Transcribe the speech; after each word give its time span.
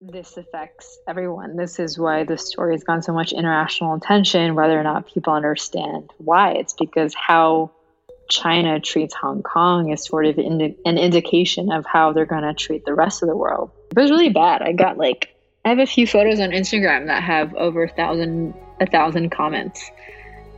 this 0.00 0.38
affects 0.38 0.98
everyone. 1.06 1.56
This 1.56 1.78
is 1.78 1.98
why 1.98 2.24
the 2.24 2.38
story 2.38 2.74
has 2.74 2.84
gotten 2.84 3.02
so 3.02 3.12
much 3.12 3.32
international 3.32 3.94
attention, 3.94 4.54
whether 4.54 4.78
or 4.78 4.82
not 4.82 5.06
people 5.06 5.34
understand 5.34 6.10
why. 6.16 6.52
It's 6.52 6.72
because 6.72 7.14
how 7.14 7.70
China 8.30 8.80
treats 8.80 9.14
Hong 9.14 9.42
Kong 9.42 9.90
is 9.90 10.04
sort 10.04 10.24
of 10.24 10.38
indi- 10.38 10.76
an 10.86 10.96
indication 10.96 11.70
of 11.70 11.84
how 11.84 12.12
they're 12.12 12.24
going 12.24 12.44
to 12.44 12.54
treat 12.54 12.86
the 12.86 12.94
rest 12.94 13.22
of 13.22 13.28
the 13.28 13.36
world. 13.36 13.70
It 13.94 14.00
was 14.00 14.10
really 14.10 14.30
bad. 14.30 14.62
I 14.62 14.72
got 14.72 14.96
like, 14.96 15.34
I 15.64 15.68
have 15.68 15.78
a 15.78 15.86
few 15.86 16.06
photos 16.06 16.40
on 16.40 16.50
Instagram 16.50 17.06
that 17.06 17.22
have 17.22 17.54
over 17.54 17.82
a 17.82 17.88
thousand, 17.88 18.54
a 18.80 18.86
thousand 18.86 19.30
comments, 19.30 19.90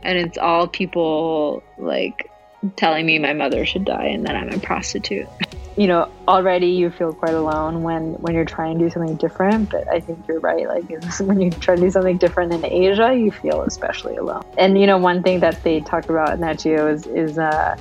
and 0.03 0.17
it's 0.17 0.37
all 0.37 0.67
people 0.67 1.63
like 1.77 2.29
telling 2.77 3.05
me 3.05 3.19
my 3.19 3.33
mother 3.33 3.65
should 3.65 3.83
die 3.83 4.05
and 4.05 4.25
that 4.25 4.37
I'm 4.37 4.53
a 4.53 4.59
prostitute. 4.59 5.27
You 5.75 5.87
know, 5.87 6.11
already 6.27 6.67
you 6.67 6.91
feel 6.91 7.13
quite 7.13 7.33
alone 7.33 7.81
when 7.81 8.13
when 8.13 8.35
you're 8.35 8.45
trying 8.45 8.77
to 8.77 8.85
do 8.85 8.89
something 8.91 9.15
different. 9.15 9.71
But 9.71 9.87
I 9.87 9.99
think 9.99 10.27
you're 10.27 10.39
right. 10.39 10.67
Like 10.67 10.83
when 11.19 11.41
you 11.41 11.49
try 11.51 11.75
to 11.75 11.81
do 11.81 11.89
something 11.89 12.17
different 12.17 12.53
in 12.53 12.63
Asia, 12.65 13.15
you 13.15 13.31
feel 13.31 13.61
especially 13.63 14.17
alone. 14.17 14.43
And 14.57 14.79
you 14.79 14.85
know, 14.85 14.97
one 14.97 15.23
thing 15.23 15.39
that 15.39 15.63
they 15.63 15.81
talk 15.81 16.09
about 16.09 16.33
in 16.33 16.41
Nat 16.41 16.59
Geo 16.59 16.87
is 16.87 17.07
is 17.07 17.37
uh, 17.37 17.77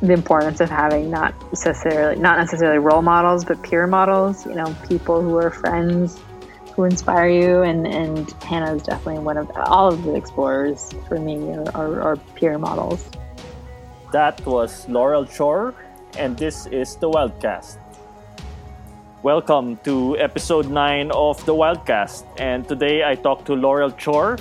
the 0.00 0.12
importance 0.12 0.60
of 0.60 0.68
having 0.68 1.10
not 1.10 1.34
necessarily 1.52 2.20
not 2.20 2.38
necessarily 2.38 2.78
role 2.78 3.02
models, 3.02 3.44
but 3.44 3.62
peer 3.62 3.86
models. 3.86 4.46
You 4.46 4.54
know, 4.54 4.74
people 4.88 5.20
who 5.20 5.36
are 5.36 5.50
friends 5.50 6.18
who 6.74 6.84
inspire 6.84 7.28
you 7.28 7.62
and 7.62 7.86
and 7.86 8.30
Hannah 8.42 8.74
is 8.74 8.82
definitely 8.82 9.22
one 9.22 9.36
of 9.36 9.50
all 9.56 9.92
of 9.92 10.02
the 10.02 10.14
explorers 10.14 10.92
for 11.06 11.18
me 11.18 11.36
are, 11.52 11.76
are, 11.76 12.00
are 12.00 12.16
peer 12.34 12.58
models. 12.58 13.08
That 14.12 14.44
was 14.44 14.88
Laurel 14.88 15.26
Chor, 15.26 15.74
and 16.16 16.36
this 16.36 16.66
is 16.66 16.96
the 16.96 17.08
Wildcast. 17.08 17.78
Welcome 19.22 19.78
to 19.84 20.18
episode 20.18 20.68
9 20.68 21.10
of 21.12 21.44
the 21.46 21.54
Wildcast. 21.54 22.24
And 22.38 22.68
today 22.68 23.04
I 23.04 23.14
talk 23.14 23.44
to 23.46 23.54
Laurel 23.54 23.92
Chor, 23.92 24.36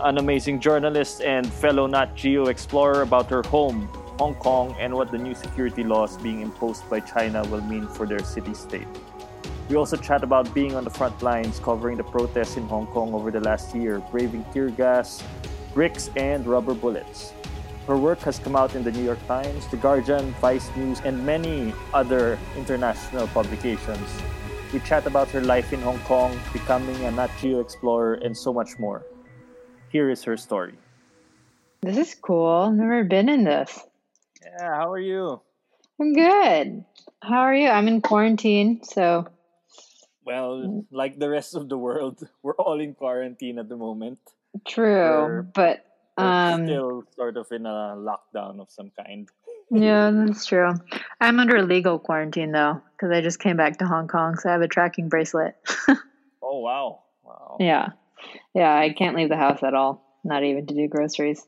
an 0.00 0.18
amazing 0.18 0.60
journalist 0.60 1.22
and 1.22 1.46
fellow 1.46 1.86
Nat 1.86 2.14
Geo 2.14 2.46
explorer, 2.46 3.02
about 3.02 3.28
her 3.30 3.42
home, 3.42 3.88
Hong 4.18 4.34
Kong, 4.36 4.76
and 4.78 4.94
what 4.94 5.10
the 5.10 5.18
new 5.18 5.34
security 5.34 5.82
laws 5.82 6.16
being 6.18 6.40
imposed 6.40 6.88
by 6.88 7.00
China 7.00 7.42
will 7.48 7.62
mean 7.62 7.88
for 7.88 8.06
their 8.06 8.22
city 8.22 8.54
state. 8.54 8.88
We 9.68 9.76
also 9.76 9.96
chat 9.96 10.22
about 10.22 10.54
being 10.54 10.76
on 10.76 10.84
the 10.84 10.90
front 10.90 11.20
lines 11.22 11.58
covering 11.58 11.96
the 11.96 12.04
protests 12.04 12.56
in 12.56 12.66
Hong 12.68 12.86
Kong 12.86 13.12
over 13.12 13.30
the 13.30 13.40
last 13.40 13.74
year, 13.74 14.00
braving 14.10 14.44
tear 14.52 14.70
gas, 14.70 15.22
bricks, 15.74 16.10
and 16.16 16.46
rubber 16.46 16.74
bullets. 16.74 17.32
Her 17.88 17.96
work 17.96 18.18
has 18.28 18.38
come 18.38 18.54
out 18.54 18.74
in 18.74 18.84
the 18.84 18.92
New 18.92 19.02
York 19.02 19.18
Times, 19.26 19.66
The 19.68 19.78
Guardian, 19.78 20.32
Vice 20.44 20.68
News, 20.76 21.00
and 21.06 21.24
many 21.24 21.72
other 21.94 22.38
international 22.54 23.26
publications. 23.28 24.06
We 24.74 24.80
chat 24.80 25.06
about 25.06 25.28
her 25.30 25.40
life 25.40 25.72
in 25.72 25.80
Hong 25.80 25.98
Kong, 26.00 26.38
becoming 26.52 27.02
a 27.06 27.10
Nat 27.10 27.30
Geo 27.40 27.60
explorer, 27.60 28.20
and 28.20 28.36
so 28.36 28.52
much 28.52 28.78
more. 28.78 29.06
Here 29.88 30.10
is 30.10 30.22
her 30.24 30.36
story. 30.36 30.74
This 31.80 31.96
is 31.96 32.14
cool. 32.14 32.70
Never 32.70 33.04
been 33.04 33.30
in 33.30 33.44
this. 33.44 33.80
Yeah, 34.44 34.68
how 34.84 34.92
are 34.92 35.00
you? 35.00 35.40
I'm 35.98 36.12
good. 36.12 36.84
How 37.22 37.40
are 37.40 37.54
you? 37.54 37.68
I'm 37.70 37.88
in 37.88 38.02
quarantine, 38.02 38.84
so. 38.84 39.28
Well, 40.26 40.84
like 40.92 41.18
the 41.18 41.30
rest 41.30 41.54
of 41.54 41.70
the 41.70 41.78
world, 41.78 42.20
we're 42.42 42.60
all 42.60 42.80
in 42.80 42.92
quarantine 42.92 43.58
at 43.58 43.70
the 43.70 43.76
moment. 43.80 44.18
True, 44.66 45.24
We're- 45.24 45.46
but 45.54 45.87
um, 46.22 46.64
still 46.64 47.04
sort 47.16 47.36
of 47.36 47.46
in 47.52 47.66
a 47.66 47.94
lockdown 47.96 48.60
of 48.60 48.70
some 48.70 48.90
kind. 48.98 49.28
yeah, 49.70 50.10
that's 50.12 50.46
true. 50.46 50.74
I'm 51.20 51.40
under 51.40 51.62
legal 51.62 51.98
quarantine 51.98 52.52
though, 52.52 52.80
because 52.92 53.12
I 53.14 53.20
just 53.20 53.38
came 53.38 53.56
back 53.56 53.78
to 53.78 53.86
Hong 53.86 54.08
Kong, 54.08 54.36
so 54.36 54.48
I 54.48 54.52
have 54.52 54.62
a 54.62 54.68
tracking 54.68 55.08
bracelet. 55.08 55.54
Oh 56.40 56.60
wow, 56.60 57.02
wow. 57.24 57.56
yeah, 57.60 57.88
yeah, 58.54 58.74
I 58.74 58.92
can't 58.92 59.16
leave 59.16 59.28
the 59.28 59.36
house 59.36 59.62
at 59.62 59.74
all, 59.74 60.02
not 60.24 60.44
even 60.44 60.66
to 60.66 60.74
do 60.74 60.88
groceries. 60.88 61.44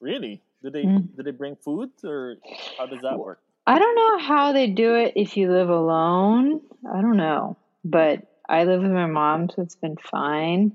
Really? 0.00 0.42
Do 0.62 0.70
they 0.70 0.82
Mm. 0.82 1.16
do 1.16 1.22
they 1.22 1.30
bring 1.30 1.56
food 1.56 1.90
or 2.04 2.36
how 2.78 2.86
does 2.86 3.02
that 3.02 3.18
work? 3.18 3.40
I 3.66 3.78
don't 3.78 3.94
know 3.94 4.18
how 4.18 4.52
they 4.52 4.66
do 4.66 4.96
it 4.96 5.12
if 5.16 5.36
you 5.36 5.50
live 5.50 5.68
alone. 5.70 6.60
I 6.92 7.00
don't 7.00 7.16
know, 7.16 7.56
but 7.84 8.20
I 8.48 8.64
live 8.64 8.82
with 8.82 8.90
my 8.90 9.06
mom, 9.06 9.48
so 9.48 9.62
it's 9.62 9.76
been 9.76 9.96
fine. 9.96 10.72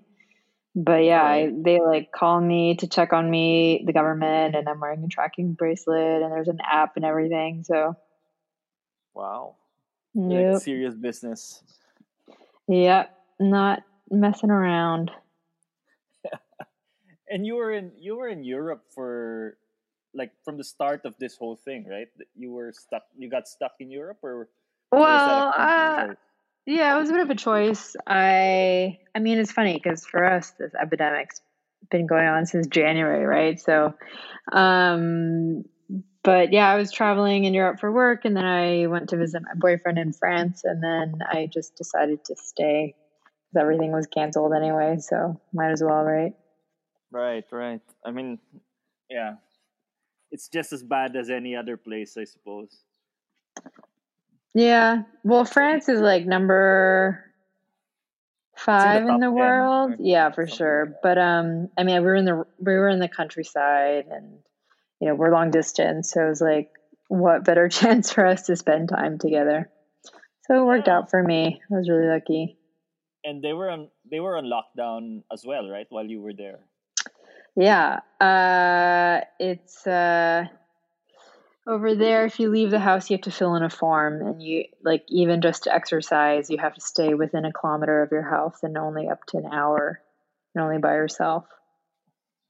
But 0.76 1.06
yeah, 1.06 1.24
I, 1.24 1.52
they 1.56 1.80
like 1.80 2.12
call 2.12 2.42
me 2.42 2.76
to 2.76 2.88
check 2.88 3.14
on 3.14 3.30
me, 3.30 3.84
the 3.86 3.94
government, 3.94 4.56
and 4.56 4.68
I'm 4.68 4.82
wearing 4.82 5.04
a 5.06 5.08
tracking 5.08 5.54
bracelet, 5.54 6.22
and 6.22 6.32
there's 6.32 6.50
an 6.50 6.60
app 6.70 6.98
and 6.98 7.06
everything. 7.06 7.64
So, 7.64 7.96
Wow. 9.14 9.56
nope. 10.14 10.54
Like 10.56 10.62
serious 10.62 10.94
business. 10.94 11.64
Yep, 12.68 13.18
not 13.40 13.84
messing 14.10 14.52
around. 14.52 15.12
And 17.28 17.44
you 17.44 17.56
were 17.56 17.72
in 17.74 17.92
you 17.98 18.18
were 18.18 18.28
in 18.28 18.44
Europe 18.44 18.84
for 18.94 19.58
like 20.14 20.32
from 20.44 20.58
the 20.58 20.64
start 20.64 21.06
of 21.06 21.18
this 21.18 21.36
whole 21.36 21.56
thing, 21.56 21.88
right? 21.90 22.08
You 22.36 22.52
were 22.52 22.72
stuck 22.72 23.02
you 23.18 23.30
got 23.32 23.48
stuck 23.48 23.72
in 23.80 23.90
Europe 23.90 24.20
or 24.22 24.50
or 24.92 25.00
was 25.00 25.26
that 25.26 25.38
a 25.40 25.42
Well, 25.42 25.54
uh? 25.58 26.14
Yeah, 26.66 26.96
it 26.96 27.00
was 27.00 27.10
a 27.10 27.14
bit 27.14 27.22
of 27.22 27.30
a 27.30 27.36
choice. 27.36 27.96
I, 28.08 28.98
I 29.14 29.20
mean, 29.20 29.38
it's 29.38 29.52
funny 29.52 29.74
because 29.74 30.06
for 30.06 30.24
us, 30.24 30.52
this 30.58 30.72
epidemic's 30.74 31.42
been 31.92 32.08
going 32.08 32.28
on 32.28 32.46
since 32.46 32.68
January, 32.68 33.26
right? 33.26 33.60
So, 33.60 33.94
um, 34.52 35.64
but 36.24 36.52
yeah, 36.52 36.68
I 36.68 36.76
was 36.78 36.92
traveling 36.92 37.46
in 37.46 37.54
Europe 37.54 37.80
for 37.80 37.92
work, 37.92 38.26
and 38.26 38.36
then 38.36 38.46
I 38.46 38.88
went 38.88 39.10
to 39.10 39.18
visit 39.18 39.44
my 39.44 39.54
boyfriend 39.56 40.00
in 40.00 40.12
France, 40.12 40.64
and 40.64 40.84
then 40.84 41.20
I 41.32 41.48
just 41.52 41.76
decided 41.76 42.26
to 42.26 42.36
stay 42.36 42.96
because 43.54 43.62
everything 43.62 43.92
was 43.92 44.08
canceled 44.08 44.54
anyway. 44.54 44.98
So 45.00 45.40
might 45.54 45.72
as 45.72 45.84
well, 45.84 46.04
right? 46.04 46.34
Right, 47.12 47.46
right. 47.52 47.82
I 48.04 48.12
mean, 48.12 48.40
yeah. 49.10 49.36
It's 50.32 50.50
just 50.50 50.74
as 50.74 50.84
bad 50.84 51.16
as 51.16 51.30
any 51.30 51.56
other 51.56 51.78
place, 51.78 52.18
I 52.18 52.24
suppose. 52.24 52.82
Yeah. 54.56 55.04
Well, 55.24 55.46
France 55.46 55.90
is 55.90 56.02
like 56.02 56.26
number 56.26 57.24
five 58.58 59.02
in 59.02 59.08
top 59.08 59.22
the 59.22 59.32
world. 59.32 59.96
Yeah, 60.00 60.32
for 60.32 60.48
sure. 60.48 60.86
like. 60.88 60.96
But 61.04 61.18
um, 61.20 61.70
I 61.78 61.84
mean, 61.84 61.98
we 62.02 62.06
were 62.08 62.16
in 62.16 62.26
the 62.26 62.46
we 62.60 62.74
were 62.74 62.90
in 62.90 63.00
the 63.00 63.10
countryside, 63.10 64.06
and 64.10 64.40
you 65.02 65.10
know, 65.10 65.16
we're 65.16 65.32
long 65.32 65.52
distance, 65.52 66.12
so 66.14 66.26
it 66.26 66.30
was 66.30 66.42
like, 66.42 66.72
what 67.10 67.44
better 67.46 67.70
chance 67.82 68.14
for 68.14 68.26
us 68.26 68.44
to 68.48 68.56
spend 68.56 68.90
time 68.90 69.20
together? 69.20 69.70
So 70.48 70.62
it 70.62 70.66
worked 70.66 70.88
Yeah. 70.88 70.98
out 71.00 71.12
for 71.12 71.22
me. 71.22 71.62
I 71.72 71.76
was 71.76 71.90
really 71.90 72.08
lucky. 72.08 72.58
And 73.26 73.44
they 73.44 73.54
were 73.54 73.70
on 73.70 73.90
they 74.10 74.20
were 74.22 74.38
on 74.38 74.46
lockdown 74.46 75.24
as 75.34 75.44
well, 75.46 75.70
right? 75.70 75.88
While 75.90 76.06
you 76.06 76.22
were 76.22 76.34
there. 76.34 76.60
Yeah. 77.58 78.00
Uh, 78.22 79.26
it's 79.40 79.86
uh. 79.88 80.46
Over 81.68 81.96
there, 81.96 82.26
if 82.26 82.40
you 82.40 82.50
leave 82.50 82.70
the 82.70 82.80
house, 82.80 83.10
you 83.10 83.16
have 83.18 83.24
to 83.24 83.32
fill 83.32 83.56
in 83.56 83.64
a 83.64 83.70
form, 83.72 84.22
and 84.22 84.42
you 84.42 84.66
like 84.84 85.04
even 85.10 85.42
just 85.42 85.64
to 85.64 85.74
exercise, 85.74 86.50
you 86.50 86.60
have 86.60 86.76
to 86.76 86.82
stay 86.82 87.16
within 87.16 87.44
a 87.44 87.52
kilometer 87.52 88.04
of 88.04 88.12
your 88.12 88.22
house 88.22 88.62
and 88.62 88.78
only 88.78 89.10
up 89.10 89.26
to 89.28 89.38
an 89.38 89.48
hour, 89.52 90.00
and 90.54 90.64
only 90.64 90.78
by 90.78 90.94
yourself. 90.94 91.46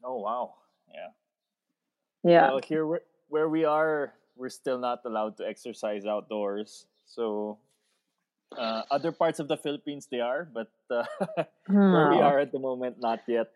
Oh 0.03 0.19
wow. 0.19 0.55
Yeah. 0.93 1.07
Yeah, 2.23 2.47
Well, 2.51 2.59
here 2.67 2.85
where, 2.85 3.01
where 3.29 3.47
we 3.49 3.63
are, 3.65 4.13
we're 4.35 4.49
still 4.49 4.79
not 4.79 5.01
allowed 5.05 5.37
to 5.37 5.47
exercise 5.47 6.05
outdoors. 6.05 6.87
So, 7.05 7.59
uh, 8.57 8.81
other 8.91 9.11
parts 9.11 9.39
of 9.39 9.47
the 9.47 9.55
Philippines 9.57 10.07
they 10.11 10.19
are, 10.19 10.47
but 10.51 10.71
uh, 10.89 11.05
where 11.67 12.09
we 12.09 12.19
Oh. 12.19 12.23
are 12.23 12.39
at 12.39 12.51
the 12.51 12.59
moment, 12.59 12.97
not 12.99 13.21
yet. 13.27 13.51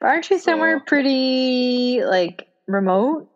But 0.00 0.06
Aren't 0.08 0.30
you 0.30 0.38
somewhere 0.38 0.80
pretty 0.80 2.02
like 2.04 2.48
remote? 2.66 3.28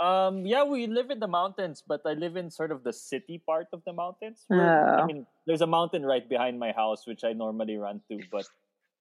Um, 0.00 0.46
yeah, 0.46 0.62
we 0.62 0.86
live 0.86 1.10
in 1.10 1.18
the 1.18 1.26
mountains, 1.26 1.82
but 1.86 2.00
I 2.06 2.12
live 2.14 2.36
in 2.36 2.50
sort 2.50 2.70
of 2.70 2.84
the 2.84 2.92
city 2.92 3.42
part 3.44 3.66
of 3.72 3.82
the 3.84 3.92
mountains. 3.92 4.44
where- 4.48 4.88
I 4.98 5.02
Oh. 5.02 5.06
mean, 5.06 5.26
there's 5.46 5.60
a 5.60 5.66
mountain 5.66 6.06
right 6.06 6.26
behind 6.28 6.58
my 6.58 6.70
house, 6.72 7.06
which 7.06 7.24
I 7.24 7.32
normally 7.32 7.76
run 7.78 8.00
to, 8.08 8.20
but 8.30 8.46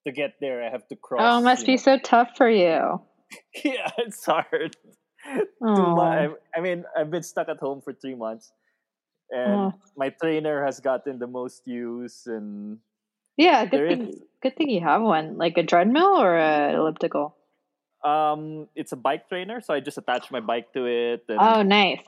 to 0.05 0.11
get 0.11 0.39
there, 0.41 0.63
I 0.63 0.69
have 0.69 0.87
to 0.87 0.95
cross. 0.95 1.21
Oh, 1.21 1.39
it 1.39 1.43
must 1.43 1.65
be 1.65 1.73
know- 1.73 1.77
so 1.77 1.97
tough 1.99 2.35
for 2.35 2.49
you. 2.49 3.01
yeah, 3.63 3.91
it's 3.97 4.25
hard. 4.25 4.75
Oh. 5.61 5.99
I, 5.99 6.29
I 6.55 6.61
mean, 6.61 6.85
I've 6.95 7.11
been 7.11 7.23
stuck 7.23 7.49
at 7.49 7.59
home 7.59 7.81
for 7.81 7.93
three 7.93 8.15
months, 8.15 8.51
and 9.29 9.73
Oh. 9.73 9.73
my 9.95 10.09
trainer 10.09 10.63
has 10.65 10.79
gotten 10.79 11.19
the 11.19 11.27
most 11.27 11.67
use. 11.67 12.25
And 12.25 12.79
Yeah, 13.37 13.65
good 13.65 13.89
thing. 13.89 14.21
Good 14.41 14.55
thing 14.55 14.69
you 14.69 14.81
have 14.81 15.01
one, 15.03 15.37
like 15.37 15.57
a 15.57 15.63
treadmill 15.63 16.17
or 16.17 16.37
a 16.37 16.73
elliptical. 16.73 17.35
Um, 18.03 18.67
it's 18.75 18.91
a 18.91 18.95
bike 18.97 19.27
trainer, 19.29 19.61
so 19.61 19.73
I 19.73 19.79
just 19.79 19.97
attach 19.97 20.31
my 20.31 20.39
bike 20.39 20.71
to 20.73 20.85
it. 20.85 21.25
And, 21.29 21.39
Oh, 21.41 21.61
nice. 21.63 22.01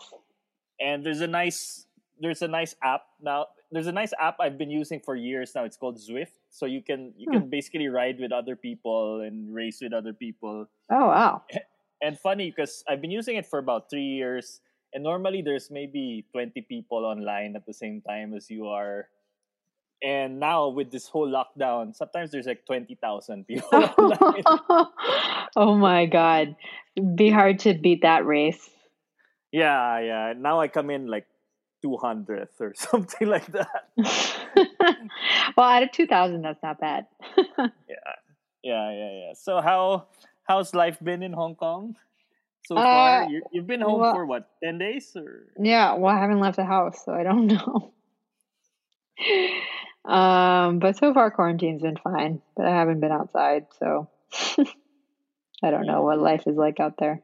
and 0.80 1.06
there's 1.06 1.22
a 1.22 1.28
nice 1.28 1.86
there's 2.22 2.42
a 2.42 2.48
nice 2.48 2.76
app 2.84 3.04
now. 3.22 3.48
There's 3.72 3.88
a 3.88 3.94
nice 3.96 4.12
app 4.20 4.38
I've 4.42 4.58
been 4.58 4.70
using 4.72 5.00
for 5.00 5.16
years 5.16 5.54
now. 5.56 5.64
It's 5.64 5.78
called 5.78 5.98
Zwift, 5.98 6.36
so 6.50 6.66
you 6.66 6.82
can 6.84 7.14
you 7.18 7.28
Hmm. 7.30 7.40
can 7.40 7.50
basically 7.50 7.88
ride 7.88 8.20
with 8.20 8.32
other 8.32 8.56
people 8.56 9.22
and 9.22 9.54
race 9.54 9.80
with 9.82 9.94
other 9.94 10.14
people. 10.14 10.68
Oh, 10.90 11.08
wow. 11.08 11.44
and 12.02 12.18
funny 12.20 12.50
because 12.52 12.84
I've 12.88 13.02
been 13.02 13.12
using 13.12 13.38
it 13.38 13.46
for 13.46 13.60
about 13.60 13.90
three 13.90 14.04
years, 14.20 14.62
and 14.94 15.04
normally 15.04 15.42
there's 15.42 15.72
maybe 15.72 16.26
twenty 16.32 16.62
people 16.62 17.06
online 17.06 17.56
at 17.56 17.66
the 17.66 17.74
same 17.74 18.02
time 18.02 18.34
as 18.34 18.50
you 18.50 18.68
are. 18.68 19.08
And 20.02 20.40
now 20.40 20.70
with 20.70 20.92
this 20.92 21.08
whole 21.08 21.28
lockdown, 21.28 21.96
sometimes 21.96 22.32
there's 22.32 22.46
like 22.46 22.66
20,000 22.66 23.46
people. 23.46 23.68
oh 25.56 25.76
my 25.76 26.06
God. 26.06 26.56
Be 27.16 27.30
hard 27.30 27.60
to 27.60 27.74
beat 27.74 28.02
that 28.04 28.26
race. 28.26 28.70
Yeah, 29.52 30.00
yeah. 30.00 30.34
Now 30.38 30.62
I 30.62 30.68
come 30.68 30.90
in 30.90 31.08
like 31.08 31.26
200th 31.84 32.60
or 32.60 32.74
something 32.78 33.28
like 33.28 33.48
that. 33.48 33.90
well, 35.58 35.70
out 35.70 35.84
of 35.84 35.92
2,000, 35.92 36.42
that's 36.42 36.64
not 36.64 36.80
bad. 36.80 37.06
yeah. 37.48 37.66
Yeah, 38.64 38.92
yeah, 38.92 39.12
yeah. 39.12 39.34
So 39.36 39.62
how 39.62 40.08
how's 40.44 40.74
life 40.74 40.98
been 41.02 41.24
in 41.24 41.32
Hong 41.32 41.56
Kong 41.56 41.96
so 42.66 42.76
uh, 42.76 42.84
far? 42.84 43.30
You, 43.30 43.42
have 43.56 43.68
been 43.68 43.82
home 43.82 44.02
well, 44.02 44.14
for 44.14 44.26
what, 44.26 44.50
10 44.64 44.78
days 44.78 45.16
or? 45.16 45.46
Yeah, 45.58 45.94
well, 45.94 46.14
I 46.14 46.20
haven't 46.20 46.40
left 46.40 46.58
the 46.58 46.66
house, 46.66 47.06
so 47.06 47.14
I 47.14 47.24
don't 47.24 47.48
know. 47.48 47.94
Um, 50.10 50.80
but 50.80 50.98
so 50.98 51.14
far 51.14 51.30
quarantine's 51.30 51.84
been 51.84 51.98
fine, 51.98 52.42
but 52.58 52.66
I 52.66 52.72
haven't 52.72 53.00
been 53.00 53.12
outside, 53.12 53.68
so 53.78 54.10
I 55.62 55.70
don't 55.70 55.86
know 55.86 56.02
what 56.02 56.18
life 56.18 56.48
is 56.48 56.58
like 56.58 56.80
out 56.80 56.98
there. 56.98 57.22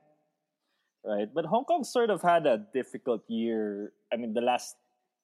Right, 1.04 1.28
but 1.34 1.46
Hong 1.46 1.66
Kong 1.66 1.84
sort 1.84 2.12
of 2.12 2.22
had 2.22 2.46
a 2.46 2.64
difficult 2.74 3.24
year. 3.28 3.92
I 4.14 4.18
mean, 4.18 4.34
the 4.34 4.42
last 4.42 4.76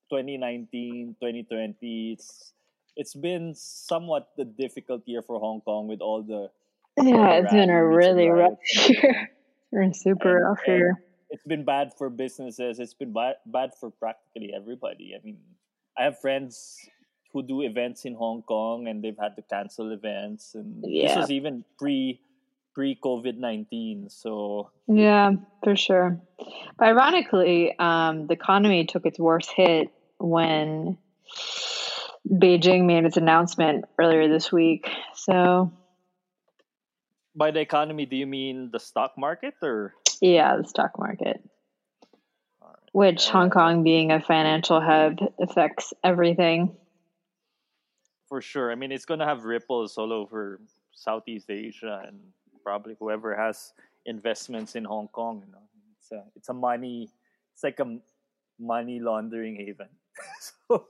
2019, 0.09 1.17
2020, 1.21 2.13
it's 2.13 2.53
it's 2.97 3.13
been 3.13 3.53
somewhat 3.55 4.29
the 4.37 4.45
difficult 4.45 5.03
year 5.05 5.21
for 5.21 5.39
Hong 5.39 5.61
Kong 5.61 5.87
with 5.87 6.01
all 6.01 6.23
the 6.23 6.49
yeah, 6.97 7.33
it's 7.33 7.51
been 7.53 7.69
a 7.69 7.85
really 7.85 8.27
rough 8.27 8.57
year. 8.89 9.29
super 9.93 10.37
and, 10.37 10.45
rough 10.49 10.67
year. 10.67 11.03
It's 11.29 11.43
been 11.45 11.63
bad 11.63 11.93
for 11.95 12.09
businesses. 12.09 12.79
It's 12.79 12.95
been 12.95 13.13
bad, 13.13 13.35
bad 13.45 13.71
for 13.79 13.91
practically 13.91 14.51
everybody. 14.55 15.13
I 15.15 15.23
mean, 15.23 15.37
I 15.97 16.03
have 16.03 16.19
friends 16.19 16.89
who 17.33 17.43
do 17.43 17.61
events 17.61 18.05
in 18.05 18.13
Hong 18.15 18.41
Kong 18.43 18.87
and 18.87 19.03
they've 19.03 19.17
had 19.19 19.35
to 19.35 19.41
cancel 19.41 19.91
events 19.91 20.55
and 20.55 20.83
yeah. 20.85 21.07
this 21.07 21.17
was 21.17 21.31
even 21.31 21.63
pre 21.77 22.19
pre 22.73 22.97
COVID 23.03 23.37
nineteen. 23.37 24.09
So 24.09 24.71
yeah, 24.87 25.31
for 25.63 25.75
sure. 25.75 26.19
But 26.77 26.87
ironically, 26.87 27.77
um, 27.77 28.27
the 28.27 28.33
economy 28.33 28.85
took 28.85 29.05
its 29.05 29.19
worst 29.19 29.51
hit 29.55 29.89
when 30.19 30.97
Beijing 32.29 32.85
made 32.85 33.05
its 33.05 33.17
announcement 33.17 33.85
earlier 33.99 34.27
this 34.27 34.51
week. 34.51 34.87
So 35.15 35.71
by 37.35 37.51
the 37.51 37.59
economy, 37.59 38.05
do 38.05 38.15
you 38.15 38.27
mean 38.27 38.69
the 38.71 38.79
stock 38.79 39.13
market 39.17 39.55
or? 39.61 39.93
Yeah, 40.21 40.57
the 40.57 40.67
stock 40.67 40.97
market. 40.97 41.41
Which 42.91 43.29
Hong 43.29 43.49
Kong 43.49 43.83
being 43.83 44.11
a 44.11 44.21
financial 44.21 44.81
hub 44.81 45.19
affects 45.39 45.93
everything 46.03 46.75
for 48.31 48.39
sure. 48.39 48.71
I 48.71 48.75
mean, 48.75 48.93
it's 48.93 49.03
going 49.03 49.19
to 49.19 49.25
have 49.25 49.43
ripples 49.43 49.97
all 49.97 50.13
over 50.13 50.61
Southeast 50.95 51.51
Asia 51.51 52.01
and 52.07 52.17
probably 52.63 52.95
whoever 52.97 53.35
has 53.35 53.73
investments 54.05 54.79
in 54.79 54.85
Hong 54.85 55.09
Kong. 55.09 55.43
You 55.45 55.51
know, 55.51 55.67
it's 55.99 56.11
a 56.13 56.23
it's 56.37 56.47
a 56.47 56.53
money, 56.53 57.11
it's 57.51 57.61
like 57.61 57.81
a 57.81 57.99
money 58.57 59.01
laundering 59.01 59.57
haven. 59.57 59.91
so. 60.39 60.87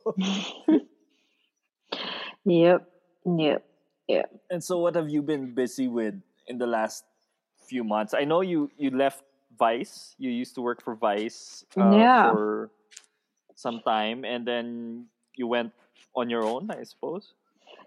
yep, 2.46 2.86
yep, 3.26 3.66
yep. 4.08 4.30
And 4.52 4.64
so, 4.64 4.78
what 4.78 4.94
have 4.94 5.10
you 5.10 5.24
been 5.24 5.56
busy 5.56 5.88
with 5.88 6.14
in 6.46 6.60
the 6.60 6.68
last 6.68 7.06
few 7.66 7.84
months? 7.84 8.14
I 8.14 8.24
know 8.24 8.42
you 8.42 8.70
you 8.78 8.92
left 8.92 9.24
Vice. 9.58 10.14
You 10.20 10.30
used 10.30 10.54
to 10.54 10.62
work 10.62 10.84
for 10.84 10.94
Vice 10.94 11.66
uh, 11.76 11.90
yeah. 11.90 12.30
for 12.30 12.70
some 13.56 13.82
time, 13.82 14.26
and 14.26 14.46
then 14.46 15.08
you 15.34 15.48
went 15.48 15.74
on 16.16 16.30
your 16.30 16.44
own, 16.44 16.70
I 16.72 16.84
suppose. 16.84 17.34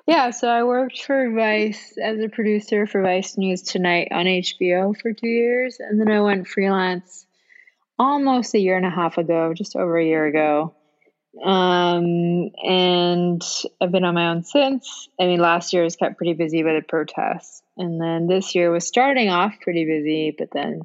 Yeah, 0.07 0.31
so 0.31 0.49
I 0.49 0.65
worked 0.65 1.03
for 1.03 1.31
Vice 1.31 1.97
as 1.97 2.21
a 2.21 2.29
producer 2.29 2.87
for 2.87 3.01
Vice 3.01 3.39
News 3.39 3.63
Tonight 3.63 4.09
on 4.11 4.27
HBO 4.27 4.95
for 5.01 5.15
two 5.15 5.29
years, 5.29 5.79
and 5.81 5.99
then 5.99 6.11
I 6.11 6.21
went 6.21 6.47
freelance 6.47 7.27
almost 7.99 8.55
a 8.55 8.59
year 8.59 8.77
and 8.77 8.85
a 8.85 8.91
half 8.91 9.17
ago, 9.17 9.55
just 9.55 9.77
over 9.77 9.97
a 9.97 10.05
year 10.05 10.27
ago. 10.27 10.75
Um, 11.43 12.51
and 12.63 13.43
I've 13.81 13.91
been 13.91 14.05
on 14.05 14.15
my 14.15 14.29
own 14.29 14.45
since. 14.45 15.09
I 15.19 15.25
mean, 15.25 15.41
last 15.41 15.73
year 15.73 15.83
was 15.83 15.97
kept 15.97 16.19
pretty 16.19 16.35
busy 16.35 16.63
by 16.63 16.75
the 16.75 16.83
protests, 16.87 17.63
and 17.79 18.01
then 18.01 18.27
this 18.27 18.55
year 18.55 18.71
was 18.71 18.87
starting 18.87 19.31
off 19.31 19.55
pretty 19.63 19.87
busy, 19.87 20.35
but 20.37 20.51
then 20.53 20.83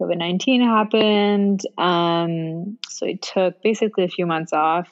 COVID 0.00 0.18
19 0.18 0.62
happened. 0.62 1.60
Um, 1.78 2.78
so 2.88 3.06
I 3.06 3.18
took 3.22 3.62
basically 3.62 4.04
a 4.04 4.08
few 4.08 4.26
months 4.26 4.52
off 4.52 4.88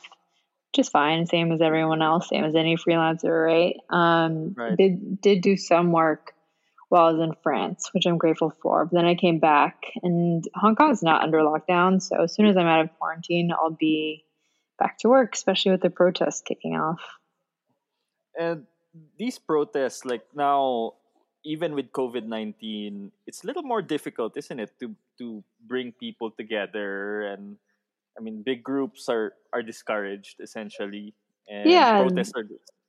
just 0.72 0.93
fine, 0.93 1.26
same 1.26 1.52
as 1.52 1.61
everyone 1.61 2.02
else, 2.02 2.28
same 2.28 2.44
as 2.44 2.55
any 2.55 2.76
freelancer, 2.76 3.46
right? 3.46 3.76
Um, 3.90 4.55
right. 4.56 4.76
Did 4.76 5.20
did 5.20 5.43
do 5.43 5.56
some 5.56 5.93
work 5.93 6.32
while 6.88 7.06
I 7.06 7.12
was 7.12 7.20
in 7.20 7.34
France, 7.43 7.90
which 7.93 8.06
I'm 8.06 8.19
grateful 8.19 8.52
for. 8.62 8.84
But 8.84 8.94
then 8.94 9.06
I 9.06 9.14
came 9.14 9.38
back, 9.38 9.82
and 10.02 10.44
Hong 10.55 10.76
Kong 10.76 10.90
is 10.90 11.02
not 11.02 11.22
under 11.22 11.38
lockdown, 11.38 12.02
so 12.02 12.22
as 12.22 12.34
soon 12.34 12.46
as 12.46 12.56
I'm 12.56 12.67
out 12.67 12.81
of 12.81 12.99
quarantine, 12.99 13.50
I'll 13.52 13.70
be 13.70 14.25
back 14.78 14.99
to 14.99 15.08
work, 15.08 15.34
especially 15.34 15.72
with 15.72 15.82
the 15.82 15.90
protests 15.90 16.40
kicking 16.40 16.76
off. 16.76 17.00
And 18.38 18.67
these 19.19 19.38
protests, 19.38 20.05
like 20.05 20.22
now, 20.34 20.94
even 21.44 21.75
with 21.75 21.93
COVID 21.93 22.26
nineteen, 22.26 23.12
it's 23.26 23.44
a 23.44 23.46
little 23.46 23.62
more 23.62 23.82
difficult, 23.82 24.37
isn't 24.37 24.61
it, 24.61 24.70
to 24.81 24.94
to 25.19 25.43
bring 25.67 25.93
people 25.93 26.31
together 26.31 27.22
and 27.22 27.56
I 28.18 28.22
mean, 28.22 28.42
big 28.42 28.62
groups 28.62 29.08
are 29.08 29.34
are 29.52 29.62
discouraged 29.62 30.40
essentially, 30.40 31.14
and 31.48 31.70
yeah, 31.70 31.98
protests 31.98 32.32
are 32.36 32.44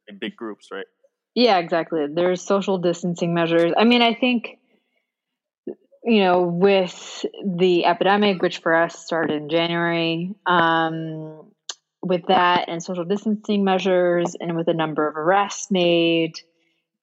in 0.07 0.17
big 0.17 0.35
groups, 0.35 0.69
right? 0.71 0.85
Yeah, 1.35 1.59
exactly. 1.59 2.07
There's 2.11 2.41
social 2.41 2.77
distancing 2.77 3.33
measures. 3.33 3.71
I 3.77 3.85
mean, 3.85 4.01
I 4.01 4.13
think 4.13 4.59
you 6.03 6.23
know, 6.23 6.41
with 6.41 7.25
the 7.45 7.85
epidemic, 7.85 8.41
which 8.41 8.59
for 8.59 8.75
us 8.75 8.97
started 8.97 9.35
in 9.35 9.49
January, 9.49 10.33
um, 10.47 11.51
with 12.01 12.25
that 12.27 12.69
and 12.69 12.81
social 12.81 13.05
distancing 13.05 13.63
measures, 13.63 14.35
and 14.39 14.55
with 14.55 14.67
a 14.67 14.73
number 14.73 15.07
of 15.07 15.15
arrests 15.15 15.69
made, 15.69 16.39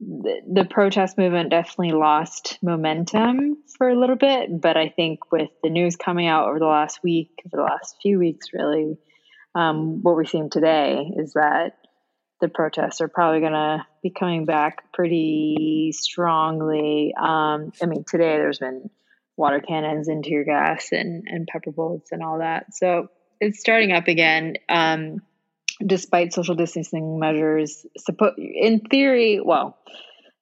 the, 0.00 0.66
protest 0.68 1.18
movement 1.18 1.50
definitely 1.50 1.92
lost 1.92 2.58
momentum 2.62 3.58
for 3.76 3.88
a 3.88 3.98
little 3.98 4.16
bit. 4.16 4.60
But 4.60 4.76
I 4.76 4.88
think 4.88 5.32
with 5.32 5.50
the 5.62 5.70
news 5.70 5.96
coming 5.96 6.26
out 6.26 6.48
over 6.48 6.58
the 6.58 6.66
last 6.66 7.00
week, 7.02 7.30
over 7.46 7.62
the 7.62 7.68
last 7.68 7.96
few 8.02 8.18
weeks, 8.18 8.48
really, 8.52 8.96
um, 9.54 10.02
what 10.02 10.14
we're 10.14 10.24
seeing 10.24 10.50
today 10.50 11.10
is 11.16 11.32
that 11.32 11.72
the 12.40 12.48
protests 12.48 13.00
are 13.00 13.08
probably 13.08 13.40
going 13.40 13.52
to 13.52 13.84
be 14.02 14.10
coming 14.10 14.44
back 14.44 14.92
pretty 14.92 15.90
strongly. 15.92 17.12
Um, 17.18 17.72
I 17.82 17.86
mean, 17.86 18.04
today 18.08 18.36
there's 18.36 18.60
been 18.60 18.90
water 19.36 19.60
cannons 19.60 20.08
and 20.08 20.22
tear 20.22 20.44
gas 20.44 20.92
and, 20.92 21.24
and 21.26 21.48
pepper 21.48 21.72
bullets 21.72 22.12
and 22.12 22.22
all 22.22 22.38
that. 22.38 22.74
So 22.74 23.08
it's 23.40 23.58
starting 23.58 23.92
up 23.92 24.06
again. 24.06 24.54
Um, 24.68 25.22
despite 25.84 26.32
social 26.32 26.54
distancing 26.54 27.18
measures. 27.18 27.86
In 28.36 28.80
theory, 28.80 29.40
well, 29.40 29.78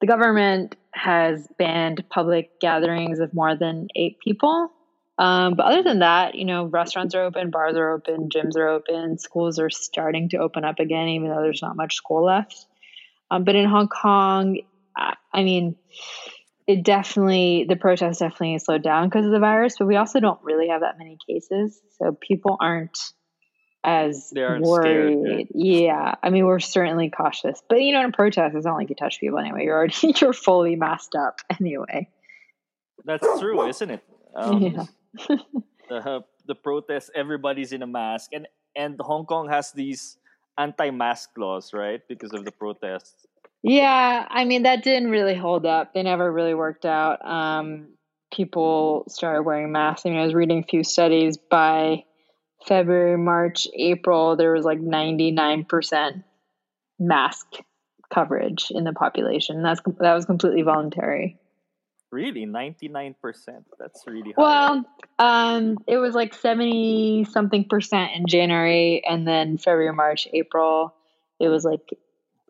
the 0.00 0.07
government 0.07 0.76
has 0.93 1.47
banned 1.59 2.05
public 2.09 2.61
gatherings 2.61 3.19
of 3.19 3.35
more 3.35 3.57
than 3.57 3.88
eight 3.95 4.19
people. 4.19 4.71
Um, 5.19 5.55
but 5.55 5.66
other 5.66 5.83
than 5.83 6.00
that, 6.00 6.35
you 6.35 6.45
know, 6.45 6.66
restaurants 6.66 7.14
are 7.14 7.23
open, 7.23 7.50
bars 7.50 7.76
are 7.76 7.90
open, 7.90 8.28
gyms 8.28 8.57
are 8.57 8.69
open, 8.69 9.19
schools 9.19 9.59
are 9.59 9.71
starting 9.71 10.28
to 10.31 10.38
open 10.38 10.64
up 10.64 10.78
again, 10.78 11.09
even 11.09 11.31
though 11.31 11.40
there's 11.40 11.62
not 11.62 11.76
much 11.76 11.95
school 11.95 12.25
left. 12.25 12.66
Um, 13.31 13.45
but 13.45 13.57
in 13.57 13.66
Hong 13.66 13.88
Kong, 13.88 14.59
I 14.95 15.43
mean, 15.43 15.76
it 16.66 16.83
definitely, 16.85 17.64
the 17.69 17.76
protests 17.76 18.19
definitely 18.19 18.59
slowed 18.59 18.83
down 18.83 19.09
because 19.09 19.25
of 19.25 19.33
the 19.33 19.38
virus, 19.38 19.76
but 19.78 19.87
we 19.87 19.97
also 19.97 20.21
don't 20.21 20.43
really 20.43 20.69
have 20.69 20.83
that 20.83 20.99
many 20.99 21.16
cases. 21.28 21.81
So 21.99 22.16
people 22.21 22.57
aren't 22.61 22.99
as 23.87 24.33
worried. 24.35 25.49
Yeah, 25.55 26.16
I 26.23 26.31
mean, 26.31 26.45
we're 26.45 26.59
certainly 26.59 27.09
cautious, 27.09 27.62
but 27.69 27.81
you 27.81 27.93
know, 27.93 28.00
in 28.00 28.07
a 28.07 28.12
protest, 28.12 28.57
it's 28.57 28.66
not 28.66 28.75
like 28.75 28.90
you 28.90 28.97
touch 28.97 29.21
people 29.21 29.38
anyway. 29.38 29.64
You're 29.64 29.76
already 29.76 29.95
you're 30.21 30.33
fully 30.33 30.76
masked 30.76 31.14
up 31.14 31.40
anyway. 31.59 32.09
That's 33.05 33.26
true, 33.38 33.66
isn't 33.69 33.90
it? 33.90 34.05
Um, 34.35 34.61
yeah. 34.61 34.85
the 35.88 36.25
the 36.47 36.55
protests, 36.55 37.11
everybody's 37.14 37.73
in 37.73 37.83
a 37.83 37.87
mask, 37.87 38.31
and 38.33 38.49
and 38.75 39.00
Hong 39.00 39.25
Kong 39.25 39.49
has 39.49 39.71
these 39.73 40.19
anti-mask 40.59 41.31
laws, 41.38 41.73
right? 41.73 42.00
Because 42.09 42.33
of 42.33 42.45
the 42.45 42.52
protests. 42.52 43.26
Yeah, 43.62 44.26
I 44.28 44.45
mean 44.45 44.64
that 44.64 44.83
didn't 44.83 45.11
really 45.11 45.37
hold 45.37 45.64
up. 45.64 45.95
They 45.95 46.02
never 46.02 46.31
really 46.31 46.55
worked 46.55 46.85
out. 46.85 47.25
Um, 47.25 47.88
people 48.33 49.05
started 49.09 49.43
wearing 49.43 49.71
masks. 49.71 50.05
I 50.05 50.11
mean, 50.11 50.19
I 50.19 50.25
was 50.25 50.35
reading 50.35 50.59
a 50.59 50.66
few 50.66 50.83
studies 50.83 51.37
by 51.37 52.05
February, 52.67 53.19
March, 53.19 53.69
April, 53.75 54.37
there 54.37 54.53
was 54.53 54.65
like 54.65 54.81
99% 54.81 56.23
mask 56.99 57.47
coverage 58.13 58.71
in 58.71 58.85
the 58.85 58.93
population. 58.93 59.63
That's 59.63 59.81
that 59.99 60.15
was 60.15 60.25
completely 60.25 60.63
voluntary. 60.63 61.39
Really, 62.13 62.47
99%. 62.47 63.15
That's 63.79 64.05
really 64.07 64.33
high. 64.33 64.35
Well, 64.39 64.85
um 65.19 65.79
it 65.87 65.99
was 65.99 66.15
like 66.15 66.35
70 66.35 67.25
something 67.31 67.65
percent 67.65 68.13
in 68.15 68.27
January 68.27 69.03
and 69.05 69.27
then 69.27 69.59
February, 69.59 69.93
March, 69.93 70.29
April 70.33 70.95
it 71.39 71.49
was 71.49 71.65
like, 71.65 71.89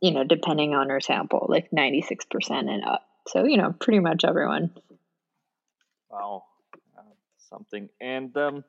you 0.00 0.10
know, 0.12 0.24
depending 0.24 0.74
on 0.74 0.90
her 0.90 1.00
sample, 1.00 1.46
like 1.48 1.70
96% 1.70 2.50
and 2.50 2.84
up. 2.84 3.06
So, 3.28 3.44
you 3.44 3.56
know, 3.56 3.74
pretty 3.78 3.98
much 3.98 4.24
everyone. 4.24 4.70
Wow. 6.10 6.44
Uh, 6.96 7.02
something. 7.50 7.88
And, 8.00 8.36
um, 8.36 8.64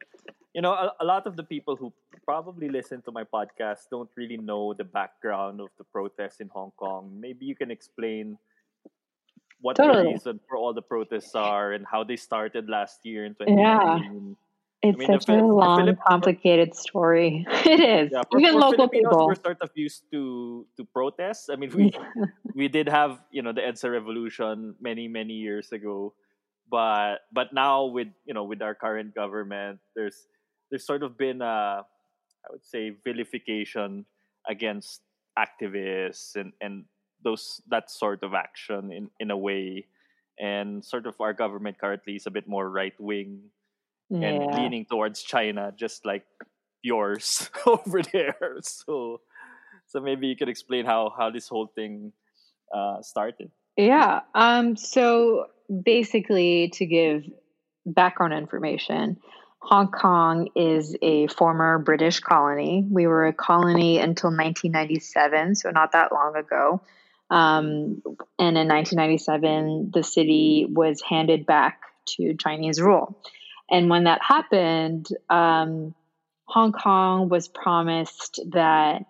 you 0.57 0.63
know, 0.63 0.73
a, 0.73 0.91
a 1.01 1.05
lot 1.05 1.27
of 1.27 1.35
the 1.35 1.43
people 1.43 1.75
who 1.75 1.93
probably 2.25 2.67
listen 2.67 2.99
to 3.03 3.11
my 3.11 3.23
podcast 3.23 3.81
don't 3.91 4.09
really 4.17 4.37
know 4.37 4.73
the 4.73 4.83
background 4.83 5.61
of 5.61 5.69
the 5.77 5.83
protests 5.83 6.39
in 6.39 6.47
Hong 6.47 6.71
Kong. 6.77 7.13
Maybe 7.13 7.45
you 7.45 7.55
can 7.55 7.69
explain 7.69 8.39
what 9.61 9.75
totally. 9.75 10.05
the 10.05 10.09
reason 10.13 10.39
for 10.49 10.57
all 10.57 10.73
the 10.73 10.81
protests 10.81 11.35
are 11.35 11.73
and 11.73 11.85
how 11.85 12.03
they 12.03 12.15
started 12.15 12.67
last 12.69 13.05
year 13.05 13.23
in 13.25 13.35
2019. 13.35 13.55
Yeah. 13.61 14.33
It's 14.81 14.95
I 14.95 14.97
mean, 14.97 15.19
such 15.19 15.29
a 15.29 15.45
long, 15.45 15.95
complicated 16.07 16.73
story. 16.73 17.45
it 17.65 17.79
is. 17.79 18.09
Yeah, 18.11 18.23
for, 18.31 18.39
Even 18.39 18.53
for 18.53 18.59
local 18.59 18.87
Filipinos, 18.89 19.11
people. 19.11 19.27
We're 19.27 19.35
sort 19.35 19.61
of 19.61 19.69
used 19.75 20.09
to 20.11 20.65
to 20.77 20.85
protests. 20.85 21.49
I 21.49 21.55
mean, 21.55 21.73
we 21.73 21.91
we 22.53 22.67
did 22.67 22.87
have 22.87 23.17
you 23.31 23.41
know 23.41 23.53
the 23.53 23.61
EDSA 23.61 23.91
revolution 23.91 24.75
many 24.79 25.07
many 25.07 25.33
years 25.33 25.71
ago, 25.71 26.13
but 26.69 27.25
but 27.33 27.53
now 27.53 27.85
with 27.85 28.09
you 28.25 28.35
know 28.37 28.43
with 28.45 28.61
our 28.61 28.75
current 28.75 29.15
government, 29.17 29.79
there's 29.95 30.29
there's 30.69 30.85
sort 30.85 31.03
of 31.03 31.17
been 31.17 31.41
a 31.41 31.85
I 32.47 32.51
would 32.51 32.65
say 32.65 32.95
vilification 33.03 34.05
against 34.47 35.01
activists 35.37 36.35
and 36.35 36.53
and 36.61 36.85
those 37.23 37.61
that 37.69 37.89
sort 37.89 38.23
of 38.23 38.33
action 38.33 38.91
in 38.91 39.09
in 39.19 39.31
a 39.31 39.37
way, 39.37 39.85
and 40.39 40.83
sort 40.83 41.07
of 41.07 41.19
our 41.19 41.33
government 41.33 41.79
currently 41.79 42.15
is 42.15 42.25
a 42.25 42.31
bit 42.31 42.47
more 42.47 42.69
right 42.69 42.93
wing 42.99 43.49
yeah. 44.09 44.27
and 44.27 44.55
leaning 44.55 44.85
towards 44.85 45.23
China, 45.23 45.73
just 45.75 46.05
like 46.05 46.25
yours 46.81 47.49
over 47.65 48.01
there. 48.01 48.57
So, 48.61 49.21
so 49.87 49.99
maybe 49.99 50.27
you 50.27 50.35
could 50.35 50.49
explain 50.49 50.85
how 50.85 51.13
how 51.17 51.29
this 51.29 51.47
whole 51.47 51.67
thing 51.67 52.13
uh, 52.73 53.01
started. 53.01 53.51
Yeah. 53.75 54.21
Um. 54.33 54.75
So 54.75 55.47
basically, 55.83 56.69
to 56.75 56.85
give 56.85 57.23
background 57.85 58.33
information, 58.33 59.17
Hong 59.59 59.91
Kong 59.91 60.49
is 60.55 60.95
a 61.01 61.27
former 61.27 61.79
British 61.79 62.19
colony. 62.19 62.85
We 62.89 63.07
were 63.07 63.27
a 63.27 63.33
colony 63.33 63.97
until 63.97 64.29
1997, 64.29 65.55
so 65.55 65.71
not 65.71 65.91
that 65.91 66.11
long 66.11 66.35
ago. 66.35 66.81
Um, 67.29 68.01
and 68.39 68.57
in 68.57 68.67
1997, 68.67 69.91
the 69.93 70.03
city 70.03 70.67
was 70.69 71.01
handed 71.01 71.45
back 71.45 71.81
to 72.15 72.35
Chinese 72.35 72.79
rule. 72.79 73.21
And 73.69 73.89
when 73.89 74.05
that 74.05 74.21
happened, 74.21 75.07
um, 75.29 75.93
Hong 76.45 76.71
Kong 76.71 77.27
was 77.27 77.49
promised 77.49 78.39
that 78.51 79.05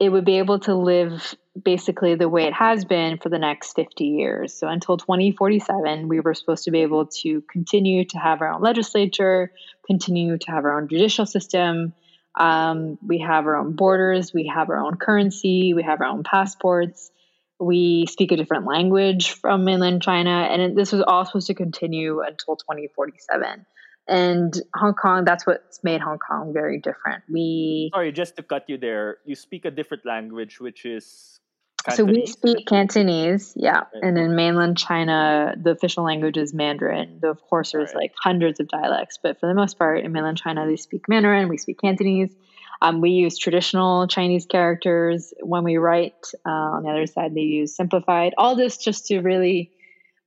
it 0.00 0.08
would 0.08 0.24
be 0.24 0.38
able 0.38 0.58
to 0.60 0.74
live 0.74 1.34
basically 1.62 2.16
the 2.16 2.28
way 2.28 2.44
it 2.44 2.52
has 2.52 2.84
been 2.84 3.18
for 3.18 3.28
the 3.28 3.38
next 3.38 3.74
50 3.74 4.04
years. 4.04 4.52
So 4.52 4.66
until 4.66 4.96
2047, 4.96 6.08
we 6.08 6.20
were 6.20 6.34
supposed 6.34 6.64
to 6.64 6.72
be 6.72 6.80
able 6.80 7.06
to 7.06 7.42
continue 7.42 8.04
to 8.06 8.18
have 8.18 8.40
our 8.40 8.52
own 8.52 8.60
legislature, 8.60 9.52
continue 9.86 10.36
to 10.36 10.50
have 10.50 10.64
our 10.64 10.80
own 10.80 10.88
judicial 10.88 11.26
system. 11.26 11.94
Um, 12.34 12.98
we 13.06 13.20
have 13.20 13.46
our 13.46 13.56
own 13.56 13.76
borders, 13.76 14.34
we 14.34 14.50
have 14.52 14.68
our 14.68 14.78
own 14.78 14.96
currency, 14.96 15.74
we 15.74 15.84
have 15.84 16.00
our 16.00 16.08
own 16.08 16.24
passports. 16.24 17.12
We 17.60 18.06
speak 18.06 18.32
a 18.32 18.36
different 18.36 18.66
language 18.66 19.30
from 19.30 19.64
mainland 19.64 20.02
China, 20.02 20.48
and 20.50 20.76
this 20.76 20.90
was 20.90 21.02
all 21.02 21.24
supposed 21.24 21.46
to 21.46 21.54
continue 21.54 22.20
until 22.20 22.56
2047. 22.56 23.64
And 24.06 24.54
Hong 24.74 24.94
Kong, 24.94 25.24
that's 25.24 25.46
what's 25.46 25.82
made 25.82 26.00
Hong 26.00 26.18
Kong 26.18 26.52
very 26.52 26.78
different. 26.78 27.24
We 27.28 27.90
sorry, 27.94 28.12
just 28.12 28.36
to 28.36 28.42
cut 28.42 28.64
you 28.68 28.76
there. 28.76 29.18
You 29.24 29.34
speak 29.34 29.64
a 29.64 29.70
different 29.70 30.04
language, 30.04 30.60
which 30.60 30.84
is 30.84 31.40
Cantonese. 31.84 31.96
so 31.96 32.04
we 32.04 32.26
speak 32.26 32.66
Cantonese, 32.66 33.52
yeah. 33.56 33.84
Right. 33.94 34.02
And 34.02 34.18
in 34.18 34.36
mainland 34.36 34.76
China, 34.76 35.54
the 35.56 35.70
official 35.70 36.04
language 36.04 36.36
is 36.36 36.52
Mandarin. 36.52 37.18
Though 37.22 37.30
of 37.30 37.40
course, 37.42 37.72
there's 37.72 37.94
right. 37.94 38.04
like 38.04 38.12
hundreds 38.18 38.60
of 38.60 38.68
dialects, 38.68 39.18
but 39.22 39.40
for 39.40 39.46
the 39.46 39.54
most 39.54 39.78
part, 39.78 40.00
in 40.00 40.12
mainland 40.12 40.38
China, 40.38 40.66
they 40.66 40.76
speak 40.76 41.08
Mandarin. 41.08 41.48
We 41.48 41.56
speak 41.56 41.80
Cantonese. 41.80 42.34
Um, 42.82 43.00
we 43.00 43.10
use 43.10 43.38
traditional 43.38 44.06
Chinese 44.06 44.44
characters 44.44 45.32
when 45.40 45.64
we 45.64 45.78
write. 45.78 46.26
Uh, 46.44 46.50
on 46.50 46.82
the 46.82 46.90
other 46.90 47.06
side, 47.06 47.34
they 47.34 47.40
use 47.40 47.74
simplified. 47.74 48.34
All 48.36 48.56
this 48.56 48.76
just 48.76 49.06
to 49.06 49.20
really 49.20 49.70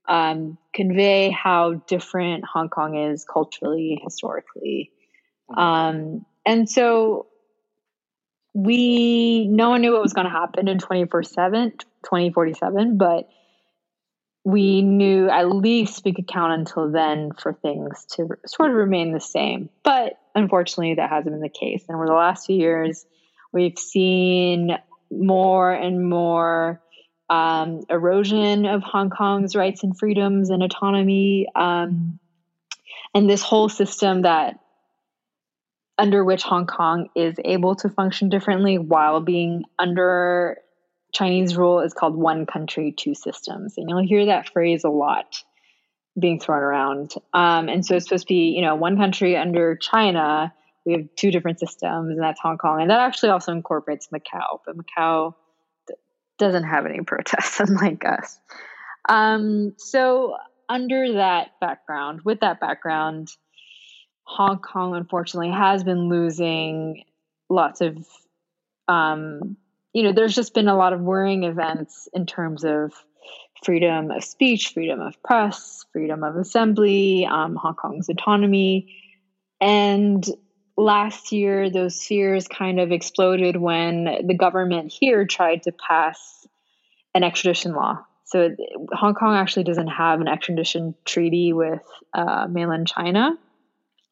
um, 0.08 0.58
convey 0.74 1.30
how 1.32 1.82
different 1.88 2.46
Hong 2.46 2.70
Kong 2.70 2.98
is 2.98 3.26
culturally, 3.26 4.00
historically. 4.04 4.92
Mm-hmm. 5.50 5.60
Um, 5.60 6.26
and 6.46 6.70
so 6.70 7.28
we, 8.54 9.48
no 9.48 9.70
one 9.70 9.82
knew 9.82 9.94
what 9.94 10.02
was 10.02 10.12
going 10.14 10.26
to 10.26 10.32
happen 10.32 10.68
in 10.68 10.80
2047, 10.80 12.98
but 12.98 13.30
we 14.44 14.82
knew 14.82 15.30
at 15.30 15.50
least 15.50 16.04
we 16.06 16.14
could 16.14 16.28
count 16.28 16.54
until 16.54 16.90
then 16.90 17.32
for 17.38 17.52
things 17.52 18.06
to 18.12 18.30
sort 18.46 18.72
of 18.72 18.78
remain 18.78 19.12
the 19.12 19.20
same. 19.20 19.70
But 19.84 20.14
unfortunately, 20.34 20.94
that 20.96 21.10
hasn't 21.10 21.34
been 21.34 21.42
the 21.42 21.50
case. 21.50 21.84
And 21.90 21.98
over 21.98 22.06
the 22.06 22.14
last 22.14 22.46
few 22.46 22.56
years, 22.56 23.06
we've 23.52 23.78
seen 23.78 24.78
more 25.12 25.74
and 25.74 26.10
more 26.10 26.82
um, 27.30 27.82
erosion 27.90 28.66
of 28.66 28.84
Hong 28.84 29.10
Kong's 29.10 29.56
rights 29.56 29.84
and 29.84 29.98
freedoms 29.98 30.50
and 30.50 30.64
autonomy, 30.64 31.48
um, 31.56 32.20
and 33.14 33.30
this 33.30 33.42
whole 33.42 33.70
system 33.70 34.24
that 34.24 34.60
under 35.98 36.24
which 36.24 36.44
Hong 36.44 36.68
Kong 36.68 37.10
is 37.16 37.36
able 37.44 37.76
to 37.78 37.90
function 37.90 38.30
differently 38.30 38.78
while 38.78 39.20
being 39.20 39.64
under 39.80 40.58
Chinese 41.14 41.58
rule 41.58 41.80
is 41.80 41.94
called 41.94 42.16
one 42.16 42.46
country, 42.46 42.92
two 42.92 43.16
systems. 43.16 43.76
And 43.78 43.90
you'll 43.90 44.06
hear 44.06 44.28
that 44.28 44.50
phrase 44.50 44.84
a 44.84 44.90
lot 44.90 45.44
being 46.20 46.40
thrown 46.40 46.62
around. 46.62 47.14
Um, 47.34 47.70
and 47.70 47.86
so 47.86 47.96
it's 47.96 48.06
supposed 48.06 48.28
to 48.28 48.34
be, 48.34 48.54
you 48.56 48.62
know, 48.62 48.76
one 48.76 48.98
country 48.98 49.36
under 49.36 49.76
China. 49.76 50.54
We 50.86 50.94
have 50.94 51.08
two 51.16 51.32
different 51.32 51.60
systems, 51.60 52.12
and 52.12 52.22
that's 52.22 52.40
Hong 52.40 52.58
Kong. 52.58 52.82
And 52.82 52.90
that 52.92 53.00
actually 53.00 53.30
also 53.30 53.52
incorporates 53.52 54.10
Macau. 54.14 54.60
But 54.66 54.76
Macau 54.78 55.34
doesn't 56.38 56.64
have 56.64 56.86
any 56.86 57.02
protests, 57.02 57.60
unlike 57.60 58.06
us. 58.06 58.40
Um, 59.10 59.74
so, 59.78 60.36
under 60.70 61.14
that 61.14 61.60
background, 61.62 62.22
with 62.24 62.42
that 62.42 62.60
background, 62.60 63.30
Hong 64.24 64.60
Kong 64.60 64.96
unfortunately 64.96 65.52
has 65.52 65.84
been 65.84 66.10
losing 66.10 67.04
lots 67.50 67.80
of, 67.80 68.06
um, 68.90 69.56
you 69.94 70.04
know, 70.04 70.12
there's 70.12 70.36
just 70.36 70.54
been 70.54 70.68
a 70.68 70.76
lot 70.76 70.92
of 70.92 71.00
worrying 71.00 71.44
events 71.44 72.10
in 72.14 72.26
terms 72.26 72.66
of 72.66 72.92
freedom 73.64 74.12
of 74.12 74.24
speech, 74.24 74.74
freedom 74.74 75.00
of 75.00 75.22
press, 75.24 75.86
freedom 75.94 76.24
of 76.24 76.36
assembly, 76.36 77.26
um, 77.26 77.56
Hong 77.56 77.76
Kong's 77.76 78.10
autonomy. 78.10 78.94
And 79.62 80.26
last 80.78 81.32
year, 81.32 81.70
those 81.70 82.04
fears 82.04 82.48
kind 82.48 82.80
of 82.80 82.92
exploded 82.92 83.58
when 83.58 84.06
the 84.26 84.36
government 84.36 84.94
here 84.98 85.26
tried 85.26 85.64
to 85.64 85.72
pass 85.72 86.46
an 87.16 87.24
extradition 87.24 87.74
law. 87.74 88.06
So 88.26 88.56
Hong 88.92 89.16
Kong 89.16 89.36
actually 89.36 89.64
doesn't 89.64 89.88
have 89.88 90.22
an 90.22 90.28
extradition 90.28 90.96
treaty 91.06 91.54
with 91.54 91.84
uh, 92.14 92.48
mainland 92.50 92.88
China. 92.88 93.32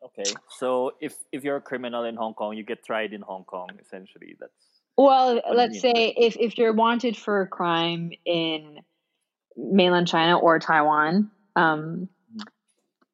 Okay, 0.04 0.32
so 0.50 0.94
if 1.02 1.16
if 1.32 1.44
you're 1.44 1.58
a 1.58 1.62
criminal 1.62 2.06
in 2.06 2.16
Hong 2.16 2.34
Kong, 2.34 2.56
you 2.56 2.64
get 2.64 2.84
tried 2.86 3.12
in 3.12 3.22
Hong 3.22 3.44
Kong. 3.44 3.70
Essentially, 3.82 4.36
that's 4.40 4.54
well. 4.98 5.42
Let's 5.54 5.82
say 5.82 6.14
if 6.16 6.38
if 6.38 6.58
you're 6.58 6.74
wanted 6.74 7.18
for 7.18 7.42
a 7.42 7.48
crime 7.48 8.12
in 8.24 8.80
mainland 9.58 10.08
China 10.08 10.38
or 10.38 10.60
Taiwan, 10.60 11.32
um, 11.58 12.08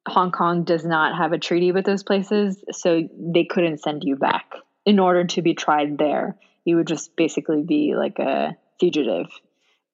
Hong 0.08 0.32
Kong 0.32 0.64
does 0.64 0.84
not 0.84 1.16
have 1.16 1.32
a 1.32 1.38
treaty 1.38 1.72
with 1.72 1.84
those 1.84 2.02
places, 2.02 2.62
so 2.72 3.08
they 3.16 3.44
couldn't 3.44 3.82
send 3.82 4.02
you 4.04 4.16
back 4.16 4.52
in 4.84 4.98
order 4.98 5.24
to 5.24 5.42
be 5.42 5.54
tried 5.54 5.98
there. 5.98 6.36
You 6.64 6.76
would 6.76 6.86
just 6.86 7.14
basically 7.16 7.62
be 7.62 7.94
like 7.94 8.18
a 8.18 8.56
fugitive, 8.80 9.28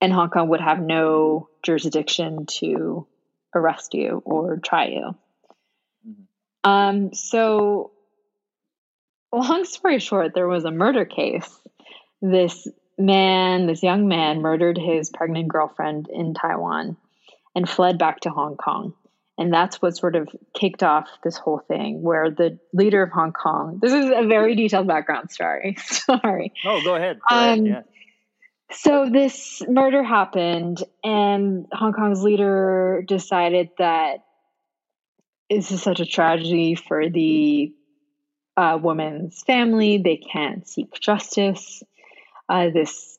and 0.00 0.12
Hong 0.12 0.30
Kong 0.30 0.48
would 0.48 0.60
have 0.60 0.80
no 0.80 1.48
jurisdiction 1.62 2.46
to 2.46 3.06
arrest 3.54 3.94
you 3.94 4.22
or 4.24 4.56
try 4.56 4.86
you. 4.88 5.14
Mm-hmm. 6.08 6.70
Um, 6.70 7.14
so, 7.14 7.92
long 9.32 9.64
story 9.64 9.98
short, 9.98 10.34
there 10.34 10.48
was 10.48 10.64
a 10.64 10.70
murder 10.70 11.04
case. 11.04 11.60
This 12.22 12.66
man, 12.96 13.66
this 13.66 13.82
young 13.82 14.08
man, 14.08 14.40
murdered 14.40 14.78
his 14.78 15.10
pregnant 15.10 15.48
girlfriend 15.48 16.08
in 16.10 16.34
Taiwan 16.34 16.96
and 17.54 17.68
fled 17.68 17.98
back 17.98 18.20
to 18.20 18.30
Hong 18.30 18.56
Kong. 18.56 18.94
And 19.38 19.52
that's 19.52 19.80
what 19.80 19.96
sort 19.96 20.16
of 20.16 20.28
kicked 20.52 20.82
off 20.82 21.08
this 21.22 21.36
whole 21.36 21.60
thing 21.68 22.02
where 22.02 22.28
the 22.28 22.58
leader 22.72 23.04
of 23.04 23.12
Hong 23.12 23.32
Kong, 23.32 23.78
this 23.80 23.92
is 23.92 24.06
a 24.06 24.26
very 24.26 24.56
detailed 24.56 24.88
background 24.88 25.30
story. 25.30 25.76
Sorry. 25.86 26.52
Oh, 26.64 26.82
go 26.82 26.96
ahead. 26.96 27.20
Go 27.30 27.36
um, 27.36 27.44
ahead. 27.44 27.64
Yeah. 27.64 27.82
So 28.70 29.08
this 29.10 29.62
murder 29.66 30.02
happened, 30.02 30.82
and 31.02 31.66
Hong 31.72 31.94
Kong's 31.94 32.22
leader 32.22 33.02
decided 33.06 33.70
that 33.78 34.24
this 35.48 35.70
is 35.70 35.82
such 35.82 36.00
a 36.00 36.04
tragedy 36.04 36.74
for 36.74 37.08
the 37.08 37.72
uh, 38.58 38.78
woman's 38.82 39.42
family. 39.42 39.98
They 39.98 40.16
can't 40.16 40.68
seek 40.68 40.92
justice. 41.00 41.82
Uh, 42.48 42.68
this 42.70 43.18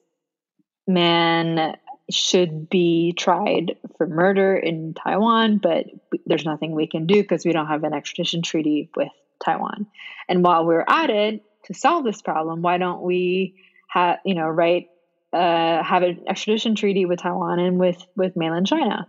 man 0.86 1.78
should 2.10 2.70
be 2.70 3.14
tried 3.14 3.76
for 3.98 4.08
murder 4.08 4.56
in 4.56 4.94
Taiwan, 4.94 5.58
but 5.58 5.86
there's 6.26 6.46
nothing 6.46 6.74
we 6.74 6.88
can 6.88 7.06
do 7.06 7.22
because 7.22 7.46
we 7.46 7.54
don't 7.54 7.68
have 7.68 7.84
an 7.84 7.94
extradition 7.94 8.42
treaty 8.42 8.90
with 8.96 9.12
Taiwan. 9.44 9.88
And 10.28 10.44
while 10.44 10.66
we're 10.66 10.86
at 10.88 11.10
it 11.10 11.44
to 11.66 11.74
solve 11.74 12.04
this 12.04 12.22
problem, 12.22 12.62
why 12.62 12.78
don't 12.78 13.02
we 13.02 13.56
have 13.90 14.20
you 14.26 14.36
know 14.36 14.48
write 14.48 14.90
uh, 15.34 15.84
have 15.84 16.04
an 16.04 16.24
extradition 16.28 16.76
treaty 16.76 17.06
with 17.06 17.20
Taiwan 17.20 17.60
and 17.60 17.80
with 17.80 18.02
with 18.16 18.36
mainland 18.36 18.68
China, 18.68 19.08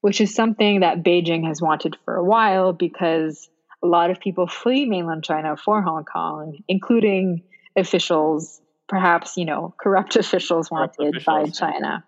which 0.00 0.20
is 0.20 0.34
something 0.34 0.80
that 0.80 1.02
Beijing 1.02 1.46
has 1.46 1.62
wanted 1.62 1.96
for 2.04 2.16
a 2.16 2.24
while 2.24 2.72
because 2.72 3.48
a 3.82 3.86
lot 3.86 4.10
of 4.10 4.20
people 4.20 4.46
flee 4.46 4.84
mainland 4.86 5.24
China 5.24 5.56
for 5.56 5.82
Hong 5.82 6.04
Kong, 6.04 6.58
including 6.68 7.42
officials, 7.76 8.60
perhaps 8.88 9.36
you 9.36 9.44
know 9.44 9.74
corrupt 9.80 10.16
officials 10.16 10.70
wanted 10.70 10.96
corrupt 10.96 11.16
officials. 11.16 11.60
by 11.60 11.70
China. 11.70 12.04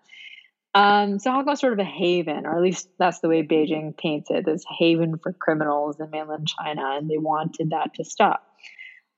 Um, 0.75 1.17
so 1.17 1.31
Hong 1.31 1.45
Kong's 1.45 1.59
sort 1.59 1.73
of 1.73 1.79
a 1.79 1.83
haven, 1.83 2.45
or 2.45 2.55
at 2.55 2.61
least 2.61 2.89
that's 2.99 3.19
the 3.19 3.27
way 3.27 3.41
Beijing 3.41 3.97
paints 3.97 4.29
it, 4.29 4.45
this 4.45 4.63
haven 4.77 5.17
for 5.17 5.33
criminals 5.33 5.99
in 5.99 6.09
mainland 6.11 6.47
China, 6.47 6.95
and 6.95 7.09
they 7.09 7.17
wanted 7.17 7.71
that 7.71 7.95
to 7.95 8.03
stop. 8.03 8.43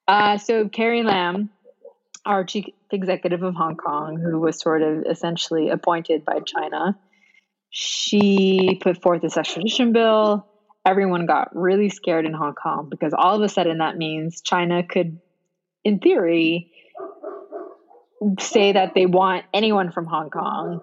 Uh, 0.07 0.37
so 0.37 0.69
Carrie 0.69 1.03
Lam, 1.03 1.49
our 2.25 2.45
chief 2.45 2.65
executive 2.89 3.43
of 3.43 3.53
Hong 3.55 3.75
Kong, 3.75 4.17
who 4.17 4.39
was 4.39 4.59
sort 4.59 4.81
of 4.81 5.05
essentially 5.09 5.69
appointed 5.69 6.23
by 6.23 6.39
China, 6.39 6.97
she 7.69 8.79
put 8.81 9.01
forth 9.01 9.21
this 9.21 9.37
extradition 9.37 9.91
bill. 9.91 10.47
Everyone 10.85 11.25
got 11.25 11.55
really 11.55 11.89
scared 11.89 12.25
in 12.25 12.33
Hong 12.33 12.53
Kong 12.53 12.87
because 12.89 13.13
all 13.15 13.35
of 13.35 13.41
a 13.41 13.49
sudden 13.49 13.79
that 13.79 13.97
means 13.97 14.41
China 14.41 14.83
could, 14.83 15.19
in 15.83 15.99
theory, 15.99 16.71
say 18.39 18.71
that 18.71 18.93
they 18.95 19.05
want 19.05 19.45
anyone 19.53 19.91
from 19.91 20.05
Hong 20.05 20.29
Kong 20.29 20.81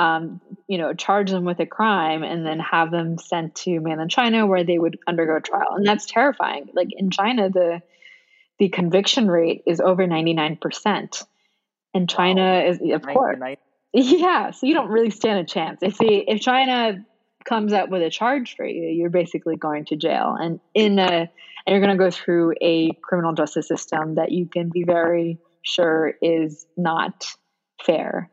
um, 0.00 0.40
you 0.66 0.78
know, 0.78 0.94
charge 0.94 1.30
them 1.30 1.44
with 1.44 1.60
a 1.60 1.66
crime 1.66 2.22
and 2.22 2.46
then 2.46 2.58
have 2.58 2.90
them 2.90 3.18
sent 3.18 3.54
to 3.54 3.80
mainland 3.80 4.10
China 4.10 4.46
where 4.46 4.64
they 4.64 4.78
would 4.78 4.98
undergo 5.06 5.40
trial. 5.40 5.74
And 5.76 5.86
that's 5.86 6.06
terrifying. 6.06 6.70
Like 6.72 6.88
in 6.92 7.10
China, 7.10 7.50
the 7.50 7.82
the 8.58 8.70
conviction 8.70 9.30
rate 9.30 9.62
is 9.66 9.80
over 9.80 10.06
99%. 10.06 11.24
And 11.92 12.08
China 12.08 12.62
is 12.62 12.80
of 12.80 13.02
course. 13.02 13.38
Yeah, 13.92 14.52
so 14.52 14.66
you 14.66 14.72
don't 14.74 14.88
really 14.88 15.10
stand 15.10 15.40
a 15.40 15.44
chance. 15.44 15.80
If 15.82 15.98
the 15.98 16.24
if 16.26 16.40
China 16.40 17.04
comes 17.44 17.74
up 17.74 17.90
with 17.90 18.02
a 18.02 18.10
charge 18.10 18.56
for 18.56 18.64
you, 18.64 18.88
you're 18.88 19.10
basically 19.10 19.56
going 19.56 19.84
to 19.86 19.96
jail. 19.96 20.34
And 20.38 20.60
in 20.72 20.98
a 20.98 21.04
and 21.04 21.28
you're 21.66 21.80
going 21.80 21.98
to 21.98 22.02
go 22.02 22.10
through 22.10 22.54
a 22.62 22.92
criminal 23.02 23.34
justice 23.34 23.68
system 23.68 24.14
that 24.14 24.32
you 24.32 24.46
can 24.46 24.70
be 24.70 24.84
very 24.84 25.38
sure 25.62 26.14
is 26.22 26.64
not 26.76 27.26
fair. 27.84 28.30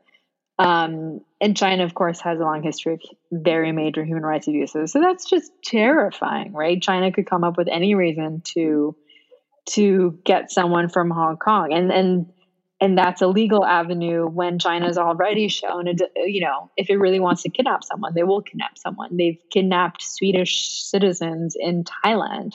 Um, 0.59 1.21
and 1.39 1.55
China, 1.55 1.83
of 1.83 1.93
course, 1.93 2.19
has 2.21 2.39
a 2.39 2.43
long 2.43 2.63
history 2.63 2.93
of 2.93 3.01
very 3.31 3.71
major 3.71 4.03
human 4.03 4.23
rights 4.23 4.47
abuses. 4.47 4.91
So 4.91 4.99
that's 5.01 5.29
just 5.29 5.51
terrifying, 5.63 6.53
right? 6.53 6.81
China 6.81 7.11
could 7.11 7.27
come 7.27 7.43
up 7.43 7.57
with 7.57 7.67
any 7.67 7.95
reason 7.95 8.41
to 8.53 8.95
to 9.71 10.17
get 10.23 10.49
someone 10.49 10.87
from 10.87 11.11
Hong 11.11 11.37
Kong, 11.37 11.73
and 11.73 11.91
and 11.91 12.27
and 12.79 12.97
that's 12.97 13.21
a 13.21 13.27
legal 13.27 13.65
avenue 13.65 14.27
when 14.27 14.59
China's 14.59 14.97
already 14.97 15.47
shown, 15.47 15.87
you 16.15 16.41
know, 16.41 16.69
if 16.77 16.89
it 16.89 16.97
really 16.97 17.19
wants 17.19 17.41
to 17.43 17.49
kidnap 17.49 17.83
someone, 17.83 18.13
they 18.13 18.23
will 18.23 18.41
kidnap 18.41 18.77
someone. 18.77 19.17
They've 19.17 19.39
kidnapped 19.51 20.03
Swedish 20.03 20.83
citizens 20.83 21.55
in 21.59 21.83
Thailand. 21.83 22.53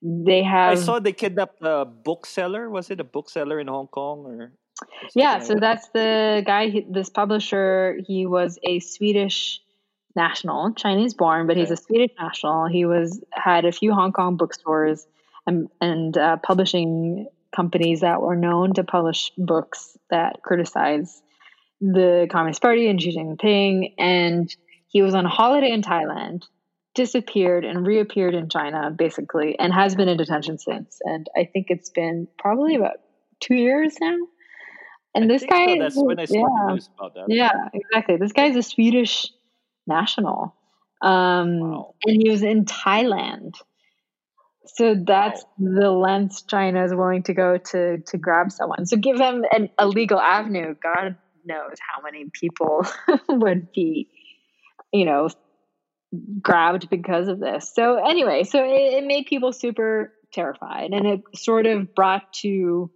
They 0.00 0.42
have. 0.42 0.78
I 0.78 0.80
saw 0.80 0.98
they 1.00 1.12
kidnapped 1.12 1.58
a 1.62 1.84
bookseller. 1.84 2.70
Was 2.70 2.90
it 2.90 3.00
a 3.00 3.04
bookseller 3.04 3.58
in 3.58 3.66
Hong 3.68 3.88
Kong 3.88 4.26
or? 4.26 4.52
Yeah, 5.14 5.38
so 5.38 5.54
that's 5.54 5.88
the 5.90 6.42
guy, 6.44 6.84
this 6.90 7.10
publisher. 7.10 7.98
He 8.06 8.26
was 8.26 8.58
a 8.64 8.80
Swedish 8.80 9.60
national, 10.16 10.72
Chinese 10.74 11.14
born, 11.14 11.46
but 11.46 11.52
okay. 11.52 11.60
he's 11.60 11.70
a 11.70 11.76
Swedish 11.76 12.10
national. 12.18 12.66
He 12.66 12.84
was 12.84 13.22
had 13.32 13.64
a 13.64 13.72
few 13.72 13.92
Hong 13.92 14.12
Kong 14.12 14.36
bookstores 14.36 15.06
and 15.46 15.68
and 15.80 16.16
uh, 16.16 16.36
publishing 16.38 17.26
companies 17.54 18.00
that 18.00 18.20
were 18.20 18.36
known 18.36 18.74
to 18.74 18.84
publish 18.84 19.30
books 19.38 19.96
that 20.10 20.42
criticize 20.42 21.22
the 21.80 22.26
Communist 22.30 22.62
Party 22.62 22.88
and 22.88 23.00
Xi 23.00 23.16
Jinping. 23.16 23.94
And 23.98 24.54
he 24.88 25.02
was 25.02 25.14
on 25.14 25.24
holiday 25.24 25.70
in 25.70 25.82
Thailand, 25.82 26.44
disappeared 26.94 27.64
and 27.64 27.86
reappeared 27.86 28.34
in 28.34 28.48
China, 28.48 28.90
basically, 28.90 29.58
and 29.58 29.72
has 29.72 29.94
been 29.94 30.08
in 30.08 30.16
detention 30.16 30.58
since. 30.58 30.98
And 31.04 31.28
I 31.36 31.44
think 31.44 31.66
it's 31.68 31.90
been 31.90 32.28
probably 32.38 32.74
about 32.76 32.96
two 33.40 33.54
years 33.54 33.96
now. 34.00 34.16
And 35.14 35.24
I 35.24 35.28
this 35.28 35.44
guy, 35.44 35.66
so. 35.66 35.78
that's 35.78 35.96
when 35.96 36.18
I 36.18 36.26
yeah, 36.28 36.42
news 36.68 36.88
about 36.96 37.14
that. 37.14 37.24
Yeah, 37.28 37.52
exactly. 37.72 38.16
This 38.16 38.32
guy's 38.32 38.56
a 38.56 38.62
Swedish 38.62 39.28
national, 39.86 40.54
um, 41.02 41.60
wow. 41.60 41.94
and 42.04 42.20
he 42.22 42.30
was 42.30 42.42
in 42.42 42.64
Thailand. 42.64 43.54
So 44.66 44.94
that's 44.94 45.44
wow. 45.58 45.80
the 45.80 45.90
lengths 45.90 46.42
China 46.42 46.84
is 46.84 46.94
willing 46.94 47.22
to 47.24 47.34
go 47.34 47.58
to 47.58 47.98
to 47.98 48.18
grab 48.18 48.50
someone. 48.50 48.86
So 48.86 48.96
give 48.96 49.20
him 49.20 49.44
an, 49.52 49.70
a 49.78 49.86
legal 49.86 50.18
avenue. 50.18 50.74
God 50.82 51.16
knows 51.44 51.76
how 51.80 52.02
many 52.02 52.30
people 52.32 52.86
would 53.28 53.70
be, 53.72 54.08
you 54.92 55.04
know, 55.04 55.28
grabbed 56.40 56.90
because 56.90 57.28
of 57.28 57.38
this. 57.40 57.72
So 57.72 58.04
anyway, 58.04 58.44
so 58.44 58.64
it, 58.64 58.94
it 58.94 59.06
made 59.06 59.26
people 59.26 59.52
super 59.52 60.12
terrified, 60.32 60.90
and 60.92 61.06
it 61.06 61.20
sort 61.36 61.66
of 61.66 61.94
brought 61.94 62.32
to 62.40 62.90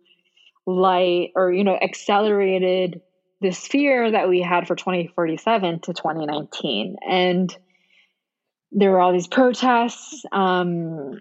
light 0.69 1.31
or 1.35 1.51
you 1.51 1.65
know 1.65 1.77
accelerated 1.81 3.01
this 3.41 3.67
fear 3.67 4.11
that 4.11 4.29
we 4.29 4.43
had 4.43 4.67
for 4.67 4.77
2047 4.77 5.81
to 5.81 5.95
2019 5.95 6.97
and 7.09 7.57
there 8.71 8.91
were 8.91 9.01
all 9.01 9.15
these 9.15 9.29
protests. 9.29 10.27
Um, 10.31 11.21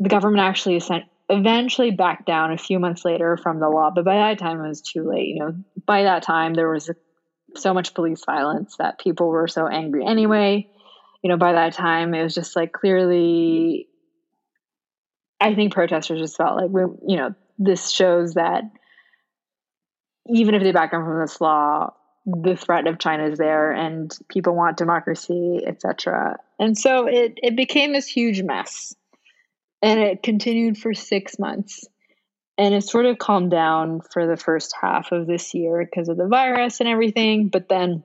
the 0.00 0.08
government 0.08 0.40
actually 0.40 0.80
sent, 0.80 1.04
eventually 1.28 1.92
backed 1.92 2.26
down 2.26 2.52
a 2.52 2.58
few 2.58 2.80
months 2.80 3.04
later 3.04 3.36
from 3.36 3.60
the 3.60 3.68
law 3.68 3.90
but 3.94 4.04
by 4.04 4.16
that 4.16 4.38
time 4.38 4.60
it 4.60 4.68
was 4.68 4.82
too 4.82 5.08
late 5.08 5.28
you 5.28 5.38
know. 5.38 5.52
By 5.86 6.02
that 6.02 6.24
time 6.24 6.54
there 6.54 6.70
was 6.70 6.90
so 7.54 7.72
much 7.72 7.94
police 7.94 8.24
violence 8.26 8.74
that 8.78 8.98
people 8.98 9.28
were 9.28 9.46
so 9.46 9.68
angry 9.68 10.04
anyway. 10.04 10.66
You 11.22 11.30
know 11.30 11.36
by 11.36 11.52
that 11.52 11.74
time 11.74 12.14
it 12.14 12.22
was 12.24 12.34
just 12.34 12.56
like 12.56 12.72
clearly 12.72 13.88
i 15.40 15.54
think 15.54 15.72
protesters 15.72 16.20
just 16.20 16.36
felt 16.36 16.56
like 16.56 16.70
we 16.70 16.82
you 17.06 17.16
know 17.16 17.34
this 17.58 17.90
shows 17.90 18.34
that 18.34 18.62
even 20.28 20.54
if 20.54 20.62
they 20.62 20.72
back 20.72 20.92
down 20.92 21.04
from 21.04 21.20
this 21.20 21.40
law, 21.40 21.94
the 22.26 22.56
threat 22.56 22.86
of 22.86 22.98
China 22.98 23.26
is 23.26 23.38
there, 23.38 23.72
and 23.72 24.16
people 24.28 24.54
want 24.54 24.76
democracy, 24.76 25.62
etc. 25.66 26.36
And 26.58 26.76
so 26.76 27.06
it 27.06 27.38
it 27.42 27.56
became 27.56 27.92
this 27.92 28.06
huge 28.06 28.42
mess, 28.42 28.94
and 29.82 29.98
it 29.98 30.22
continued 30.22 30.76
for 30.78 30.92
six 30.92 31.38
months, 31.38 31.86
and 32.58 32.74
it 32.74 32.84
sort 32.84 33.06
of 33.06 33.18
calmed 33.18 33.50
down 33.50 34.00
for 34.12 34.26
the 34.26 34.36
first 34.36 34.74
half 34.78 35.12
of 35.12 35.26
this 35.26 35.54
year 35.54 35.84
because 35.84 36.08
of 36.08 36.16
the 36.16 36.28
virus 36.28 36.80
and 36.80 36.88
everything. 36.88 37.48
But 37.48 37.68
then 37.68 38.04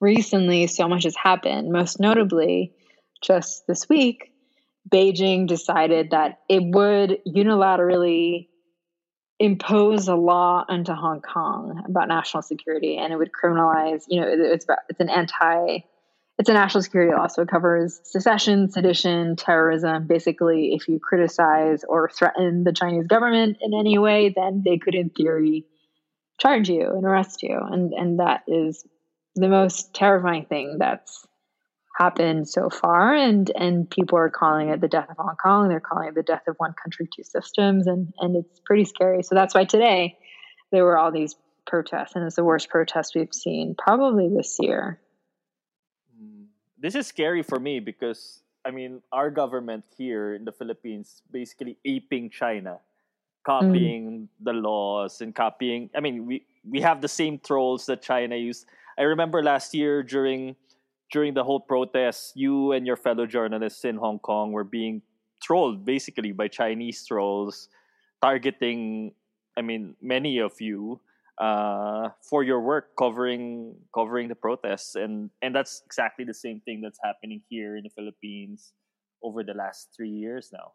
recently, 0.00 0.66
so 0.66 0.88
much 0.88 1.04
has 1.04 1.16
happened. 1.16 1.72
Most 1.72 2.00
notably, 2.00 2.74
just 3.22 3.66
this 3.66 3.88
week, 3.88 4.32
Beijing 4.90 5.46
decided 5.46 6.10
that 6.10 6.40
it 6.48 6.62
would 6.62 7.20
unilaterally 7.26 8.48
impose 9.42 10.06
a 10.06 10.14
law 10.14 10.64
onto 10.68 10.92
Hong 10.92 11.20
Kong 11.20 11.82
about 11.84 12.06
national 12.06 12.44
security, 12.44 12.96
and 12.96 13.12
it 13.12 13.16
would 13.16 13.32
criminalize. 13.32 14.04
You 14.06 14.20
know, 14.20 14.28
it's 14.28 14.66
it's 14.88 15.00
an 15.00 15.10
anti, 15.10 15.78
it's 16.38 16.48
a 16.48 16.52
national 16.52 16.82
security 16.82 17.12
law, 17.12 17.26
so 17.26 17.42
it 17.42 17.48
covers 17.48 18.00
secession, 18.04 18.70
sedition, 18.70 19.34
terrorism. 19.34 20.06
Basically, 20.06 20.74
if 20.74 20.86
you 20.86 21.00
criticize 21.00 21.82
or 21.88 22.08
threaten 22.08 22.62
the 22.62 22.72
Chinese 22.72 23.08
government 23.08 23.56
in 23.60 23.74
any 23.74 23.98
way, 23.98 24.32
then 24.34 24.62
they 24.64 24.78
could, 24.78 24.94
in 24.94 25.10
theory, 25.10 25.66
charge 26.40 26.68
you 26.68 26.88
and 26.88 27.04
arrest 27.04 27.42
you, 27.42 27.58
and 27.60 27.92
and 27.92 28.20
that 28.20 28.44
is 28.46 28.86
the 29.34 29.48
most 29.48 29.92
terrifying 29.92 30.44
thing 30.44 30.76
that's 30.78 31.26
happened 31.96 32.48
so 32.48 32.70
far 32.70 33.14
and 33.14 33.50
and 33.54 33.88
people 33.90 34.16
are 34.18 34.30
calling 34.30 34.68
it 34.68 34.80
the 34.80 34.88
death 34.88 35.08
of 35.10 35.16
Hong 35.18 35.36
Kong 35.36 35.68
they're 35.68 35.80
calling 35.80 36.08
it 36.08 36.14
the 36.14 36.22
death 36.22 36.42
of 36.48 36.56
one 36.56 36.74
country 36.82 37.08
two 37.14 37.22
systems 37.22 37.86
and 37.86 38.12
and 38.18 38.36
it's 38.36 38.60
pretty 38.64 38.84
scary 38.84 39.22
so 39.22 39.34
that's 39.34 39.54
why 39.54 39.64
today 39.64 40.16
there 40.70 40.84
were 40.84 40.96
all 40.96 41.12
these 41.12 41.36
protests 41.66 42.16
and 42.16 42.24
it's 42.24 42.36
the 42.36 42.44
worst 42.44 42.70
protest 42.70 43.14
we've 43.14 43.34
seen 43.34 43.74
probably 43.76 44.28
this 44.34 44.56
year 44.58 45.00
mm. 46.18 46.46
this 46.78 46.94
is 46.94 47.06
scary 47.06 47.42
for 47.42 47.60
me 47.60 47.78
because 47.78 48.42
I 48.64 48.70
mean 48.70 49.02
our 49.12 49.30
government 49.30 49.84
here 49.96 50.34
in 50.34 50.44
the 50.44 50.52
Philippines 50.52 51.22
basically 51.30 51.76
aping 51.84 52.30
China 52.30 52.78
copying 53.44 54.28
mm. 54.28 54.44
the 54.44 54.54
laws 54.54 55.20
and 55.20 55.34
copying 55.34 55.90
I 55.94 56.00
mean 56.00 56.24
we 56.24 56.46
we 56.64 56.80
have 56.80 57.02
the 57.02 57.08
same 57.08 57.38
trolls 57.38 57.84
that 57.86 58.00
China 58.00 58.36
used 58.36 58.64
I 58.98 59.02
remember 59.02 59.42
last 59.42 59.74
year 59.74 60.02
during 60.02 60.56
during 61.12 61.34
the 61.34 61.44
whole 61.44 61.60
protest, 61.60 62.32
you 62.34 62.72
and 62.72 62.86
your 62.86 62.96
fellow 62.96 63.26
journalists 63.26 63.84
in 63.84 63.96
Hong 63.96 64.18
Kong 64.18 64.52
were 64.52 64.64
being 64.64 65.02
trolled 65.42 65.84
basically 65.84 66.32
by 66.32 66.48
Chinese 66.48 67.04
trolls, 67.06 67.68
targeting, 68.22 69.12
I 69.56 69.62
mean, 69.62 69.94
many 70.00 70.38
of 70.38 70.60
you. 70.60 71.00
uh, 71.38 72.10
for 72.28 72.42
your 72.42 72.60
work 72.60 72.94
covering 72.98 73.74
covering 73.94 74.28
the 74.28 74.34
protests, 74.34 74.94
and 74.94 75.30
and 75.40 75.54
that's 75.54 75.82
exactly 75.86 76.24
the 76.24 76.34
same 76.34 76.60
thing 76.60 76.80
that's 76.80 76.98
happening 77.02 77.42
here 77.48 77.76
in 77.76 77.82
the 77.84 77.90
Philippines 77.90 78.72
over 79.22 79.42
the 79.42 79.54
last 79.54 79.88
three 79.96 80.10
years 80.10 80.50
now. 80.52 80.72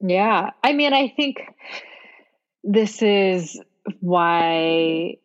Yeah, 0.00 0.50
I 0.62 0.72
mean, 0.72 0.92
I 0.92 1.08
think 1.08 1.42
this 2.62 3.02
is 3.02 3.60
why 4.00 5.16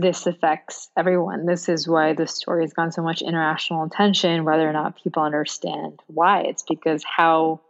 this 0.00 0.26
affects 0.26 0.88
everyone. 0.96 1.46
This 1.46 1.68
is 1.68 1.86
why 1.86 2.14
the 2.14 2.26
story 2.26 2.62
has 2.62 2.72
gotten 2.72 2.92
so 2.92 3.02
much 3.02 3.22
international 3.22 3.84
attention, 3.84 4.44
whether 4.44 4.68
or 4.68 4.72
not 4.72 5.02
people 5.02 5.22
understand 5.22 6.00
why. 6.06 6.42
It's 6.42 6.64
because 6.68 7.04
how 7.04 7.60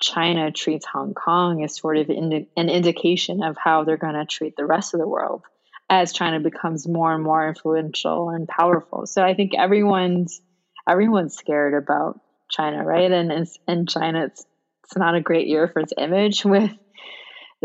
China 0.00 0.50
treats 0.50 0.86
Hong 0.86 1.14
Kong 1.14 1.62
is 1.62 1.76
sort 1.76 1.96
of 1.98 2.10
indi- 2.10 2.48
an 2.56 2.68
indication 2.68 3.42
of 3.42 3.56
how 3.56 3.84
they're 3.84 3.96
going 3.96 4.14
to 4.14 4.26
treat 4.26 4.56
the 4.56 4.66
rest 4.66 4.94
of 4.94 5.00
the 5.00 5.08
world 5.08 5.42
as 5.88 6.12
China 6.12 6.40
becomes 6.40 6.88
more 6.88 7.14
and 7.14 7.22
more 7.22 7.48
influential 7.48 8.30
and 8.30 8.48
powerful. 8.48 9.06
So 9.06 9.22
I 9.22 9.34
think 9.34 9.52
everyone's 9.56 10.40
everyone's 10.88 11.34
scared 11.34 11.74
about 11.74 12.20
China, 12.50 12.84
right? 12.84 13.10
And 13.10 13.46
and 13.66 13.88
China, 13.88 14.24
it's 14.26 14.44
it's 14.84 14.96
not 14.96 15.14
a 15.14 15.20
great 15.20 15.46
year 15.46 15.68
for 15.68 15.80
its 15.80 15.92
image 15.96 16.44
with 16.44 16.70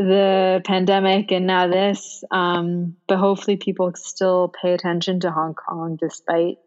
the 0.02 0.62
pandemic 0.66 1.32
and 1.32 1.48
now 1.48 1.68
this. 1.68 2.24
Um, 2.32 2.98
but 3.08 3.18
hopefully, 3.18 3.58
people 3.58 3.92
still 3.96 4.52
pay 4.62 4.74
attention 4.74 5.20
to 5.22 5.32
Hong 5.32 5.54
Kong 5.54 5.98
despite 6.00 6.58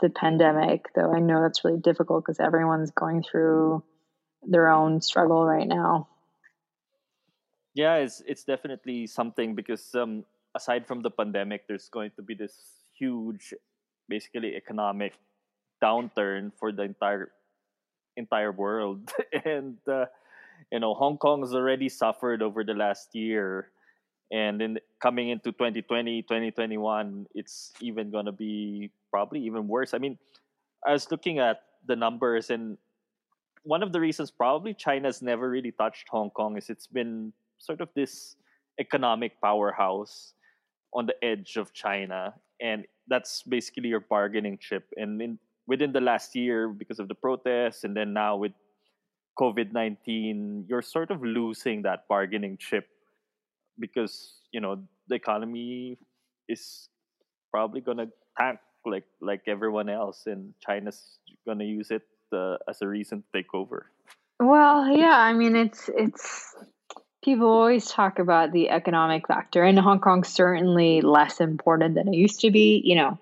the 0.00 0.10
pandemic. 0.10 0.86
Though 0.94 1.12
I 1.12 1.20
know 1.20 1.42
that's 1.42 1.64
really 1.64 1.80
difficult 1.80 2.24
because 2.24 2.40
everyone's 2.40 2.90
going 2.90 3.22
through 3.22 3.82
their 4.42 4.70
own 4.70 5.00
struggle 5.00 5.44
right 5.44 5.66
now. 5.66 6.08
Yeah, 7.74 7.96
it's 7.96 8.22
it's 8.26 8.44
definitely 8.44 9.06
something 9.06 9.54
because 9.54 9.94
um, 9.94 10.24
aside 10.56 10.86
from 10.86 11.02
the 11.02 11.10
pandemic, 11.10 11.66
there's 11.68 11.88
going 11.88 12.10
to 12.16 12.22
be 12.22 12.34
this 12.34 12.54
huge, 12.98 13.54
basically 14.08 14.56
economic 14.56 15.14
downturn 15.82 16.52
for 16.58 16.72
the 16.72 16.82
entire 16.82 17.30
entire 18.16 18.52
world, 18.52 19.10
and 19.44 19.78
uh, 19.86 20.06
you 20.72 20.80
know 20.80 20.94
Hong 20.94 21.18
Kong 21.18 21.40
has 21.40 21.54
already 21.54 21.88
suffered 21.88 22.42
over 22.42 22.64
the 22.64 22.74
last 22.74 23.14
year, 23.14 23.70
and 24.30 24.60
in 24.60 24.78
coming 25.00 25.30
into 25.30 25.52
2020, 25.52 26.22
2021, 26.22 27.26
it's 27.34 27.72
even 27.80 28.10
gonna 28.10 28.32
be 28.32 28.90
probably 29.10 29.40
even 29.40 29.68
worse. 29.68 29.94
I 29.94 29.98
mean, 29.98 30.18
I 30.86 30.92
was 30.92 31.10
looking 31.10 31.38
at 31.38 31.62
the 31.86 31.96
numbers, 31.96 32.50
and 32.50 32.76
one 33.62 33.82
of 33.82 33.92
the 33.92 34.00
reasons 34.00 34.30
probably 34.30 34.74
China's 34.74 35.22
never 35.22 35.48
really 35.48 35.72
touched 35.72 36.08
Hong 36.08 36.30
Kong 36.30 36.56
is 36.56 36.70
it's 36.70 36.86
been 36.86 37.32
sort 37.58 37.80
of 37.80 37.88
this 37.94 38.36
economic 38.78 39.40
powerhouse 39.40 40.34
on 40.94 41.06
the 41.06 41.24
edge 41.24 41.56
of 41.56 41.72
China, 41.72 42.34
and 42.60 42.86
that's 43.08 43.42
basically 43.42 43.88
your 43.88 44.00
bargaining 44.00 44.58
chip. 44.58 44.84
And 44.96 45.20
in, 45.20 45.38
within 45.66 45.92
the 45.92 46.00
last 46.00 46.34
year, 46.34 46.68
because 46.68 46.98
of 46.98 47.08
the 47.08 47.14
protests, 47.14 47.84
and 47.84 47.96
then 47.96 48.12
now 48.12 48.36
with 48.36 48.52
COVID 49.38 49.72
nineteen, 49.72 50.64
you're 50.68 50.82
sort 50.82 51.10
of 51.10 51.22
losing 51.22 51.82
that 51.82 52.08
bargaining 52.08 52.56
chip 52.58 52.88
because 53.78 54.42
you 54.52 54.60
know 54.60 54.82
the 55.08 55.14
economy 55.14 55.98
is 56.48 56.88
probably 57.50 57.80
gonna 57.80 58.08
tank 58.38 58.58
like 58.84 59.04
like 59.20 59.42
everyone 59.46 59.88
else, 59.88 60.26
and 60.26 60.54
China's 60.64 61.18
gonna 61.46 61.64
use 61.64 61.90
it 61.90 62.02
uh, 62.32 62.56
as 62.68 62.82
a 62.82 62.86
reason 62.86 63.22
to 63.22 63.28
take 63.32 63.54
over. 63.54 63.86
Well, 64.40 64.88
yeah, 64.88 65.16
I 65.16 65.32
mean 65.32 65.56
it's 65.56 65.88
it's 65.96 66.54
people 67.22 67.48
always 67.48 67.86
talk 67.86 68.18
about 68.18 68.52
the 68.52 68.70
economic 68.70 69.26
factor 69.26 69.62
and 69.62 69.78
hong 69.78 70.00
kong's 70.00 70.28
certainly 70.28 71.00
less 71.00 71.40
important 71.40 71.94
than 71.94 72.08
it 72.08 72.14
used 72.14 72.40
to 72.40 72.50
be 72.50 72.80
you 72.84 72.94
know 72.94 73.18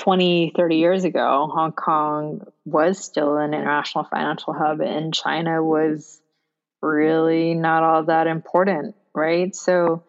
20 0.00 0.52
30 0.56 0.76
years 0.76 1.04
ago 1.04 1.48
hong 1.52 1.72
kong 1.72 2.40
was 2.64 2.98
still 2.98 3.36
an 3.36 3.52
international 3.52 4.04
financial 4.04 4.54
hub 4.54 4.80
and 4.80 5.12
china 5.12 5.62
was 5.62 6.20
really 6.80 7.54
not 7.54 7.82
all 7.82 8.04
that 8.04 8.26
important 8.26 8.94
right 9.14 9.54
so 9.54 10.02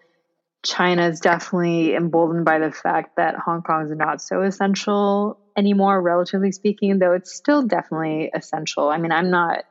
china 0.63 1.09
is 1.09 1.19
definitely 1.19 1.93
emboldened 1.93 2.45
by 2.45 2.59
the 2.59 2.71
fact 2.71 3.17
that 3.17 3.35
hong 3.35 3.61
kong 3.61 3.85
is 3.85 3.91
not 3.91 4.21
so 4.21 4.41
essential 4.41 5.37
anymore 5.57 6.01
relatively 6.01 6.53
speaking 6.53 6.97
though 6.97 7.13
it's 7.13 7.35
still 7.35 7.67
definitely 7.67 8.31
essential 8.33 8.87
i 8.87 8.97
mean 8.97 9.11
i'm 9.11 9.29
not 9.29 9.65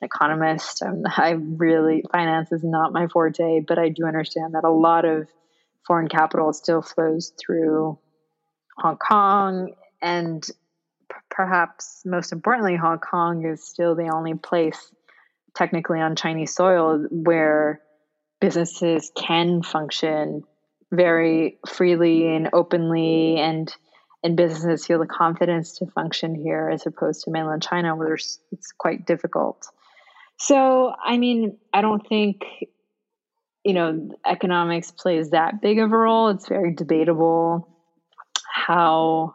an 0.00 0.06
economist. 0.06 0.82
I'm, 0.82 1.04
I 1.06 1.30
really 1.30 2.04
finance 2.12 2.52
is 2.52 2.62
not 2.62 2.92
my 2.92 3.08
forte, 3.08 3.60
but 3.66 3.78
I 3.78 3.88
do 3.88 4.04
understand 4.04 4.54
that 4.54 4.64
a 4.64 4.70
lot 4.70 5.04
of 5.04 5.28
foreign 5.86 6.08
capital 6.08 6.52
still 6.52 6.82
flows 6.82 7.32
through 7.38 7.98
Hong 8.78 8.96
Kong, 8.96 9.74
and 10.02 10.42
p- 10.42 11.16
perhaps 11.30 12.02
most 12.04 12.32
importantly, 12.32 12.76
Hong 12.76 12.98
Kong 12.98 13.44
is 13.44 13.64
still 13.64 13.94
the 13.94 14.10
only 14.14 14.34
place 14.34 14.92
technically 15.54 16.00
on 16.00 16.16
Chinese 16.16 16.54
soil 16.54 17.06
where 17.10 17.80
businesses 18.40 19.10
can 19.16 19.62
function 19.62 20.42
very 20.92 21.58
freely 21.66 22.34
and 22.34 22.50
openly 22.52 23.38
and 23.38 23.74
and 24.22 24.36
businesses 24.36 24.86
feel 24.86 24.98
the 24.98 25.06
confidence 25.06 25.78
to 25.78 25.86
function 25.86 26.34
here 26.34 26.70
as 26.72 26.86
opposed 26.86 27.22
to 27.24 27.30
mainland 27.30 27.62
China 27.62 27.94
where 27.94 28.14
it's 28.14 28.72
quite 28.76 29.06
difficult. 29.06 29.68
So, 30.38 30.94
I 31.02 31.16
mean, 31.16 31.58
I 31.72 31.80
don't 31.80 32.06
think, 32.06 32.42
you 33.64 33.72
know, 33.72 34.10
economics 34.26 34.90
plays 34.90 35.30
that 35.30 35.62
big 35.62 35.78
of 35.78 35.92
a 35.92 35.96
role. 35.96 36.28
It's 36.30 36.48
very 36.48 36.74
debatable 36.74 37.75
how 38.56 39.34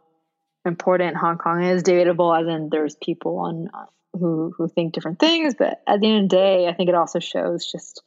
important 0.66 1.16
Hong 1.16 1.38
Kong 1.38 1.64
is. 1.64 1.84
Debatable 1.84 2.34
as 2.34 2.48
in 2.48 2.70
there's 2.72 2.96
people 2.96 3.38
on 3.38 3.70
uh, 3.74 3.86
who 4.14 4.52
who 4.58 4.68
think 4.68 4.94
different 4.94 5.20
things, 5.20 5.54
but 5.58 5.82
at 5.88 6.02
the 6.02 6.08
end 6.08 6.24
of 6.24 6.30
the 6.30 6.36
day, 6.36 6.68
I 6.68 6.74
think 6.74 6.90
it 6.90 6.96
also 6.96 7.20
shows 7.20 7.72
just 7.72 8.02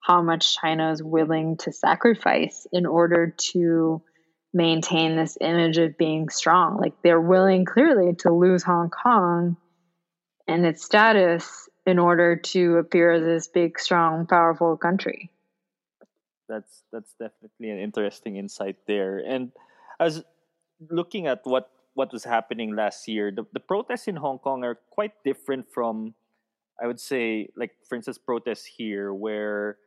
how 0.00 0.20
much 0.20 0.56
China 0.56 0.90
is 0.90 1.02
willing 1.02 1.58
to 1.58 1.72
sacrifice 1.72 2.66
in 2.72 2.86
order 2.86 3.34
to 3.52 4.02
maintain 4.52 5.16
this 5.16 5.38
image 5.40 5.78
of 5.78 5.96
being 5.96 6.28
strong. 6.28 6.78
Like 6.78 6.94
they're 7.02 7.20
willing 7.20 7.64
clearly 7.64 8.14
to 8.20 8.32
lose 8.32 8.62
Hong 8.64 8.90
Kong 8.90 9.56
and 10.48 10.66
its 10.66 10.84
status 10.84 11.68
in 11.86 11.98
order 11.98 12.36
to 12.36 12.76
appear 12.76 13.12
as 13.12 13.22
this 13.22 13.48
big, 13.48 13.78
strong, 13.78 14.26
powerful 14.26 14.76
country. 14.76 15.30
That's 16.48 16.82
that's 16.92 17.12
definitely 17.12 17.70
an 17.70 17.78
interesting 17.78 18.36
insight 18.36 18.76
there. 18.86 19.18
And 19.18 19.52
as 20.00 20.24
looking 20.90 21.26
at 21.26 21.40
what 21.44 21.70
what 21.94 22.12
was 22.12 22.22
happening 22.22 22.76
last 22.76 23.08
year, 23.08 23.32
the, 23.34 23.44
the 23.52 23.58
protests 23.58 24.06
in 24.06 24.14
Hong 24.14 24.38
Kong 24.38 24.62
are 24.62 24.78
quite 24.90 25.12
different 25.24 25.66
from, 25.68 26.14
I 26.80 26.86
would 26.86 27.00
say, 27.00 27.48
like 27.56 27.72
for 27.88 27.96
instance, 27.96 28.18
protests 28.18 28.64
here, 28.64 29.12
where 29.12 29.78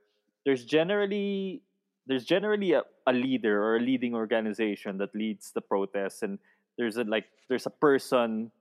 there's 0.45 0.65
generally 0.65 1.61
there's 2.07 2.25
generally 2.25 2.73
a, 2.73 2.83
a 3.07 3.13
leader 3.13 3.63
or 3.63 3.77
a 3.77 3.79
leading 3.79 4.13
organization 4.13 4.97
that 4.97 5.15
leads 5.15 5.51
the 5.51 5.61
protests, 5.61 6.21
and 6.21 6.37
there's 6.77 6.97
a 6.97 7.03
like 7.03 7.25
there's 7.47 7.65
a 7.65 7.69
person 7.71 8.51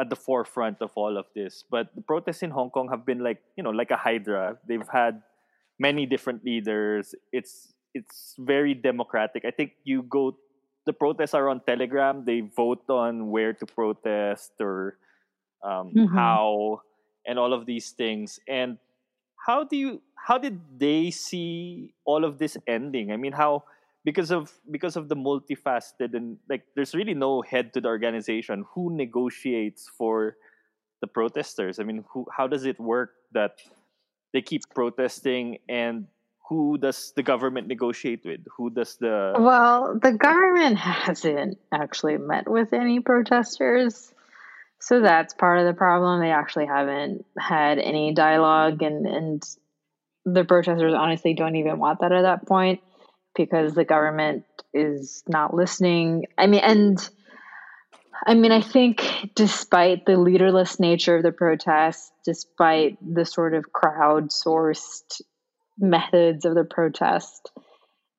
at 0.00 0.08
the 0.10 0.16
forefront 0.16 0.78
of 0.80 0.90
all 0.96 1.16
of 1.16 1.26
this. 1.34 1.62
But 1.70 1.94
the 1.94 2.02
protests 2.02 2.42
in 2.42 2.50
Hong 2.50 2.70
Kong 2.70 2.88
have 2.88 3.06
been 3.06 3.20
like 3.22 3.40
you 3.56 3.62
know 3.62 3.70
like 3.70 3.92
a 3.92 3.96
hydra. 3.96 4.58
They've 4.66 4.88
had 4.92 5.22
many 5.78 6.06
different 6.06 6.44
leaders. 6.44 7.14
It's 7.32 7.72
it's 7.94 8.34
very 8.38 8.74
democratic. 8.74 9.44
I 9.44 9.50
think 9.50 9.72
you 9.84 10.02
go 10.02 10.36
the 10.86 10.92
protests 10.92 11.34
are 11.34 11.48
on 11.48 11.60
Telegram. 11.60 12.24
They 12.24 12.40
vote 12.40 12.88
on 12.88 13.30
where 13.30 13.52
to 13.52 13.66
protest 13.66 14.52
or 14.60 14.96
um, 15.62 15.92
mm-hmm. 15.94 16.14
how 16.14 16.82
and 17.26 17.38
all 17.38 17.52
of 17.52 17.66
these 17.66 17.90
things. 17.90 18.40
And 18.48 18.78
how 19.46 19.64
do 19.64 19.76
you 19.76 20.02
how 20.16 20.38
did 20.38 20.60
they 20.78 21.10
see 21.10 21.94
all 22.04 22.24
of 22.24 22.38
this 22.38 22.56
ending? 22.66 23.12
I 23.12 23.16
mean, 23.16 23.32
how 23.32 23.64
because 24.04 24.30
of 24.30 24.52
because 24.70 24.96
of 24.96 25.08
the 25.08 25.16
multifaceted 25.16 26.14
and 26.14 26.38
like 26.48 26.64
there's 26.74 26.94
really 26.94 27.14
no 27.14 27.42
head 27.42 27.72
to 27.74 27.80
the 27.80 27.88
organization 27.88 28.64
who 28.74 28.94
negotiates 28.96 29.90
for 29.96 30.36
the 31.00 31.06
protesters 31.06 31.78
i 31.78 31.82
mean 31.82 32.04
who 32.08 32.24
how 32.34 32.46
does 32.46 32.64
it 32.64 32.78
work 32.80 33.12
that 33.32 33.60
they 34.32 34.40
keep 34.40 34.62
protesting 34.74 35.58
and 35.68 36.06
who 36.50 36.76
does 36.76 37.12
the 37.16 37.22
government 37.22 37.68
negotiate 37.68 38.22
with 38.24 38.40
who 38.56 38.68
does 38.68 38.96
the 38.96 39.32
well 39.38 39.98
the 40.02 40.12
government 40.12 40.76
hasn't 40.76 41.56
actually 41.72 42.18
met 42.18 42.50
with 42.50 42.74
any 42.74 43.00
protesters 43.00 44.12
so 44.80 45.00
that's 45.00 45.32
part 45.32 45.58
of 45.58 45.66
the 45.66 45.72
problem 45.72 46.20
they 46.20 46.30
actually 46.30 46.66
haven't 46.66 47.24
had 47.38 47.78
any 47.78 48.12
dialogue 48.12 48.82
and 48.82 49.06
and 49.06 49.42
the 50.26 50.44
protesters 50.44 50.94
honestly 50.94 51.34
don't 51.34 51.56
even 51.56 51.78
want 51.78 52.00
that 52.00 52.12
at 52.12 52.22
that 52.22 52.46
point 52.46 52.80
because 53.34 53.74
the 53.74 53.84
government 53.84 54.44
is 54.74 55.22
not 55.28 55.54
listening. 55.54 56.26
I 56.36 56.46
mean, 56.46 56.60
and 56.62 57.10
I 58.26 58.34
mean, 58.34 58.52
I 58.52 58.60
think 58.60 59.02
despite 59.34 60.04
the 60.04 60.18
leaderless 60.18 60.78
nature 60.78 61.16
of 61.16 61.22
the 61.22 61.32
protests, 61.32 62.10
despite 62.24 62.98
the 63.02 63.24
sort 63.24 63.54
of 63.54 63.66
crowdsourced 63.72 65.22
methods 65.80 66.44
of 66.44 66.54
the 66.54 66.64
protest, 66.64 67.50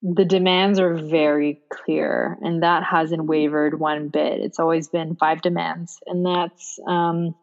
the 0.02 0.26
demands 0.26 0.80
are 0.80 0.96
very 0.96 1.62
clear, 1.72 2.38
and 2.42 2.64
that 2.64 2.84
hasn't 2.84 3.26
wavered 3.26 3.80
one 3.80 4.10
bit. 4.10 4.40
It's 4.42 4.60
always 4.60 4.90
been 4.90 5.16
five 5.16 5.42
demands, 5.42 6.00
and 6.08 6.26
that's 6.26 6.80
um, 6.88 7.36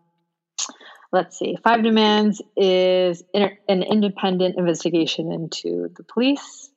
let's 1.13 1.39
see, 1.39 1.57
five 1.63 1.83
demands 1.83 2.43
is 2.57 3.23
an 3.35 3.83
independent 3.83 4.57
investigation 4.59 5.33
into 5.33 5.89
the 5.97 6.03
police, 6.03 6.71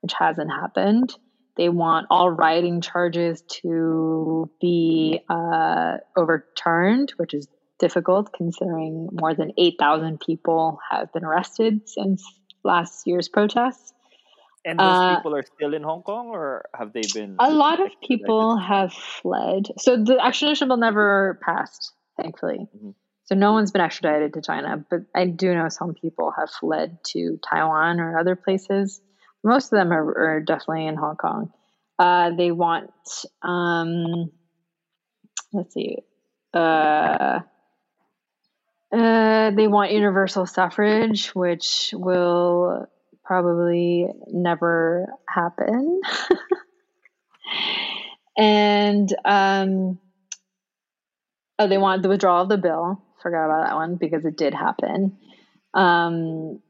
which 0.00 0.12
hasn't 0.18 0.50
happened. 0.50 1.14
They 1.56 1.68
want 1.68 2.06
all 2.10 2.30
rioting 2.30 2.80
charges 2.80 3.42
to 3.62 4.50
be 4.60 5.20
uh, 5.28 5.98
overturned, 6.16 7.12
which 7.16 7.32
is 7.32 7.48
difficult 7.78 8.32
considering 8.32 9.08
more 9.12 9.34
than 9.34 9.52
8,000 9.56 10.20
people 10.20 10.78
have 10.90 11.12
been 11.12 11.24
arrested 11.24 11.88
since 11.88 12.24
last 12.66 13.06
year's 13.06 13.28
protests. 13.28 13.92
And 14.64 14.80
those 14.80 14.86
uh, 14.86 15.16
people 15.16 15.34
are 15.36 15.44
still 15.44 15.74
in 15.74 15.84
Hong 15.84 16.02
Kong, 16.02 16.26
or 16.26 16.68
have 16.74 16.92
they 16.92 17.02
been? 17.14 17.36
A 17.38 17.50
lot 17.52 17.80
of 17.80 17.92
people 18.02 18.58
have 18.58 18.92
fled. 18.92 19.68
So 19.78 19.96
the 20.02 20.18
extradition 20.18 20.66
bill 20.66 20.76
never 20.76 21.38
passed, 21.40 21.92
thankfully. 22.20 22.66
Mm-hmm. 22.76 22.90
So 23.26 23.34
no 23.36 23.52
one's 23.52 23.70
been 23.70 23.82
extradited 23.82 24.34
to 24.34 24.42
China, 24.42 24.84
but 24.90 25.00
I 25.14 25.26
do 25.26 25.54
know 25.54 25.68
some 25.68 25.94
people 25.94 26.32
have 26.36 26.50
fled 26.50 26.98
to 27.12 27.38
Taiwan 27.48 28.00
or 28.00 28.18
other 28.18 28.36
places. 28.36 29.00
Most 29.44 29.72
of 29.72 29.78
them 29.78 29.92
are, 29.92 30.36
are 30.36 30.40
definitely 30.40 30.86
in 30.86 30.96
Hong 30.96 31.16
Kong. 31.16 31.52
Uh, 31.98 32.30
they 32.36 32.50
want, 32.50 32.90
um, 33.42 34.30
let's 35.52 35.74
see, 35.74 35.98
uh, 36.54 37.40
uh, 38.96 39.50
they 39.50 39.68
want 39.68 39.92
universal 39.92 40.46
suffrage, 40.46 41.34
which 41.34 41.90
will 41.92 42.86
probably 43.24 44.08
never 44.28 45.06
happen. 45.28 46.00
and 48.38 49.14
um, 49.24 49.98
oh, 51.58 51.68
they 51.68 51.76
want 51.76 52.02
the 52.02 52.08
withdrawal 52.08 52.42
of 52.42 52.48
the 52.48 52.56
bill. 52.56 53.02
Forgot 53.22 53.46
about 53.46 53.66
that 53.66 53.74
one 53.74 53.96
because 53.96 54.24
it 54.24 54.36
did 54.36 54.54
happen. 54.54 55.18
Um, 55.74 56.62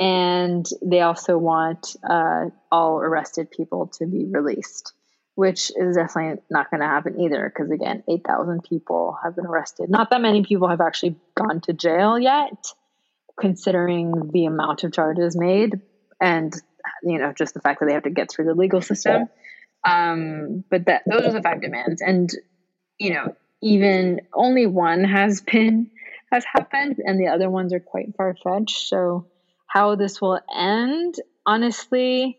and 0.00 0.66
they 0.84 1.00
also 1.00 1.38
want 1.38 1.94
uh, 2.08 2.46
all 2.72 2.98
arrested 2.98 3.52
people 3.52 3.88
to 3.98 4.06
be 4.06 4.26
released 4.28 4.94
which 5.34 5.72
is 5.74 5.96
definitely 5.96 6.42
not 6.50 6.70
going 6.70 6.80
to 6.80 6.86
happen 6.86 7.20
either 7.20 7.50
because 7.52 7.70
again 7.70 8.02
8000 8.08 8.62
people 8.64 9.16
have 9.22 9.34
been 9.34 9.46
arrested. 9.46 9.88
Not 9.90 10.10
that 10.10 10.20
many 10.20 10.44
people 10.44 10.68
have 10.68 10.80
actually 10.80 11.16
gone 11.34 11.60
to 11.62 11.72
jail 11.72 12.18
yet 12.18 12.66
considering 13.40 14.30
the 14.32 14.44
amount 14.44 14.84
of 14.84 14.92
charges 14.92 15.36
made 15.36 15.80
and 16.20 16.54
you 17.02 17.18
know 17.18 17.32
just 17.36 17.54
the 17.54 17.60
fact 17.60 17.80
that 17.80 17.86
they 17.86 17.94
have 17.94 18.02
to 18.02 18.10
get 18.10 18.30
through 18.30 18.44
the 18.44 18.54
legal 18.54 18.80
system. 18.82 19.28
Um, 19.84 20.64
but 20.70 20.86
that 20.86 21.02
those 21.06 21.22
are 21.24 21.32
the 21.32 21.42
five 21.42 21.60
demands. 21.60 22.02
And 22.02 22.30
you 22.98 23.14
know 23.14 23.34
even 23.62 24.20
only 24.34 24.66
one 24.66 25.04
has 25.04 25.40
been 25.40 25.90
has 26.30 26.44
happened 26.44 26.96
and 26.98 27.20
the 27.20 27.28
other 27.28 27.48
ones 27.48 27.72
are 27.72 27.80
quite 27.80 28.14
far-fetched. 28.16 28.88
So 28.88 29.26
how 29.66 29.96
this 29.96 30.20
will 30.20 30.40
end 30.54 31.14
honestly 31.46 32.38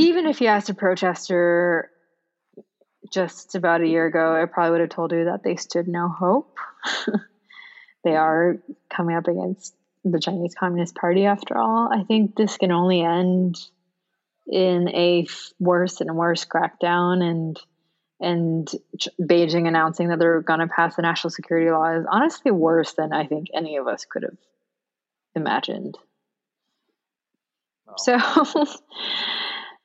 even 0.00 0.26
if 0.26 0.40
you 0.40 0.46
asked 0.46 0.70
a 0.70 0.74
protester 0.74 1.90
just 3.12 3.54
about 3.54 3.82
a 3.82 3.86
year 3.86 4.06
ago, 4.06 4.40
I 4.40 4.46
probably 4.46 4.72
would 4.72 4.80
have 4.80 4.90
told 4.90 5.12
you 5.12 5.26
that 5.26 5.42
they 5.42 5.56
stood 5.56 5.88
no 5.88 6.08
hope. 6.08 6.56
they 8.04 8.16
are 8.16 8.56
coming 8.94 9.16
up 9.16 9.28
against 9.28 9.74
the 10.04 10.20
Chinese 10.20 10.54
Communist 10.58 10.94
Party 10.94 11.26
after 11.26 11.58
all. 11.58 11.90
I 11.92 12.04
think 12.04 12.34
this 12.34 12.56
can 12.56 12.72
only 12.72 13.02
end 13.02 13.56
in 14.46 14.88
a 14.88 15.26
worse 15.58 16.00
and 16.00 16.16
worse 16.16 16.44
crackdown 16.44 17.22
and 17.22 17.60
and 18.22 18.70
Beijing 19.18 19.66
announcing 19.66 20.08
that 20.08 20.18
they're 20.18 20.42
going 20.42 20.60
to 20.60 20.66
pass 20.66 20.98
a 20.98 21.02
national 21.02 21.30
security 21.30 21.70
law 21.70 21.90
is 21.98 22.04
honestly 22.10 22.50
worse 22.50 22.92
than 22.92 23.14
I 23.14 23.26
think 23.26 23.46
any 23.54 23.78
of 23.78 23.86
us 23.86 24.04
could 24.04 24.24
have 24.24 24.36
imagined. 25.34 25.96
Oh. 27.88 27.94
So 27.96 28.18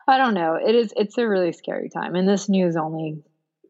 I 0.08 0.18
don't 0.18 0.34
know. 0.34 0.56
It 0.56 0.76
is 0.76 0.94
it's 0.96 1.18
a 1.18 1.28
really 1.28 1.52
scary 1.52 1.90
time. 1.90 2.16
And 2.16 2.28
this 2.28 2.48
news 2.48 2.76
only 2.76 3.24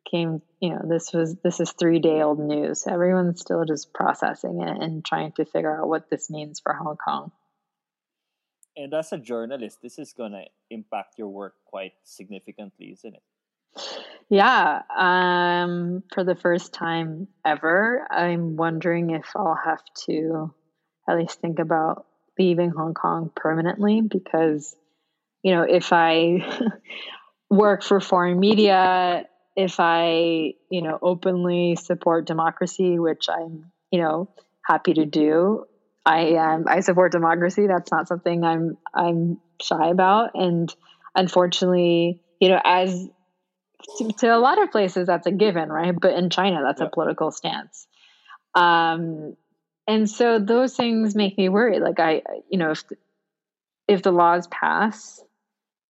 came, 0.10 0.42
you 0.60 0.70
know, 0.70 0.82
this 0.88 1.14
was 1.14 1.36
this 1.44 1.60
is 1.60 1.72
3 1.72 2.00
day 2.00 2.22
old 2.22 2.40
news. 2.40 2.86
Everyone's 2.88 3.42
still 3.42 3.64
just 3.66 3.94
processing 3.94 4.62
it 4.62 4.84
and 4.84 5.04
trying 5.04 5.32
to 5.34 5.46
figure 5.46 5.82
out 5.82 5.88
what 5.88 6.10
this 6.10 6.30
means 6.30 6.60
for 6.60 6.74
Hong 6.74 6.98
Kong. 6.98 7.32
And 8.78 8.94
as 8.94 9.14
a 9.14 9.18
journalist, 9.18 9.80
this 9.82 9.98
is 9.98 10.12
going 10.12 10.34
to 10.34 10.44
impact 10.70 11.18
your 11.18 11.30
work 11.30 11.54
quite 11.66 11.94
significantly, 12.04 12.92
isn't 12.92 13.16
it? 13.16 13.24
Yeah, 14.30 14.82
um, 14.96 16.04
for 16.14 16.24
the 16.24 16.36
first 16.36 16.74
time 16.74 17.28
ever, 17.46 18.06
I'm 18.10 18.58
wondering 18.58 19.12
if 19.12 19.26
I'll 19.36 19.60
have 19.64 19.84
to 20.08 20.54
at 21.08 21.18
least 21.18 21.40
think 21.40 21.60
about 21.60 22.06
leaving 22.38 22.72
Hong 22.72 22.94
Kong 22.94 23.32
permanently 23.34 24.02
because 24.02 24.76
you 25.46 25.52
know, 25.52 25.62
if 25.62 25.94
I 25.94 26.40
work 27.52 27.84
for 27.84 28.00
foreign 28.00 28.40
media, 28.40 29.26
if 29.56 29.76
I, 29.80 30.56
you 30.72 30.82
know, 30.82 30.98
openly 31.04 31.76
support 31.76 32.26
democracy, 32.26 32.98
which 32.98 33.28
I'm, 33.30 33.72
you 33.92 34.02
know, 34.02 34.28
happy 34.66 34.96
to 34.96 35.06
do, 35.06 35.66
I 36.04 36.30
am 36.38 36.66
I 36.68 36.80
support 36.80 37.12
democracy. 37.12 37.68
That's 37.68 37.92
not 37.92 38.08
something 38.08 38.44
I'm 38.44 38.80
I'm 38.92 39.40
shy 39.62 39.90
about. 39.90 40.32
And 40.34 40.74
unfortunately, 41.14 42.24
you 42.40 42.50
know, 42.50 42.60
as 42.66 43.08
to, 44.00 44.12
to 44.14 44.36
a 44.36 44.40
lot 44.40 44.60
of 44.60 44.72
places 44.72 45.06
that's 45.06 45.28
a 45.28 45.32
given, 45.32 45.70
right? 45.70 45.94
But 45.96 46.16
in 46.16 46.32
China, 46.32 46.62
that's 46.64 46.82
yeah. 46.82 46.88
a 46.88 46.90
political 46.90 47.30
stance. 47.30 47.86
Um, 48.56 49.38
and 49.88 50.10
so 50.10 50.40
those 50.40 50.76
things 50.76 51.14
make 51.14 51.38
me 51.38 51.50
worried. 51.50 51.84
Like 51.84 52.00
I, 52.00 52.24
you 52.50 52.58
know, 52.58 52.72
if 52.72 52.84
if 53.88 54.02
the 54.02 54.12
laws 54.12 54.48
pass, 54.48 55.22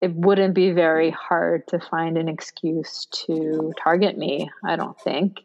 it 0.06 0.14
wouldn't 0.14 0.54
be 0.54 0.70
very 0.70 1.10
hard 1.10 1.68
to 1.70 1.80
find 1.80 2.16
an 2.16 2.30
excuse 2.30 3.08
to 3.26 3.74
target 3.84 4.16
me. 4.20 4.48
I 4.64 4.76
don't 4.76 5.00
think. 5.02 5.40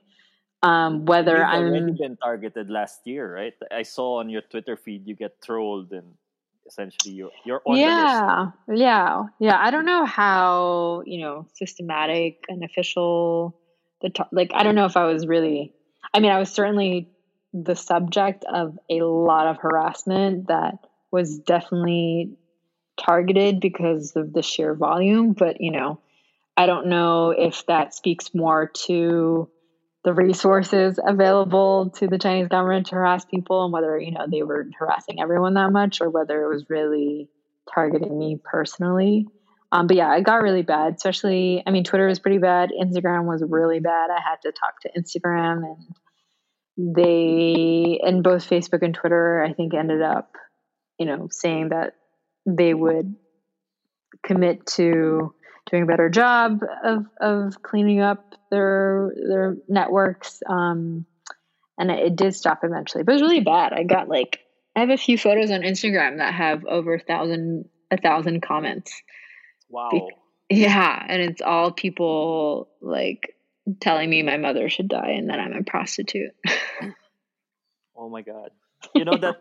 Um, 0.63 1.07
whether 1.07 1.39
You've 1.39 1.55
I'm 1.55 1.69
already 1.69 1.93
been 1.99 2.19
targeted 2.19 2.69
last 2.69 3.01
year, 3.07 3.35
right? 3.35 3.55
I 3.71 3.85
saw 3.85 4.19
on 4.21 4.29
your 4.29 4.43
Twitter 4.43 4.77
feed 4.77 5.07
you 5.07 5.17
get 5.17 5.41
trolled 5.41 5.93
and 5.93 6.13
essentially 6.67 7.15
you're 7.15 7.31
you're 7.47 7.63
on 7.65 7.79
yeah, 7.79 8.51
yeah, 8.69 9.25
yeah. 9.39 9.59
I 9.59 9.71
don't 9.71 9.87
know 9.87 10.05
how 10.05 11.03
you 11.07 11.23
know 11.23 11.47
systematic 11.55 12.45
and 12.51 12.63
official 12.63 13.57
the 14.03 14.11
like. 14.31 14.51
I 14.53 14.63
don't 14.63 14.75
know 14.75 14.85
if 14.85 14.99
I 14.99 15.07
was 15.07 15.27
really. 15.27 15.73
I 16.13 16.21
mean, 16.21 16.33
I 16.33 16.39
was 16.39 16.53
certainly 16.53 17.09
the 17.55 17.75
subject 17.75 18.45
of 18.45 18.79
a 18.91 19.01
lot 19.01 19.47
of 19.47 19.57
harassment 19.57 20.49
that 20.49 20.75
was 21.11 21.39
definitely 21.39 22.37
targeted 23.05 23.61
because 23.61 24.15
of 24.17 24.33
the 24.33 24.43
sheer 24.43 24.75
volume, 24.75 25.33
but 25.33 25.61
you 25.61 25.73
know, 25.73 26.01
I 26.57 26.67
don't 26.67 26.89
know 26.89 27.31
if 27.31 27.65
that 27.67 27.95
speaks 27.95 28.35
more 28.35 28.71
to 28.87 29.49
the 30.05 30.15
resources 30.15 30.99
available 31.05 31.91
to 31.91 32.07
the 32.07 32.19
Chinese 32.19 32.49
government 32.49 32.87
to 32.87 32.95
harass 32.95 33.25
people 33.25 33.65
and 33.65 33.73
whether, 33.73 33.99
you 33.99 34.13
know, 34.13 34.27
they 34.31 34.43
were 34.43 34.67
harassing 34.79 35.21
everyone 35.21 35.55
that 35.55 35.73
much 35.73 36.01
or 36.01 36.09
whether 36.09 36.43
it 36.43 36.49
was 36.49 36.65
really 36.71 37.29
targeting 37.73 38.19
me 38.19 38.41
personally. 38.43 39.27
Um, 39.73 39.87
but 39.87 39.97
yeah, 39.97 40.17
it 40.17 40.25
got 40.25 40.43
really 40.43 40.63
bad, 40.63 40.95
especially, 40.97 41.63
I 41.67 41.71
mean, 41.71 41.85
Twitter 41.85 42.07
was 42.07 42.19
pretty 42.19 42.39
bad. 42.39 42.71
Instagram 42.71 43.27
was 43.27 43.45
really 43.47 43.79
bad. 43.79 44.11
I 44.11 44.21
had 44.21 44.37
to 44.43 44.53
talk 44.53 44.81
to 44.83 44.91
Instagram 44.99 45.65
and 45.65 46.95
they, 46.97 48.01
and 48.03 48.25
both 48.25 48.49
Facebook 48.49 48.83
and 48.83 48.95
Twitter, 48.95 49.45
I 49.45 49.53
think 49.53 49.75
ended 49.75 50.03
up, 50.03 50.35
you 50.99 51.07
know, 51.07 51.29
saying 51.31 51.69
that 51.69 51.95
they 52.47 52.75
would 52.75 53.15
commit 54.23 54.67
to 54.67 55.35
doing 55.71 55.85
a 55.85 55.87
better 55.87 56.09
job 56.09 56.61
of, 56.85 57.07
of 57.21 57.63
cleaning 57.63 58.01
up 58.01 58.35
their 58.51 59.13
their 59.29 59.57
networks. 59.69 60.43
Um, 60.49 61.07
and 61.79 61.91
it, 61.91 61.99
it, 62.07 62.17
did 62.17 62.35
stop 62.35 62.61
eventually, 62.63 63.05
but 63.05 63.13
it 63.13 63.15
was 63.15 63.23
really 63.23 63.41
bad. 63.41 63.73
I 63.73 63.85
got 63.85 64.09
like 64.09 64.41
I 64.77 64.81
have 64.81 64.91
a 64.91 64.97
few 64.97 65.17
photos 65.17 65.51
on 65.51 65.63
Instagram 65.63 66.19
that 66.19 66.35
have 66.35 66.65
over 66.67 66.95
a 66.95 67.01
thousand 67.01 67.69
a 67.91 67.97
thousand 67.97 68.43
comments. 68.43 68.93
Wow. 69.69 69.89
Be- 69.91 70.09
yeah, 70.51 71.05
and 71.09 71.23
it's 71.23 71.41
all 71.41 71.71
people 71.71 72.69
like 72.81 73.35
telling 73.81 74.11
me 74.11 74.23
my 74.23 74.37
mother 74.37 74.69
should 74.69 74.89
die 74.89 75.13
and 75.13 75.31
that 75.31 75.39
I'm 75.39 75.53
a 75.53 75.63
prostitute. 75.63 76.33
oh 77.97 78.09
my 78.09 78.23
god. 78.23 78.51
You 78.95 79.05
know 79.05 79.17
that 79.17 79.37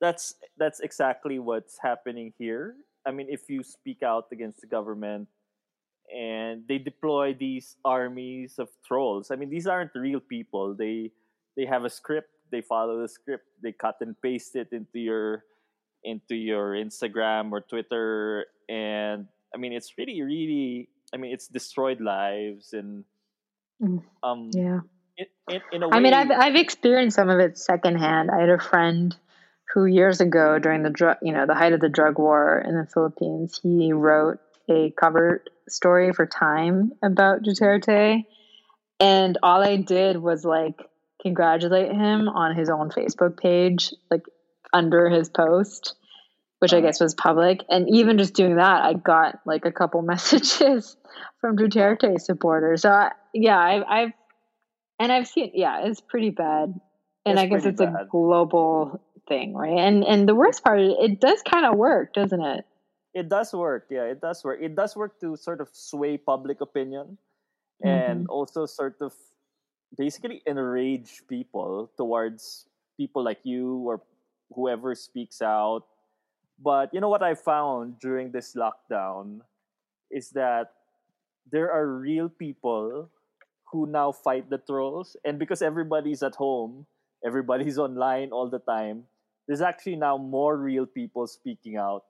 that's 0.00 0.34
that's 0.58 0.80
exactly 0.80 1.38
what's 1.38 1.78
happening 1.80 2.32
here. 2.38 2.76
I 3.06 3.12
mean, 3.12 3.28
if 3.30 3.48
you 3.48 3.62
speak 3.62 4.02
out 4.02 4.26
against 4.32 4.60
the 4.60 4.66
government 4.66 5.28
and 6.14 6.64
they 6.68 6.78
deploy 6.78 7.34
these 7.38 7.76
armies 7.84 8.58
of 8.58 8.68
trolls, 8.86 9.30
I 9.30 9.36
mean, 9.36 9.50
these 9.50 9.66
aren't 9.66 9.92
real 9.94 10.20
people. 10.20 10.74
They 10.74 11.12
they 11.56 11.66
have 11.66 11.84
a 11.84 11.90
script. 11.90 12.30
They 12.50 12.60
follow 12.62 13.00
the 13.00 13.08
script. 13.08 13.44
They 13.62 13.72
cut 13.72 13.96
and 14.00 14.20
paste 14.20 14.56
it 14.56 14.68
into 14.72 14.98
your 14.98 15.44
into 16.04 16.34
your 16.34 16.72
Instagram 16.72 17.52
or 17.52 17.60
Twitter, 17.60 18.46
and 18.68 19.26
I 19.54 19.58
mean, 19.58 19.72
it's 19.72 19.92
really, 19.98 20.22
really. 20.22 20.88
I 21.14 21.18
mean, 21.18 21.32
it's 21.32 21.48
destroyed 21.48 22.00
lives, 22.00 22.72
and 22.72 23.04
Mm. 23.82 24.02
um, 24.22 24.50
Yeah. 24.52 24.80
in, 25.16 25.26
in, 25.48 25.60
in 25.72 25.82
a 25.82 25.88
way, 25.88 25.96
I 25.96 26.00
mean, 26.00 26.14
I've 26.14 26.30
I've 26.30 26.56
experienced 26.56 27.16
some 27.16 27.28
of 27.30 27.40
it 27.40 27.58
secondhand. 27.58 28.30
I 28.30 28.40
had 28.40 28.50
a 28.50 28.58
friend 28.58 29.16
who 29.72 29.86
years 29.86 30.20
ago, 30.20 30.58
during 30.58 30.82
the 30.82 30.90
drug, 30.90 31.18
you 31.22 31.32
know, 31.32 31.46
the 31.46 31.54
height 31.54 31.72
of 31.72 31.80
the 31.80 31.88
drug 31.88 32.18
war 32.18 32.62
in 32.66 32.76
the 32.76 32.86
Philippines, 32.92 33.60
he 33.62 33.92
wrote 33.92 34.38
a 34.68 34.92
cover 34.98 35.44
story 35.68 36.12
for 36.12 36.26
Time 36.26 36.92
about 37.02 37.42
Duterte, 37.42 38.24
and 38.98 39.38
all 39.42 39.62
I 39.62 39.76
did 39.76 40.16
was 40.16 40.44
like 40.44 40.80
congratulate 41.22 41.92
him 41.92 42.28
on 42.28 42.56
his 42.56 42.68
own 42.68 42.90
Facebook 42.90 43.38
page, 43.38 43.92
like 44.10 44.22
under 44.72 45.08
his 45.08 45.28
post, 45.28 45.94
which 46.58 46.72
I 46.72 46.80
guess 46.80 47.00
was 47.00 47.14
public. 47.14 47.64
And 47.68 47.88
even 47.90 48.18
just 48.18 48.34
doing 48.34 48.56
that, 48.56 48.82
I 48.82 48.94
got 48.94 49.40
like 49.46 49.64
a 49.64 49.72
couple 49.72 50.02
messages 50.02 50.96
from 51.40 51.56
Duterte 51.56 52.20
supporters. 52.20 52.82
So 52.82 52.90
I, 52.90 53.12
yeah, 53.32 53.58
I've, 53.58 53.82
I've 53.88 54.12
and 54.98 55.10
I've 55.10 55.26
seen, 55.26 55.52
yeah, 55.54 55.86
it's 55.86 56.00
pretty 56.00 56.30
bad. 56.30 56.74
And 57.24 57.38
It's 57.38 57.40
I 57.40 57.46
guess 57.46 57.64
it's 57.64 57.80
a 57.80 58.06
global 58.10 59.02
thing, 59.30 59.54
right? 59.54 59.78
And 59.78 60.04
and 60.04 60.28
the 60.28 60.36
worst 60.36 60.64
part, 60.64 60.80
it 60.82 61.20
does 61.22 61.42
kind 61.46 61.66
of 61.66 61.78
work, 61.78 62.14
doesn't 62.14 62.42
it? 62.42 62.66
it 63.14 63.28
does 63.30 63.52
work. 63.54 63.86
Yeah, 63.90 64.04
it 64.04 64.20
does 64.20 64.44
work. 64.44 64.60
It 64.62 64.76
does 64.76 64.96
work 64.96 65.20
to 65.20 65.36
sort 65.36 65.60
of 65.60 65.68
sway 65.72 66.18
public 66.18 66.60
opinion, 66.60 67.18
and 67.82 68.26
Mm-hmm. 68.26 68.30
also 68.30 68.66
sort 68.66 68.96
of 69.00 69.14
basically 69.96 70.42
enrage 70.46 71.22
people 71.28 71.90
towards 71.96 72.66
people 72.98 73.24
like 73.24 73.40
you 73.44 73.78
or 73.88 74.02
whoever 74.54 74.94
speaks 74.94 75.42
out. 75.42 75.84
But 76.60 76.94
you 76.94 77.00
know 77.00 77.08
what 77.10 77.22
I 77.22 77.34
found 77.34 77.98
during 78.00 78.32
this 78.32 78.54
lockdown 78.54 79.40
is 80.10 80.30
that 80.32 80.72
there 81.50 81.72
are 81.72 81.86
real 81.86 82.28
people 82.28 83.10
who 83.72 83.86
now 83.86 84.12
fight 84.12 84.50
the 84.50 84.58
trolls, 84.58 85.16
and 85.24 85.38
because 85.38 85.62
everybody's 85.62 86.22
at 86.22 86.36
home, 86.36 86.86
everybody's 87.24 87.78
online 87.86 88.30
all 88.32 88.48
the 88.50 88.60
time. 88.60 89.06
There's 89.50 89.66
actually 89.66 89.96
now 89.96 90.14
more 90.16 90.54
real 90.56 90.86
people 90.86 91.26
speaking 91.26 91.74
out, 91.74 92.04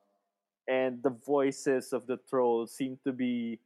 and 0.69 1.03
the 1.03 1.17
voices 1.25 1.95
of 1.97 2.05
the 2.07 2.21
trolls 2.29 2.77
seem 2.77 3.01
to 3.09 3.17
be 3.17 3.61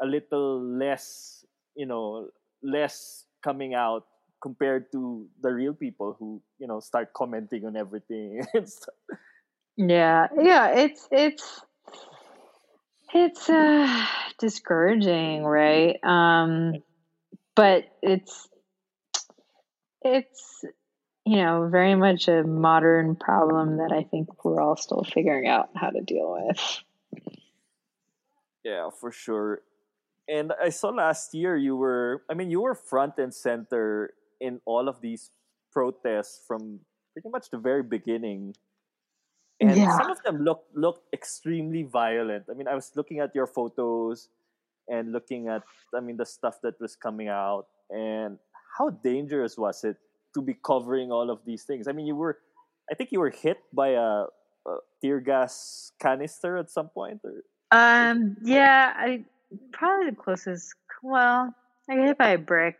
a 0.00 0.06
little 0.06 0.56
less, 0.64 1.44
you 1.76 1.84
know, 1.84 2.30
less 2.62 3.26
coming 3.44 3.74
out 3.74 4.06
compared 4.40 4.90
to 4.92 5.28
the 5.42 5.52
real 5.52 5.74
people 5.74 6.16
who, 6.18 6.40
you 6.58 6.66
know, 6.66 6.80
start 6.80 7.12
commenting 7.12 7.66
on 7.66 7.76
everything. 7.76 8.40
Yeah, 9.76 10.28
yeah, 10.40 10.68
it's 10.70 11.06
it's 11.12 11.60
it's 13.12 13.50
uh 13.50 14.06
discouraging, 14.40 15.44
right? 15.44 16.02
Um 16.02 16.82
but 17.54 17.84
it's 18.02 18.48
it's 20.00 20.64
you 21.28 21.36
know, 21.36 21.68
very 21.70 21.94
much 21.94 22.26
a 22.26 22.42
modern 22.42 23.14
problem 23.14 23.76
that 23.76 23.92
I 23.92 24.02
think 24.02 24.44
we're 24.44 24.62
all 24.62 24.76
still 24.76 25.04
figuring 25.04 25.46
out 25.46 25.68
how 25.76 25.90
to 25.90 26.00
deal 26.00 26.32
with. 26.40 26.82
Yeah, 28.64 28.88
for 28.88 29.12
sure. 29.12 29.60
And 30.26 30.52
I 30.56 30.70
saw 30.70 30.88
last 30.88 31.34
year 31.34 31.56
you 31.56 31.76
were, 31.76 32.22
I 32.30 32.34
mean, 32.34 32.50
you 32.50 32.62
were 32.62 32.74
front 32.74 33.18
and 33.18 33.32
center 33.32 34.14
in 34.40 34.60
all 34.64 34.88
of 34.88 35.02
these 35.02 35.30
protests 35.70 36.40
from 36.48 36.80
pretty 37.12 37.28
much 37.28 37.50
the 37.50 37.58
very 37.58 37.82
beginning. 37.82 38.56
And 39.60 39.76
Yeah. 39.76 39.98
some 39.98 40.10
of 40.10 40.22
them 40.22 40.44
look 40.44 40.64
looked 40.72 41.12
extremely 41.12 41.82
violent. 41.82 42.48
I 42.48 42.54
mean, 42.54 42.68
I 42.68 42.74
was 42.74 42.96
looking 42.96 43.20
at 43.20 43.34
your 43.34 43.46
photos 43.46 44.30
and 44.88 45.12
looking 45.12 45.48
at, 45.48 45.62
I 45.92 46.00
mean, 46.00 46.16
the 46.16 46.24
stuff 46.24 46.62
that 46.62 46.80
was 46.80 46.96
coming 46.96 47.28
out, 47.28 47.68
and 47.90 48.38
how 48.78 48.88
dangerous 48.90 49.58
was 49.58 49.84
it 49.84 49.98
to 50.38 50.46
be 50.46 50.54
covering 50.54 51.12
all 51.12 51.30
of 51.30 51.40
these 51.44 51.64
things? 51.64 51.88
I 51.88 51.92
mean, 51.92 52.06
you 52.06 52.16
were, 52.16 52.38
I 52.90 52.94
think 52.94 53.12
you 53.12 53.20
were 53.20 53.30
hit 53.30 53.58
by 53.72 53.90
a, 53.90 54.26
a 54.66 54.78
tear 55.02 55.20
gas 55.20 55.92
canister 56.00 56.56
at 56.58 56.70
some 56.70 56.88
point, 56.88 57.20
or 57.24 57.42
Um 57.70 58.36
yeah, 58.42 58.92
I 58.96 59.24
probably 59.72 60.10
the 60.10 60.16
closest 60.16 60.74
well, 61.02 61.54
I 61.90 61.96
got 61.96 62.06
hit 62.06 62.18
by 62.18 62.30
a 62.30 62.38
brick, 62.38 62.78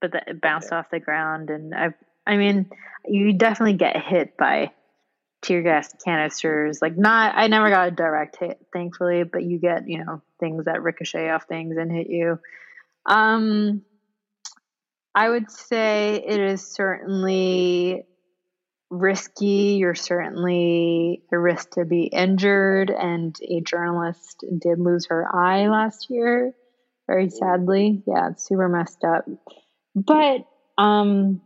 but 0.00 0.12
that 0.12 0.28
it 0.28 0.40
bounced 0.40 0.72
Okay. 0.72 0.76
off 0.76 0.90
the 0.90 1.00
ground 1.00 1.50
and 1.50 1.74
I 1.74 1.94
I 2.26 2.36
mean, 2.36 2.70
you 3.06 3.32
definitely 3.32 3.74
get 3.76 3.96
hit 4.02 4.36
by 4.36 4.72
tear 5.42 5.62
gas 5.62 5.94
canisters. 6.04 6.80
Like 6.82 6.96
not 6.96 7.34
I 7.36 7.48
never 7.48 7.70
got 7.70 7.88
a 7.88 7.92
direct 7.92 8.36
hit, 8.40 8.66
thankfully, 8.72 9.24
but 9.24 9.42
you 9.44 9.58
get, 9.58 9.88
you 9.88 10.04
know, 10.04 10.22
things 10.40 10.66
that 10.66 10.82
ricochet 10.82 11.30
off 11.30 11.44
things 11.48 11.76
and 11.78 11.90
hit 11.92 12.08
you. 12.08 12.38
Um 13.06 13.82
I 15.14 15.28
would 15.28 15.50
say 15.50 16.22
it 16.26 16.40
is 16.40 16.72
certainly 16.72 18.04
risky. 18.90 19.76
You're 19.78 19.94
certainly 19.94 21.22
a 21.32 21.38
risk 21.38 21.70
to 21.72 21.84
be 21.84 22.04
injured. 22.04 22.90
And 22.90 23.36
a 23.42 23.60
journalist 23.60 24.44
did 24.60 24.78
lose 24.78 25.06
her 25.08 25.26
eye 25.34 25.68
last 25.68 26.08
year, 26.10 26.52
very 27.06 27.30
sadly. 27.30 28.02
Yeah, 28.06 28.30
it's 28.30 28.46
super 28.46 28.68
messed 28.68 29.04
up. 29.04 29.24
But, 29.94 30.44
um, 30.78 31.40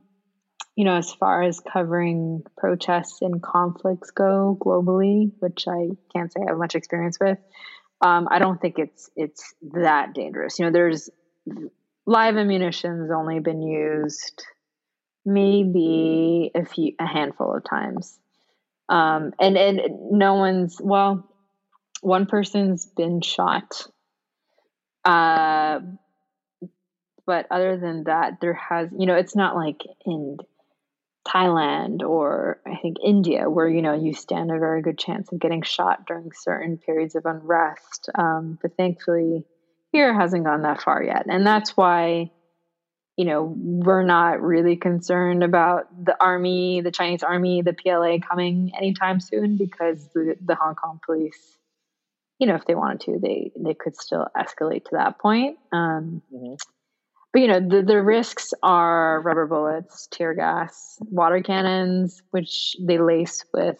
you 0.77 0.85
know, 0.85 0.97
as 0.97 1.13
far 1.13 1.43
as 1.43 1.61
covering 1.61 2.43
protests 2.59 3.19
and 3.23 3.43
conflicts 3.43 4.11
go 4.11 4.59
globally, 4.61 5.33
which 5.39 5.67
I 5.69 5.91
can't 6.15 6.33
say 6.33 6.41
I 6.47 6.51
have 6.51 6.59
much 6.59 6.75
experience 6.75 7.19
with, 7.21 7.39
um, 8.01 8.29
I 8.31 8.39
don't 8.39 8.61
think 8.61 8.79
it's 8.79 9.09
it's 9.17 9.55
that 9.73 10.15
dangerous. 10.15 10.59
You 10.59 10.67
know, 10.67 10.73
there's 10.73 11.09
live 12.07 12.37
ammunition's 12.37 13.11
only 13.11 13.41
been 13.41 13.63
used 13.63 14.45
maybe 15.25 16.51
a 16.55 16.65
few 16.65 16.95
a 16.99 17.07
handful 17.07 17.57
of 17.57 17.65
times. 17.69 18.19
Um 18.89 19.33
and 19.41 19.57
and 19.57 19.81
no 20.11 20.35
one's 20.35 20.81
well 20.83 21.29
one 22.03 22.27
person's 22.27 22.87
been 22.87 23.21
shot. 23.23 23.87
Uh 25.05 25.81
but 27.27 27.47
other 27.51 27.79
than 27.79 28.05
that 28.05 28.41
there 28.41 28.55
has 28.55 28.91
you 28.99 29.07
know 29.07 29.15
it's 29.15 29.35
not 29.35 29.57
like 29.57 29.81
in 30.05 30.37
Thailand 31.27 32.03
or 32.03 32.61
I 32.67 32.77
think 32.77 32.99
India 33.03 33.49
where 33.49 33.69
you 33.69 33.81
know 33.81 33.95
you 33.95 34.13
stand 34.13 34.51
a 34.51 34.59
very 34.59 34.83
good 34.83 34.99
chance 34.99 35.33
of 35.33 35.41
getting 35.41 35.63
shot 35.63 36.07
during 36.07 36.33
certain 36.33 36.77
periods 36.77 37.15
of 37.15 37.25
unrest. 37.25 38.11
Um 38.15 38.59
but 38.61 38.77
thankfully 38.77 39.47
here 39.95 40.15
hasn't 40.15 40.45
gone 40.45 40.63
that 40.63 40.83
far 40.83 41.03
yet 41.03 41.25
and 41.29 41.47
that's 41.47 41.77
why 41.79 42.31
you 43.17 43.25
know, 43.27 43.55
we're 43.57 44.03
not 44.03 44.43
really 44.43 44.77
concerned 44.77 45.45
about 45.45 45.87
the 46.05 46.17
army, 46.21 46.81
the 46.81 46.91
Chinese 46.91 47.23
army, 47.23 47.63
the 47.63 47.73
PLA 47.75 48.19
coming 48.29 48.73
anytime 48.77 49.21
soon 49.21 49.57
because 49.57 50.09
the, 50.15 50.37
the 50.45 50.57
Hong 50.57 50.75
Kong 50.75 50.99
police, 51.07 51.57
you 52.41 52.49
know, 52.49 52.57
if 52.57 52.65
they 52.65 52.75
wanted 52.75 53.01
to, 53.03 53.19
they 53.23 53.53
they 53.57 53.75
could 53.75 53.97
still 53.97 54.27
escalate 54.37 54.85
to 54.87 54.91
that 54.97 55.19
point. 55.21 55.59
Um, 55.73 56.23
Mhm. 56.33 56.59
but 57.33 57.43
you 57.43 57.49
know, 57.49 57.61
the 57.61 57.83
the 57.83 58.03
risks 58.03 58.53
are 58.63 59.21
rubber 59.23 59.47
bullets, 59.47 60.09
tear 60.11 60.35
gas, 60.35 60.99
water 61.01 61.41
cannons, 61.43 62.21
which 62.33 62.75
they 62.81 62.99
lace 62.99 63.45
with 63.55 63.79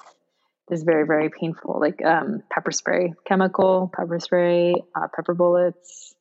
this 0.69 0.83
very 0.83 1.07
very 1.07 1.31
painful 1.31 1.79
like 1.81 2.05
um, 2.05 2.43
pepper 2.51 2.73
spray, 2.73 3.13
chemical 3.27 3.91
pepper 3.95 4.19
spray, 4.19 4.75
uh, 4.95 5.09
pepper 5.15 5.35
bullets. 5.35 6.15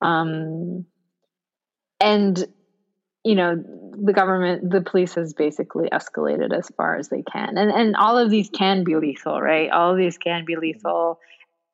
Um, 0.00 0.86
and 2.00 2.46
you 3.24 3.34
know 3.34 3.62
the 4.00 4.12
government 4.12 4.70
the 4.70 4.80
police 4.80 5.14
has 5.14 5.34
basically 5.34 5.88
escalated 5.90 6.56
as 6.56 6.68
far 6.76 6.96
as 6.96 7.08
they 7.08 7.22
can 7.22 7.58
and 7.58 7.70
and 7.70 7.96
all 7.96 8.16
of 8.16 8.30
these 8.30 8.48
can 8.50 8.84
be 8.84 8.96
lethal 8.96 9.40
right 9.40 9.70
all 9.70 9.92
of 9.92 9.98
these 9.98 10.18
can 10.18 10.44
be 10.44 10.56
lethal 10.56 11.18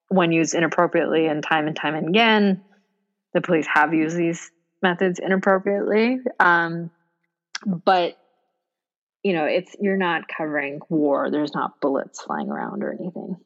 when 0.08 0.32
used 0.32 0.54
inappropriately 0.54 1.26
and 1.26 1.42
time 1.42 1.66
and 1.66 1.76
time 1.76 1.94
and 1.94 2.08
again 2.08 2.62
the 3.34 3.40
police 3.40 3.66
have 3.66 3.92
used 3.92 4.16
these 4.16 4.50
methods 4.82 5.18
inappropriately 5.18 6.18
um, 6.40 6.90
but 7.66 8.16
you 9.24 9.32
know 9.32 9.44
it's 9.44 9.74
you're 9.80 9.96
not 9.96 10.28
covering 10.28 10.80
war 10.88 11.30
there's 11.30 11.54
not 11.54 11.80
bullets 11.80 12.22
flying 12.22 12.50
around 12.50 12.84
or 12.84 12.92
anything 12.92 13.36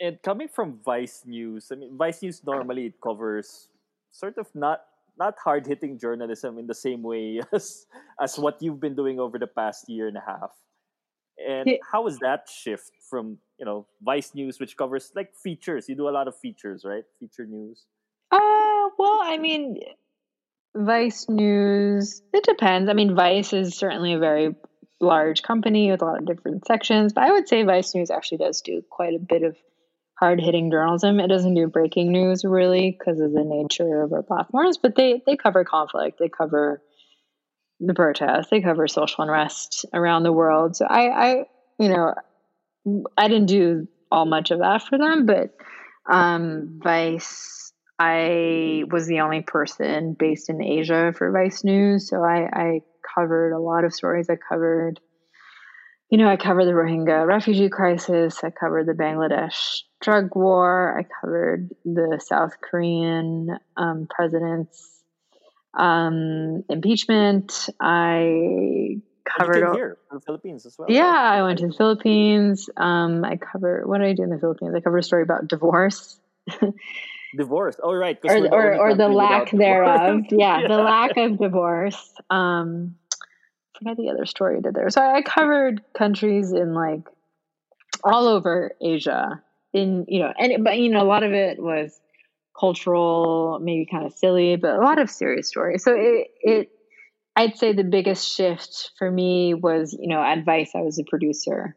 and 0.00 0.20
coming 0.22 0.48
from 0.48 0.78
Vice 0.84 1.22
News, 1.26 1.70
I 1.72 1.76
mean, 1.76 1.96
Vice 1.96 2.22
News 2.22 2.42
normally 2.44 2.86
it 2.86 3.00
covers 3.02 3.68
sort 4.10 4.38
of 4.38 4.46
not 4.54 4.82
not 5.18 5.34
hard 5.42 5.66
hitting 5.66 5.98
journalism 5.98 6.58
in 6.58 6.68
the 6.68 6.74
same 6.74 7.02
way 7.02 7.40
as 7.52 7.86
as 8.22 8.38
what 8.38 8.62
you've 8.62 8.80
been 8.80 8.94
doing 8.94 9.18
over 9.18 9.38
the 9.38 9.46
past 9.46 9.88
year 9.88 10.06
and 10.08 10.16
a 10.16 10.22
half. 10.24 10.50
And 11.44 11.78
how 11.90 12.02
was 12.02 12.18
that 12.18 12.48
shift 12.48 12.92
from 13.10 13.38
you 13.58 13.66
know 13.66 13.86
Vice 14.02 14.34
News, 14.34 14.60
which 14.60 14.76
covers 14.76 15.10
like 15.14 15.34
features? 15.34 15.88
You 15.88 15.96
do 15.96 16.08
a 16.08 16.14
lot 16.14 16.28
of 16.28 16.38
features, 16.38 16.84
right? 16.84 17.04
Feature 17.18 17.46
news. 17.46 17.86
Uh, 18.30 18.90
well, 18.98 19.20
I 19.22 19.38
mean, 19.40 19.80
Vice 20.76 21.28
News, 21.28 22.22
it 22.32 22.44
depends. 22.44 22.88
I 22.88 22.92
mean, 22.92 23.14
Vice 23.14 23.52
is 23.52 23.76
certainly 23.76 24.14
a 24.14 24.18
very 24.18 24.54
large 25.00 25.42
company 25.42 25.90
with 25.90 26.02
a 26.02 26.04
lot 26.04 26.18
of 26.18 26.26
different 26.26 26.66
sections. 26.66 27.12
But 27.12 27.24
I 27.24 27.32
would 27.32 27.48
say 27.48 27.62
Vice 27.62 27.94
News 27.94 28.10
actually 28.10 28.38
does 28.38 28.60
do 28.60 28.82
quite 28.90 29.14
a 29.14 29.18
bit 29.18 29.42
of 29.42 29.56
hard 30.18 30.40
hitting 30.40 30.70
journalism. 30.70 31.20
It 31.20 31.28
doesn't 31.28 31.54
do 31.54 31.68
breaking 31.68 32.10
news 32.10 32.44
really 32.44 32.96
because 32.98 33.20
of 33.20 33.32
the 33.32 33.44
nature 33.44 34.02
of 34.02 34.12
our 34.12 34.22
platforms, 34.22 34.78
but 34.78 34.96
they 34.96 35.22
they 35.26 35.36
cover 35.36 35.64
conflict, 35.64 36.18
they 36.18 36.28
cover 36.28 36.82
the 37.80 37.94
protests, 37.94 38.48
they 38.50 38.60
cover 38.60 38.88
social 38.88 39.22
unrest 39.22 39.86
around 39.94 40.24
the 40.24 40.32
world. 40.32 40.74
So 40.74 40.84
I, 40.86 41.08
I 41.08 41.44
you 41.78 41.88
know, 41.88 42.14
I 43.16 43.28
didn't 43.28 43.46
do 43.46 43.86
all 44.10 44.26
much 44.26 44.50
of 44.50 44.58
that 44.60 44.82
for 44.82 44.98
them, 44.98 45.26
but 45.26 45.54
um, 46.10 46.80
Vice, 46.82 47.67
I 47.98 48.84
was 48.90 49.06
the 49.06 49.20
only 49.20 49.42
person 49.42 50.14
based 50.18 50.48
in 50.50 50.62
Asia 50.62 51.12
for 51.16 51.32
Vice 51.32 51.64
News, 51.64 52.08
so 52.08 52.22
I, 52.22 52.48
I 52.52 52.80
covered 53.14 53.52
a 53.52 53.58
lot 53.58 53.84
of 53.84 53.92
stories. 53.92 54.30
I 54.30 54.36
covered 54.36 55.00
you 56.10 56.16
know, 56.16 56.28
I 56.28 56.36
covered 56.36 56.64
the 56.64 56.72
Rohingya 56.72 57.26
refugee 57.26 57.68
crisis. 57.68 58.42
I 58.42 58.50
covered 58.50 58.86
the 58.86 58.94
Bangladesh 58.94 59.82
drug 60.00 60.34
war. 60.34 60.98
I 60.98 61.04
covered 61.20 61.68
the 61.84 62.18
South 62.24 62.52
Korean 62.62 63.58
um, 63.76 64.06
president's 64.08 65.02
um, 65.74 66.64
impeachment. 66.70 67.68
I 67.78 69.02
covered 69.26 69.74
here 69.74 69.98
in 70.10 70.16
the 70.16 70.20
Philippines 70.22 70.64
as 70.64 70.76
well. 70.78 70.90
Yeah, 70.90 71.04
I 71.04 71.42
went 71.42 71.58
to 71.58 71.66
the 71.66 71.74
Philippines. 71.74 72.70
Um, 72.74 73.22
I 73.22 73.36
covered 73.36 73.86
what 73.86 73.98
did 73.98 74.08
I 74.08 74.12
do 74.14 74.22
in 74.22 74.30
the 74.30 74.38
Philippines? 74.38 74.72
I 74.74 74.80
covered 74.80 74.98
a 74.98 75.02
story 75.02 75.24
about 75.24 75.46
divorce. 75.46 76.18
divorce. 77.36 77.76
Oh, 77.82 77.92
right. 77.92 78.18
Or, 78.24 78.36
or, 78.52 78.76
or 78.78 78.94
the 78.94 79.08
lack 79.08 79.50
thereof. 79.50 80.22
yeah, 80.30 80.60
yeah, 80.60 80.68
the 80.68 80.78
lack 80.78 81.16
of 81.16 81.38
divorce. 81.38 82.12
Um, 82.30 82.96
I 83.12 83.78
forget 83.78 83.96
the 83.96 84.10
other 84.10 84.26
story 84.26 84.58
I 84.58 84.60
did 84.60 84.74
there. 84.74 84.90
So 84.90 85.00
I 85.00 85.22
covered 85.22 85.82
countries 85.96 86.52
in 86.52 86.74
like 86.74 87.02
all 88.04 88.26
over 88.26 88.72
Asia. 88.80 89.42
In 89.74 90.06
you 90.08 90.20
know, 90.20 90.32
and 90.38 90.64
but 90.64 90.78
you 90.78 90.88
know, 90.88 91.02
a 91.02 91.04
lot 91.04 91.22
of 91.22 91.32
it 91.32 91.62
was 91.62 92.00
cultural, 92.58 93.58
maybe 93.62 93.86
kind 93.86 94.06
of 94.06 94.14
silly, 94.14 94.56
but 94.56 94.74
a 94.74 94.80
lot 94.80 94.98
of 94.98 95.10
serious 95.10 95.48
stories. 95.48 95.84
So 95.84 95.94
it 95.94 96.28
it 96.40 96.70
I'd 97.36 97.56
say 97.56 97.72
the 97.72 97.84
biggest 97.84 98.34
shift 98.34 98.92
for 98.98 99.10
me 99.10 99.54
was, 99.54 99.96
you 99.98 100.08
know, 100.08 100.22
at 100.22 100.44
Vice. 100.44 100.72
I 100.74 100.80
was 100.80 100.98
a 100.98 101.04
producer, 101.04 101.76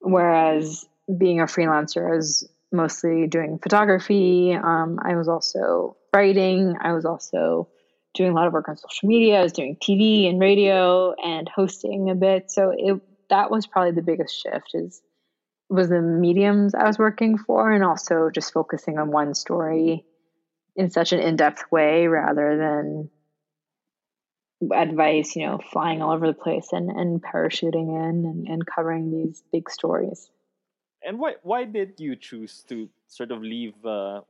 whereas 0.00 0.84
being 1.16 1.40
a 1.40 1.44
freelancer, 1.44 2.12
I 2.12 2.16
was 2.16 2.48
mostly 2.72 3.26
doing 3.26 3.58
photography. 3.62 4.54
Um, 4.54 4.98
I 5.04 5.16
was 5.16 5.28
also 5.28 5.96
writing. 6.14 6.76
I 6.80 6.92
was 6.92 7.04
also 7.04 7.68
doing 8.14 8.30
a 8.30 8.34
lot 8.34 8.46
of 8.46 8.52
work 8.52 8.68
on 8.68 8.76
social 8.76 9.08
media. 9.08 9.40
I 9.40 9.42
was 9.42 9.52
doing 9.52 9.76
TV 9.76 10.28
and 10.28 10.40
radio 10.40 11.14
and 11.22 11.48
hosting 11.48 12.10
a 12.10 12.14
bit. 12.14 12.50
So 12.50 12.72
it 12.76 13.00
that 13.30 13.50
was 13.50 13.66
probably 13.66 13.92
the 13.92 14.02
biggest 14.02 14.40
shift 14.40 14.70
is 14.74 15.00
was 15.70 15.88
the 15.88 16.02
mediums 16.02 16.74
I 16.74 16.86
was 16.86 16.98
working 16.98 17.38
for 17.38 17.70
and 17.72 17.82
also 17.82 18.28
just 18.32 18.52
focusing 18.52 18.98
on 18.98 19.10
one 19.10 19.34
story 19.34 20.04
in 20.76 20.90
such 20.90 21.12
an 21.12 21.20
in-depth 21.20 21.64
way 21.70 22.06
rather 22.08 22.58
than 22.58 23.10
at 24.74 24.92
Vice, 24.94 25.34
you 25.34 25.46
know, 25.46 25.58
flying 25.72 26.02
all 26.02 26.12
over 26.12 26.26
the 26.26 26.34
place 26.34 26.68
and, 26.72 26.90
and 26.90 27.22
parachuting 27.22 27.88
in 27.88 28.24
and, 28.26 28.46
and 28.46 28.66
covering 28.66 29.10
these 29.10 29.42
big 29.50 29.70
stories. 29.70 30.30
And 31.06 31.18
why 31.18 31.34
why 31.42 31.64
did 31.64 31.98
you 31.98 32.16
choose 32.16 32.64
to 32.68 32.88
sort 33.08 33.30
of 33.30 33.42
leave 33.42 33.74
uh, 33.84 34.20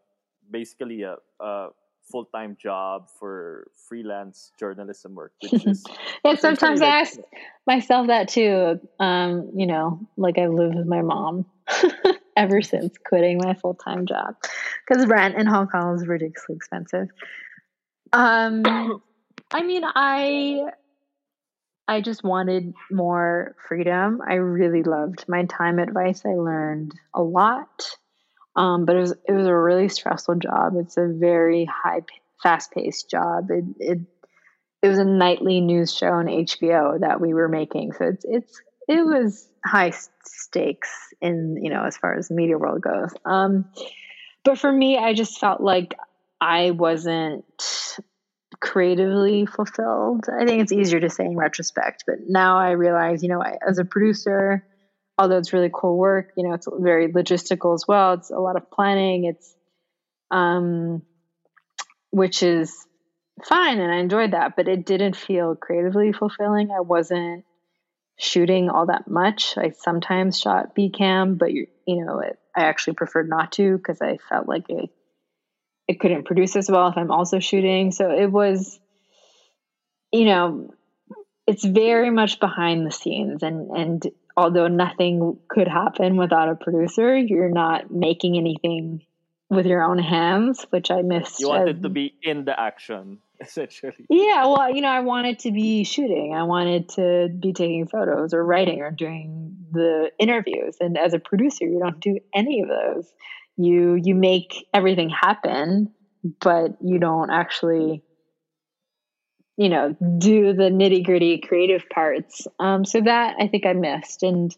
basically 0.51 1.03
a, 1.03 1.17
a 1.41 1.69
full 2.11 2.25
time 2.27 2.57
job 2.61 3.09
for 3.09 3.69
freelance 3.89 4.53
journalism 4.59 5.15
work, 5.15 5.33
which 5.41 5.67
is 5.67 5.85
yeah. 6.25 6.35
Sometimes 6.35 6.81
I 6.81 7.01
ask 7.01 7.19
myself 7.67 8.07
that 8.09 8.29
too. 8.29 8.81
Um, 8.99 9.51
you 9.55 9.67
know, 9.67 10.01
like 10.17 10.39
I've 10.39 10.51
lived 10.51 10.77
with 10.77 10.87
my 10.87 11.03
mom 11.03 11.47
ever 12.37 12.63
since 12.63 12.95
quitting 13.07 13.39
my 13.43 13.55
full 13.55 13.75
time 13.75 14.07
job 14.07 14.35
because 14.87 15.07
rent 15.07 15.37
in 15.37 15.47
Hong 15.47 15.69
Kong 15.69 15.97
is 15.97 16.07
ridiculously 16.07 16.57
expensive. 16.57 17.09
Um, 18.13 18.63
I 19.51 19.63
mean, 19.63 19.83
I 19.85 20.69
I 21.89 22.01
just 22.01 22.23
wanted 22.23 22.75
more 22.91 23.57
freedom. 23.69 24.21
I 24.27 24.35
really 24.35 24.83
loved 24.83 25.25
my 25.29 25.45
time 25.45 25.79
at 25.79 25.93
Vice. 25.93 26.25
I 26.25 26.35
learned 26.35 26.93
a 27.15 27.23
lot. 27.23 27.97
Um, 28.55 28.85
but 28.85 28.97
it 28.97 29.01
was 29.01 29.15
it 29.27 29.33
was 29.33 29.47
a 29.47 29.57
really 29.57 29.89
stressful 29.89 30.37
job. 30.37 30.75
It's 30.77 30.97
a 30.97 31.09
very 31.09 31.65
high, 31.65 32.03
fast 32.43 32.73
paced 32.73 33.11
job. 33.11 33.51
It, 33.51 33.65
it 33.79 33.99
it 34.83 34.89
was 34.89 34.99
a 34.99 35.05
nightly 35.05 35.61
news 35.61 35.95
show 35.95 36.09
on 36.09 36.27
HBO 36.27 37.01
that 37.01 37.21
we 37.21 37.35
were 37.35 37.49
making, 37.49 37.93
so 37.93 38.07
it's 38.07 38.25
it's 38.29 38.63
it 38.89 39.05
was 39.07 39.49
high 39.65 39.93
stakes 40.25 40.91
in 41.21 41.57
you 41.63 41.71
know 41.71 41.85
as 41.85 41.97
far 41.97 42.15
as 42.15 42.31
media 42.31 42.59
world 42.59 42.83
goes. 42.83 43.15
Um, 43.25 43.67
but 44.45 44.59
for 44.59 44.71
me, 44.71 44.99
I 44.99 45.15
just 45.15 45.39
felt 45.39 45.61
like 45.61 45.95
I 46.41 46.73
wasn't 46.73 47.45
creatively 48.63 49.45
fulfilled. 49.45 50.27
I 50.33 50.47
think 50.47 50.63
it's 50.63 50.73
easier 50.73 51.01
to 51.01 51.11
say 51.11 51.25
in 51.25 51.37
retrospect, 51.37 52.05
but 52.07 52.17
now 52.29 52.59
I 52.59 52.71
realize, 52.71 53.23
you 53.23 53.29
know, 53.29 53.43
I, 53.43 53.57
as 53.69 53.79
a 53.79 53.85
producer, 53.85 54.65
although 55.19 55.37
it's 55.37 55.53
really 55.53 55.71
cool 55.73 55.99
work, 55.99 56.29
you 56.37 56.47
know, 56.47 56.55
it's 56.55 56.69
very 56.79 57.13
logistical 57.13 57.75
as 57.75 57.85
well. 57.87 58.15
It's 58.15 58.31
a 58.31 58.39
lot 58.39 58.57
of 58.57 58.71
planning. 58.71 59.25
It's, 59.25 59.55
um, 60.31 61.03
which 62.11 62.43
is 62.43 62.73
fine. 63.45 63.81
And 63.81 63.93
I 63.93 63.97
enjoyed 63.97 64.33
that, 64.33 64.55
but 64.57 64.69
it 64.69 64.87
didn't 64.87 65.17
feel 65.17 65.57
creatively 65.57 66.13
fulfilling. 66.13 66.71
I 66.71 66.81
wasn't 66.81 67.45
shooting 68.19 68.71
all 68.71 68.87
that 68.87 69.09
much. 69.09 69.59
I 69.59 69.71
sometimes 69.71 70.39
shot 70.39 70.75
B 70.75 70.91
cam, 70.91 71.35
but 71.35 71.53
you, 71.53 71.67
know, 71.87 72.21
it, 72.21 72.39
I 72.57 72.63
actually 72.65 72.95
preferred 72.95 73.29
not 73.29 73.53
to 73.53 73.77
because 73.77 74.01
I 74.01 74.19
felt 74.29 74.49
like 74.49 74.67
it, 74.69 74.91
it 75.89 76.01
couldn't 76.01 76.25
produce 76.25 76.57
as 76.57 76.71
well 76.71 76.89
if 76.89 76.97
I'm 76.97 77.11
also 77.11 77.39
shooting. 77.39 77.91
So 77.93 78.11
it 78.11 78.31
was, 78.31 78.79
you 80.13 80.25
know, 80.25 80.71
it's 81.47 81.65
very 81.65 82.11
much 82.11 82.41
behind 82.41 82.87
the 82.87 82.93
scenes 82.93 83.43
and 83.43 83.71
and 83.71 84.07
although 84.37 84.69
nothing 84.69 85.39
could 85.49 85.69
happen 85.69 86.17
without 86.17 86.49
a 86.49 86.55
producer, 86.55 87.17
you're 87.17 87.51
not 87.51 87.91
making 87.91 88.37
anything 88.37 89.03
with 89.51 89.67
your 89.67 89.83
own 89.83 89.99
hands, 89.99 90.65
which 90.71 90.91
I 90.91 91.03
missed. 91.03 91.41
You 91.41 91.49
wanted 91.49 91.83
to 91.83 91.91
be 91.91 92.15
in 92.23 92.47
the 92.47 92.59
action, 92.59 93.19
essentially. 93.41 93.93
Yeah, 94.09 94.47
well, 94.47 94.75
you 94.75 94.81
know, 94.81 94.89
I 94.89 95.01
wanted 95.01 95.41
to 95.41 95.53
be 95.53 95.85
shooting. 95.85 96.35
I 96.35 96.45
wanted 96.45 96.89
to 96.91 97.29
be 97.29 97.53
taking 97.53 97.87
photos 97.87 98.33
or 98.33 98.43
writing 98.43 98.81
or 98.81 98.91
doing 98.91 99.57
the 99.71 100.11
interviews. 100.19 100.77
And 100.81 100.97
as 100.97 101.13
a 101.13 101.19
producer, 101.19 101.67
you 101.67 101.81
don't 101.81 102.01
do 102.01 102.19
any 102.35 102.63
of 102.63 102.69
those. 102.69 103.13
You 103.57 104.01
you 104.03 104.15
make 104.15 104.67
everything 104.73 105.11
happen, 105.11 105.93
but 106.41 106.77
you 106.81 106.99
don't 106.99 107.31
actually 107.31 108.03
you 109.57 109.69
know, 109.69 109.95
do 110.19 110.55
the 110.55 110.71
nitty 110.71 111.05
gritty 111.05 111.39
creative 111.39 111.89
parts. 111.91 112.47
Um, 112.59 112.85
so 112.85 113.01
that 113.03 113.37
I 113.39 113.49
think 113.49 113.67
I 113.67 113.75
missed, 113.75 114.23
and 114.23 114.55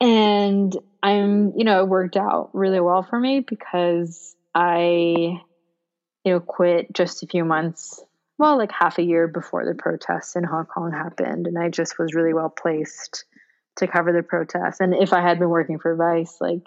and 0.00 0.76
I'm, 1.02 1.52
you 1.56 1.64
know, 1.64 1.82
it 1.82 1.88
worked 1.88 2.16
out 2.16 2.50
really 2.52 2.80
well 2.80 3.02
for 3.02 3.18
me 3.18 3.40
because 3.40 4.34
I, 4.54 5.40
you 6.24 6.32
know, 6.32 6.40
quit 6.40 6.92
just 6.92 7.22
a 7.22 7.26
few 7.26 7.44
months, 7.44 8.02
well, 8.38 8.58
like 8.58 8.72
half 8.72 8.98
a 8.98 9.04
year 9.04 9.28
before 9.28 9.64
the 9.64 9.74
protests 9.74 10.34
in 10.34 10.42
Hong 10.42 10.66
Kong 10.66 10.90
happened, 10.90 11.46
and 11.46 11.58
I 11.58 11.68
just 11.68 11.98
was 11.98 12.14
really 12.14 12.34
well 12.34 12.50
placed 12.50 13.24
to 13.76 13.86
cover 13.86 14.12
the 14.12 14.22
protests. 14.22 14.80
And 14.80 14.94
if 14.94 15.12
I 15.12 15.20
had 15.20 15.38
been 15.38 15.50
working 15.50 15.78
for 15.78 15.94
Vice, 15.94 16.38
like 16.40 16.62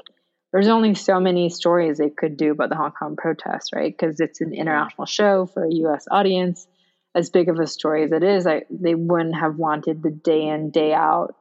there's 0.55 0.69
only 0.69 0.95
so 0.95 1.19
many 1.19 1.49
stories 1.49 1.97
they 1.97 2.09
could 2.09 2.37
do 2.37 2.51
about 2.53 2.69
the 2.69 2.77
Hong 2.77 2.93
Kong 2.93 3.17
protests, 3.17 3.73
right? 3.73 3.91
Because 3.91 4.21
it's 4.21 4.39
an 4.39 4.53
international 4.53 5.05
show 5.05 5.47
for 5.47 5.65
a 5.65 5.73
U.S. 5.83 6.05
audience 6.09 6.65
as 7.13 7.29
big 7.29 7.49
of 7.49 7.59
a 7.59 7.67
story 7.67 8.05
as 8.05 8.13
it 8.13 8.23
is, 8.23 8.47
I 8.47 8.63
they 8.69 8.95
wouldn't 8.95 9.35
have 9.35 9.57
wanted 9.57 10.01
the 10.01 10.11
day 10.11 10.47
in 10.47 10.71
day 10.71 10.93
out 10.93 11.35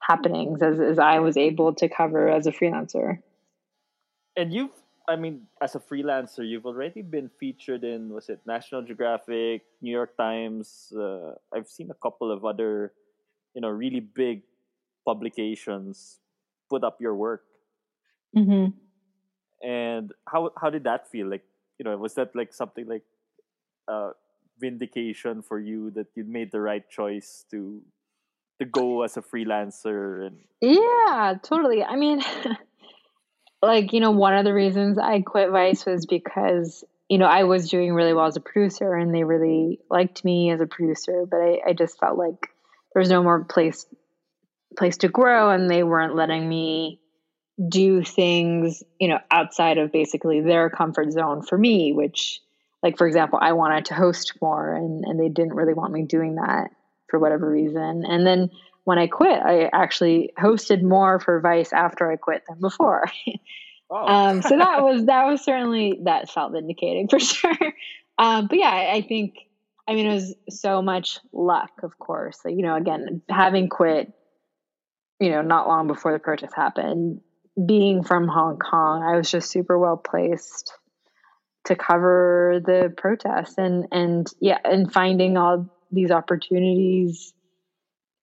happenings 0.00 0.60
as 0.60 0.80
as 0.80 0.98
I 0.98 1.20
was 1.20 1.38
able 1.38 1.72
to 1.76 1.88
cover 1.88 2.28
as 2.28 2.46
a 2.46 2.52
freelancer. 2.52 3.20
And 4.36 4.52
you've, 4.52 4.76
I 5.08 5.16
mean, 5.16 5.46
as 5.62 5.74
a 5.74 5.80
freelancer, 5.80 6.46
you've 6.46 6.66
already 6.66 7.00
been 7.00 7.30
featured 7.40 7.84
in 7.84 8.12
was 8.12 8.28
it 8.28 8.40
National 8.44 8.82
Geographic, 8.82 9.62
New 9.80 9.92
York 9.92 10.14
Times. 10.18 10.92
Uh, 10.94 11.36
I've 11.54 11.68
seen 11.68 11.90
a 11.90 11.96
couple 12.02 12.30
of 12.30 12.44
other, 12.44 12.92
you 13.54 13.62
know, 13.62 13.70
really 13.70 14.00
big 14.00 14.42
publications 15.06 16.18
put 16.68 16.84
up 16.84 17.00
your 17.00 17.14
work. 17.14 17.44
Mm-hmm. 18.36 19.66
And 19.66 20.12
how 20.26 20.50
how 20.60 20.70
did 20.70 20.84
that 20.84 21.10
feel? 21.10 21.28
Like, 21.28 21.44
you 21.78 21.84
know, 21.84 21.96
was 21.96 22.14
that 22.14 22.34
like 22.34 22.52
something 22.52 22.86
like 22.86 23.02
uh, 23.88 24.10
vindication 24.58 25.42
for 25.42 25.58
you 25.58 25.90
that 25.90 26.06
you 26.14 26.24
made 26.24 26.52
the 26.52 26.60
right 26.60 26.88
choice 26.88 27.44
to 27.50 27.82
to 28.58 28.64
go 28.64 29.02
as 29.02 29.16
a 29.16 29.22
freelancer 29.22 30.26
and 30.26 30.36
yeah 30.60 31.34
totally 31.42 31.82
i 31.82 31.96
mean 31.96 32.22
like 33.62 33.92
you 33.92 33.98
know 33.98 34.12
one 34.12 34.34
of 34.34 34.44
the 34.44 34.54
reasons 34.54 34.98
i 34.98 35.20
quit 35.20 35.50
vice 35.50 35.84
was 35.84 36.06
because 36.06 36.84
you 37.08 37.18
know 37.18 37.26
i 37.26 37.42
was 37.42 37.68
doing 37.68 37.92
really 37.92 38.14
well 38.14 38.26
as 38.26 38.36
a 38.36 38.40
producer 38.40 38.94
and 38.94 39.12
they 39.12 39.24
really 39.24 39.80
liked 39.90 40.24
me 40.24 40.50
as 40.50 40.60
a 40.60 40.66
producer 40.66 41.26
but 41.28 41.38
i, 41.38 41.58
I 41.66 41.72
just 41.72 41.98
felt 41.98 42.16
like 42.16 42.50
there 42.94 43.00
was 43.00 43.10
no 43.10 43.22
more 43.22 43.42
place 43.44 43.84
place 44.78 44.98
to 44.98 45.08
grow 45.08 45.50
and 45.50 45.68
they 45.68 45.82
weren't 45.82 46.14
letting 46.14 46.48
me 46.48 47.00
do 47.68 48.02
things 48.02 48.82
you 48.98 49.08
know 49.08 49.18
outside 49.30 49.78
of 49.78 49.92
basically 49.92 50.40
their 50.40 50.70
comfort 50.70 51.12
zone 51.12 51.42
for 51.42 51.58
me 51.58 51.92
which 51.92 52.40
like 52.82 52.96
for 52.96 53.06
example 53.06 53.38
i 53.42 53.52
wanted 53.52 53.84
to 53.84 53.94
host 53.94 54.32
more 54.40 54.74
and, 54.74 55.04
and 55.04 55.20
they 55.20 55.28
didn't 55.28 55.54
really 55.54 55.74
want 55.74 55.92
me 55.92 56.02
doing 56.02 56.36
that 56.36 56.70
for 57.12 57.20
whatever 57.20 57.48
reason. 57.48 58.04
And 58.08 58.26
then 58.26 58.50
when 58.84 58.98
i 58.98 59.06
quit 59.06 59.40
i 59.40 59.70
actually 59.72 60.32
hosted 60.36 60.82
more 60.82 61.20
for 61.20 61.38
vice 61.40 61.72
after 61.72 62.10
i 62.10 62.16
quit 62.16 62.42
than 62.48 62.58
before. 62.58 63.04
Oh. 63.94 64.06
um, 64.06 64.40
so 64.40 64.56
that 64.56 64.82
was 64.82 65.04
that 65.06 65.26
was 65.26 65.44
certainly 65.44 66.00
that 66.04 66.30
felt 66.30 66.52
vindicating 66.52 67.08
for 67.10 67.20
sure. 67.20 67.74
Um, 68.16 68.46
but 68.46 68.58
yeah 68.58 68.70
I, 68.70 68.92
I 68.94 69.02
think 69.02 69.34
i 69.86 69.92
mean 69.92 70.06
it 70.06 70.14
was 70.14 70.34
so 70.48 70.80
much 70.80 71.18
luck 71.30 71.72
of 71.82 71.98
course. 71.98 72.38
Like, 72.42 72.54
you 72.56 72.62
know 72.62 72.74
again 72.74 73.20
having 73.28 73.68
quit 73.68 74.10
you 75.20 75.28
know 75.28 75.42
not 75.42 75.68
long 75.68 75.88
before 75.88 76.10
the 76.10 76.18
protest 76.18 76.54
happened 76.56 77.20
being 77.54 78.02
from 78.02 78.28
Hong 78.28 78.58
Kong, 78.58 79.02
I 79.02 79.16
was 79.16 79.30
just 79.30 79.50
super 79.50 79.78
well 79.78 79.96
placed 79.96 80.72
to 81.64 81.76
cover 81.76 82.60
the 82.64 82.92
protests 82.96 83.56
and 83.58 83.86
and 83.92 84.26
yeah, 84.40 84.58
and 84.64 84.92
finding 84.92 85.36
all 85.36 85.68
these 85.90 86.10
opportunities 86.10 87.32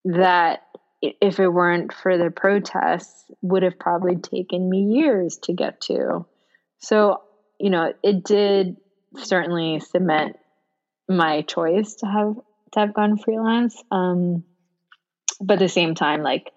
that 0.06 0.62
if 1.02 1.40
it 1.40 1.48
weren't 1.48 1.94
for 1.94 2.18
the 2.18 2.30
protests 2.30 3.26
would 3.42 3.64
have 3.64 3.80
probably 3.80 4.18
taken 4.18 4.70
me 4.70 5.00
years 5.00 5.38
to 5.44 5.54
get 5.54 5.80
to. 5.82 6.26
So, 6.80 7.22
you 7.60 7.70
know, 7.70 7.94
it 8.04 8.24
did 8.24 8.78
certainly 9.18 9.80
cement 9.80 10.38
my 11.08 11.42
choice 11.42 11.96
to 11.96 12.06
have 12.06 12.36
to 12.74 12.80
have 12.80 12.94
gone 12.94 13.18
freelance. 13.18 13.82
Um, 13.92 14.44
but 15.42 15.54
at 15.54 15.60
the 15.60 15.70
same 15.70 15.96
time, 15.96 16.22
like 16.22 16.52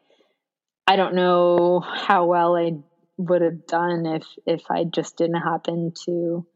I 0.87 0.97
don't 0.97 1.14
know 1.14 1.80
how 1.80 2.26
well 2.26 2.57
I 2.57 2.72
would 3.16 3.43
have 3.43 3.66
done 3.66 4.07
if 4.07 4.26
if 4.47 4.62
I 4.70 4.85
just 4.85 5.16
didn't 5.16 5.41
happen 5.41 5.93
to 6.07 6.47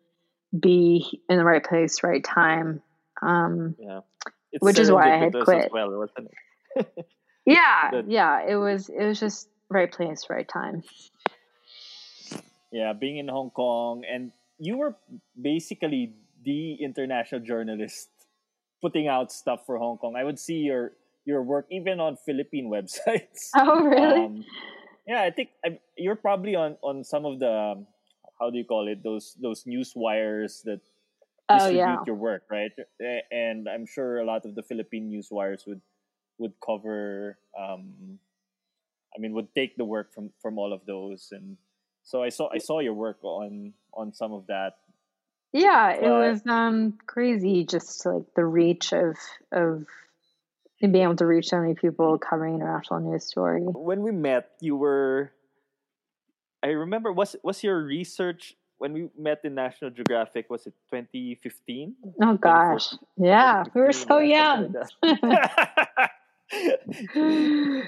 be 0.58 1.22
in 1.28 1.36
the 1.36 1.44
right 1.44 1.64
place, 1.64 2.02
right 2.02 2.22
time. 2.22 2.82
Um, 3.22 3.76
yeah, 3.78 4.00
it's 4.52 4.62
which 4.62 4.78
is 4.78 4.90
why 4.90 5.14
I 5.14 5.18
had 5.18 5.32
quit. 5.32 5.70
Well, 5.72 5.90
wasn't 5.98 6.30
it? 6.76 7.06
yeah, 7.46 7.90
but, 7.90 8.10
yeah, 8.10 8.46
it 8.46 8.56
was. 8.56 8.88
It 8.88 9.04
was 9.04 9.20
just 9.20 9.48
right 9.70 9.90
place, 9.90 10.26
right 10.28 10.48
time. 10.48 10.82
Yeah, 12.72 12.92
being 12.92 13.18
in 13.18 13.28
Hong 13.28 13.50
Kong, 13.50 14.02
and 14.10 14.32
you 14.58 14.76
were 14.78 14.96
basically 15.40 16.14
the 16.44 16.74
international 16.74 17.40
journalist 17.40 18.08
putting 18.82 19.08
out 19.08 19.32
stuff 19.32 19.60
for 19.66 19.78
Hong 19.78 19.98
Kong. 19.98 20.14
I 20.16 20.24
would 20.24 20.38
see 20.38 20.58
your 20.58 20.92
your 21.26 21.42
work 21.42 21.66
even 21.70 22.00
on 22.00 22.16
Philippine 22.16 22.70
websites. 22.72 23.50
Oh, 23.54 23.84
really? 23.84 24.24
Um, 24.24 24.44
yeah, 25.06 25.22
I 25.22 25.30
think 25.30 25.50
I, 25.64 25.78
you're 25.96 26.16
probably 26.16 26.54
on 26.54 26.76
on 26.82 27.04
some 27.04 27.26
of 27.26 27.38
the 27.38 27.52
um, 27.52 27.86
how 28.40 28.50
do 28.50 28.58
you 28.58 28.64
call 28.64 28.88
it 28.88 29.02
those 29.02 29.36
those 29.40 29.66
news 29.66 29.92
wires 29.94 30.62
that 30.64 30.80
distribute 31.48 31.78
oh, 31.78 31.94
yeah. 31.94 31.96
your 32.06 32.16
work, 32.16 32.42
right? 32.50 32.72
And 33.30 33.68
I'm 33.68 33.86
sure 33.86 34.18
a 34.18 34.24
lot 34.24 34.44
of 34.44 34.54
the 34.54 34.62
Philippine 34.62 35.08
news 35.08 35.28
wires 35.30 35.64
would 35.66 35.80
would 36.38 36.54
cover. 36.64 37.38
Um, 37.58 38.18
I 39.14 39.18
mean, 39.18 39.32
would 39.32 39.54
take 39.54 39.76
the 39.76 39.84
work 39.84 40.12
from 40.12 40.30
from 40.40 40.58
all 40.58 40.72
of 40.72 40.84
those, 40.86 41.28
and 41.32 41.56
so 42.02 42.22
I 42.22 42.30
saw 42.30 42.48
I 42.52 42.58
saw 42.58 42.80
your 42.80 42.94
work 42.94 43.18
on 43.22 43.74
on 43.94 44.12
some 44.12 44.32
of 44.32 44.46
that. 44.48 44.76
Yeah, 45.52 45.94
but, 45.94 46.04
it 46.04 46.10
was 46.10 46.42
um 46.46 46.98
crazy, 47.06 47.64
just 47.64 48.04
like 48.04 48.34
the 48.34 48.44
reach 48.44 48.92
of 48.92 49.16
of 49.52 49.86
and 50.82 50.92
being 50.92 51.04
able 51.04 51.16
to 51.16 51.26
reach 51.26 51.48
so 51.48 51.60
many 51.60 51.74
people 51.74 52.18
covering 52.18 52.54
international 52.54 53.00
news 53.00 53.24
story. 53.24 53.62
When 53.62 54.02
we 54.02 54.12
met, 54.12 54.50
you 54.60 54.76
were. 54.76 55.32
I 56.62 56.68
remember 56.68 57.12
was 57.12 57.36
was 57.42 57.62
your 57.62 57.82
research 57.84 58.54
when 58.78 58.92
we 58.92 59.08
met 59.16 59.40
in 59.44 59.54
National 59.54 59.90
Geographic? 59.90 60.50
Was 60.50 60.66
it 60.66 60.74
2015? 60.92 61.94
Oh 62.22 62.34
gosh, 62.36 62.94
yeah, 63.16 63.64
we 63.74 63.80
were 63.80 63.92
so 63.92 64.18
young. 64.18 64.74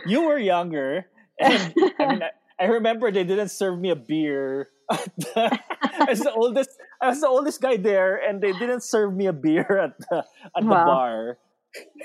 you 0.06 0.22
were 0.22 0.38
younger, 0.38 1.06
and 1.40 1.74
I 1.98 2.06
mean, 2.06 2.22
I, 2.22 2.30
I 2.60 2.66
remember 2.66 3.10
they 3.10 3.24
didn't 3.24 3.50
serve 3.50 3.78
me 3.78 3.90
a 3.90 3.96
beer. 3.96 4.68
I 4.90 6.06
was 6.08 6.20
the 6.20 6.32
oldest. 6.32 6.70
I 7.00 7.08
was 7.08 7.20
the 7.20 7.28
oldest 7.28 7.60
guy 7.60 7.76
there, 7.76 8.16
and 8.16 8.40
they 8.40 8.52
didn't 8.52 8.82
serve 8.82 9.14
me 9.14 9.26
a 9.26 9.32
beer 9.32 9.78
at 9.78 9.98
the 9.98 10.24
at 10.56 10.62
the 10.62 10.68
bar 10.68 11.38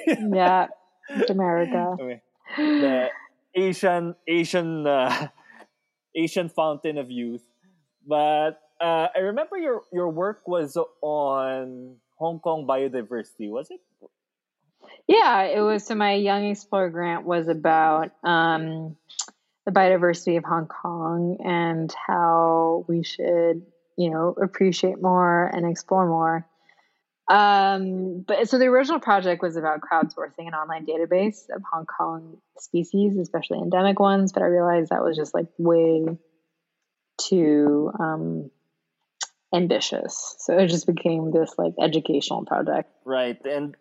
yeah, 0.07 0.67
America. 1.29 1.95
Okay. 1.99 2.21
The 2.57 3.09
Asian 3.55 4.15
Asian 4.27 4.85
uh, 4.85 5.27
Asian 6.15 6.49
fountain 6.49 6.97
of 6.97 7.09
youth. 7.09 7.43
But 8.05 8.59
uh, 8.79 9.07
I 9.15 9.19
remember 9.19 9.57
your 9.57 9.81
your 9.91 10.09
work 10.09 10.47
was 10.47 10.77
on 11.01 11.95
Hong 12.17 12.39
Kong 12.39 12.67
biodiversity, 12.67 13.49
was 13.49 13.71
it? 13.71 13.79
Yeah, 15.07 15.43
it 15.43 15.61
was. 15.61 15.85
So 15.85 15.95
my 15.95 16.13
Young 16.13 16.45
Explorer 16.45 16.89
grant 16.89 17.25
was 17.25 17.47
about 17.47 18.11
um, 18.23 18.95
the 19.65 19.71
biodiversity 19.71 20.37
of 20.37 20.43
Hong 20.43 20.67
Kong 20.67 21.37
and 21.43 21.93
how 22.07 22.85
we 22.87 23.03
should, 23.03 23.65
you 23.97 24.09
know, 24.09 24.35
appreciate 24.41 25.01
more 25.01 25.45
and 25.45 25.69
explore 25.69 26.07
more. 26.07 26.47
Um, 27.29 28.25
but 28.27 28.49
so 28.49 28.59
the 28.59 28.65
original 28.65 28.99
project 28.99 29.41
was 29.41 29.55
about 29.55 29.79
crowdsourcing 29.81 30.47
an 30.47 30.53
online 30.53 30.85
database 30.85 31.49
of 31.55 31.61
Hong 31.71 31.85
Kong 31.85 32.37
species, 32.59 33.17
especially 33.17 33.59
endemic 33.59 33.99
ones. 33.99 34.33
But 34.33 34.43
I 34.43 34.47
realized 34.47 34.91
that 34.91 35.03
was 35.03 35.15
just 35.15 35.33
like 35.33 35.47
way 35.57 36.05
too 37.17 37.91
um, 37.97 38.51
ambitious. 39.53 40.35
So 40.39 40.57
it 40.57 40.67
just 40.67 40.85
became 40.85 41.31
this 41.31 41.53
like 41.57 41.73
educational 41.81 42.45
project. 42.45 42.89
Right. 43.05 43.39
And 43.45 43.77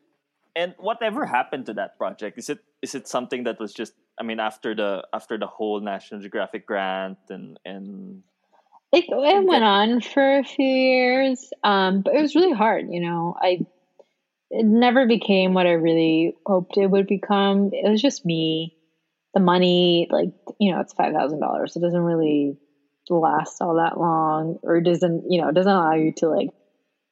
and 0.55 0.75
whatever 0.79 1.27
happened 1.27 1.67
to 1.67 1.75
that 1.75 1.99
project? 1.99 2.39
Is 2.39 2.51
it 2.51 2.59
is 2.83 2.95
it 2.95 3.09
something 3.09 3.45
that 3.45 3.59
was 3.59 3.73
just 3.73 3.95
I 4.21 4.23
mean 4.23 4.39
after 4.39 4.75
the 4.75 5.07
after 5.13 5.39
the 5.39 5.47
whole 5.47 5.81
National 5.81 6.21
Geographic 6.21 6.67
grant 6.67 7.19
and 7.29 7.59
and 7.65 8.23
it, 8.93 9.05
it 9.09 9.47
went 9.47 9.65
on 9.65 10.01
for 10.01 10.39
a 10.39 10.45
few 10.45 10.67
years, 10.67 11.51
um, 11.65 12.03
but 12.03 12.15
it 12.15 12.21
was 12.21 12.35
really 12.35 12.53
hard. 12.53 12.87
You 12.91 13.01
know, 13.01 13.35
I 13.41 13.67
it 14.51 14.67
never 14.67 15.07
became 15.07 15.55
what 15.55 15.67
I 15.67 15.73
really 15.73 16.37
hoped 16.45 16.77
it 16.77 16.89
would 16.89 17.07
become. 17.07 17.71
It 17.73 17.91
was 17.91 18.03
just 18.03 18.25
me. 18.27 18.77
The 19.35 19.41
money, 19.41 20.09
like 20.11 20.35
you 20.61 20.73
know, 20.73 20.81
it's 20.81 20.93
five 20.93 21.15
thousand 21.15 21.41
dollars. 21.41 21.75
It 21.75 21.81
doesn't 21.81 22.03
really 22.03 22.59
last 23.11 23.61
all 23.61 23.77
that 23.77 23.99
long, 23.99 24.59
or 24.63 24.81
doesn't 24.81 25.31
you 25.31 25.41
know, 25.41 25.49
it 25.49 25.55
doesn't 25.55 25.73
allow 25.73 25.95
you 25.95 26.13
to 26.19 26.29
like 26.29 26.51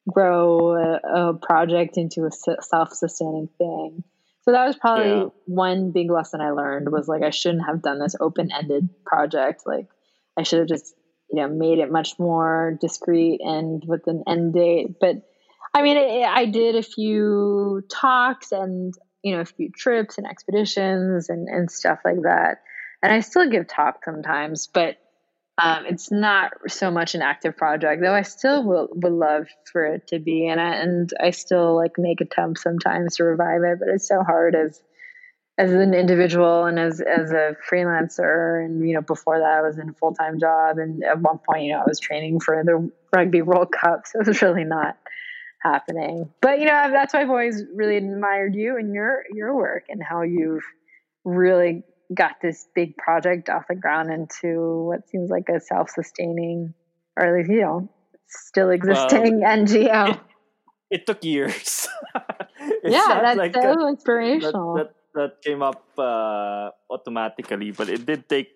grow 0.09 0.75
a, 0.75 1.31
a 1.31 1.35
project 1.35 1.97
into 1.97 2.25
a 2.25 2.31
self-sustaining 2.31 3.49
thing. 3.59 4.03
So 4.43 4.53
that 4.53 4.67
was 4.67 4.77
probably 4.77 5.11
yeah. 5.11 5.27
one 5.45 5.93
big 5.93 6.11
lesson 6.11 6.41
I 6.41 6.51
learned 6.51 6.91
was 6.91 7.07
like 7.09 7.23
I 7.23 7.31
shouldn't 7.31 7.67
have 7.67 7.83
done 7.83 7.99
this 7.99 8.17
open-ended 8.19 8.89
project. 9.05 9.63
Like 9.67 9.89
I 10.39 10.43
should 10.43 10.61
have 10.61 10.69
just 10.69 10.95
you 11.31 11.41
know 11.41 11.49
made 11.49 11.79
it 11.79 11.91
much 11.91 12.19
more 12.19 12.77
discreet 12.81 13.41
and 13.41 13.83
with 13.87 14.07
an 14.07 14.25
end 14.27 14.55
date. 14.55 14.99
But 15.01 15.17
i 15.75 15.83
mean 15.83 15.97
it, 15.97 16.25
i 16.25 16.47
did 16.47 16.77
a 16.77 16.83
few 16.83 17.83
talks 17.91 18.53
and 18.53 18.95
you 19.23 19.35
know 19.35 19.41
a 19.41 19.45
few 19.45 19.71
trips 19.71 20.19
and 20.19 20.27
expeditions 20.27 21.29
and, 21.29 21.49
and 21.49 21.71
stuff 21.71 22.01
like 22.05 22.23
that. 22.23 22.63
And 23.03 23.13
i 23.13 23.21
still 23.21 23.49
give 23.49 23.69
talks 23.69 24.05
sometimes 24.05 24.67
but 24.67 24.97
um, 25.63 25.85
it's 25.85 26.11
not 26.11 26.53
so 26.69 26.91
much 26.91 27.15
an 27.15 27.21
active 27.21 27.57
project 27.57 28.01
though 28.03 28.15
i 28.15 28.23
still 28.23 28.65
will, 28.65 28.89
would 28.93 29.13
love 29.13 29.47
for 29.71 29.85
it 29.85 30.07
to 30.09 30.19
be 30.19 30.47
and 30.47 30.61
I, 30.61 30.75
and 30.77 31.11
I 31.23 31.31
still 31.31 31.77
like 31.77 31.99
make 31.99 32.21
attempts 32.21 32.63
sometimes 32.63 33.17
to 33.17 33.25
revive 33.25 33.63
it 33.63 33.79
but 33.79 33.89
it's 33.89 34.09
so 34.09 34.23
hard 34.23 34.55
as 34.55 34.81
as 35.61 35.73
an 35.73 35.93
individual 35.93 36.65
and 36.65 36.79
as 36.79 37.03
as 37.03 37.33
a 37.33 37.55
freelancer. 37.71 38.65
And 38.65 38.89
you 38.89 38.95
know 38.95 39.03
before 39.03 39.39
that 39.39 39.59
I 39.59 39.61
was 39.61 39.79
in 39.79 39.91
a 39.91 39.93
full-time 39.93 40.41
job. 40.41 40.79
And 40.79 41.05
at 41.05 41.21
one 41.21 41.39
point 41.39 41.65
you 41.65 41.73
know 41.73 41.81
I 41.81 41.85
was 41.87 42.01
training 42.01 42.41
for 42.41 42.63
the 42.65 42.91
rugby 43.15 43.43
world 43.43 43.69
cup. 43.71 44.05
So 44.07 44.21
it 44.21 44.27
was 44.27 44.41
really 44.41 44.65
not 44.65 44.97
happening. 45.63 46.31
But 46.41 46.61
you 46.61 46.65
know 46.65 46.91
that's 46.91 47.13
why 47.13 47.21
I've 47.21 47.29
always 47.29 47.63
really 47.75 47.99
admired 47.99 48.55
you 48.55 48.79
and 48.79 48.95
your 48.95 49.25
your 49.35 49.55
work 49.55 49.85
and 49.91 50.03
how 50.03 50.23
you've 50.23 50.65
really 51.25 51.85
got 52.15 52.41
this 52.41 52.67
big 52.75 52.97
project 52.97 53.51
off 53.51 53.69
the 53.69 53.75
ground 53.75 54.11
into 54.11 54.87
what 54.87 55.09
seems 55.11 55.31
like 55.31 55.49
a 55.49 55.61
self-sustaining 55.61 56.75
or 57.17 57.27
at 57.27 57.35
least 57.35 57.51
you 57.51 57.61
know 57.61 57.89
still 58.29 58.71
existing 58.71 59.41
well, 59.43 59.59
NGO 59.59 60.15
it, 60.15 60.21
it, 60.91 61.07
took 61.07 61.23
years. 61.23 61.87
Yeah 62.83 63.21
that's 63.23 63.39
like 63.39 63.55
so 63.55 63.87
a, 63.87 63.89
inspirational. 63.89 64.75
that, 64.75 64.89
that, 64.89 64.95
that 65.15 65.43
came 65.43 65.63
up 65.63 65.85
uh, 65.99 66.71
automatically, 66.91 67.71
but 67.71 67.89
it 67.89 68.07
did 68.07 68.29
take 68.29 68.51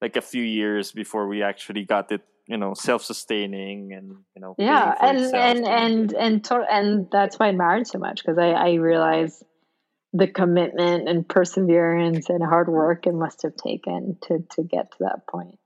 like 0.00 0.16
a 0.16 0.20
few 0.20 0.42
years 0.42 0.92
before 0.92 1.28
we 1.28 1.42
actually 1.42 1.84
got 1.84 2.10
it, 2.10 2.22
you 2.46 2.56
know, 2.56 2.74
self-sustaining 2.74 3.92
and 3.92 4.16
you 4.34 4.42
know. 4.42 4.54
Yeah, 4.58 4.94
and 5.00 5.18
and 5.34 5.66
and 5.66 6.12
and 6.12 6.44
to- 6.44 6.66
and 6.70 7.08
that's 7.10 7.38
why 7.38 7.48
I 7.48 7.52
married 7.52 7.86
so 7.86 7.98
much 7.98 8.22
because 8.22 8.38
I 8.38 8.50
I 8.50 8.74
realized 8.74 9.44
the 10.12 10.26
commitment 10.26 11.08
and 11.08 11.26
perseverance 11.26 12.28
and 12.28 12.42
hard 12.42 12.68
work 12.68 13.06
it 13.06 13.14
must 13.14 13.42
have 13.42 13.56
taken 13.56 14.18
to 14.22 14.44
to 14.56 14.62
get 14.62 14.90
to 14.92 14.96
that 15.00 15.26
point. 15.26 15.58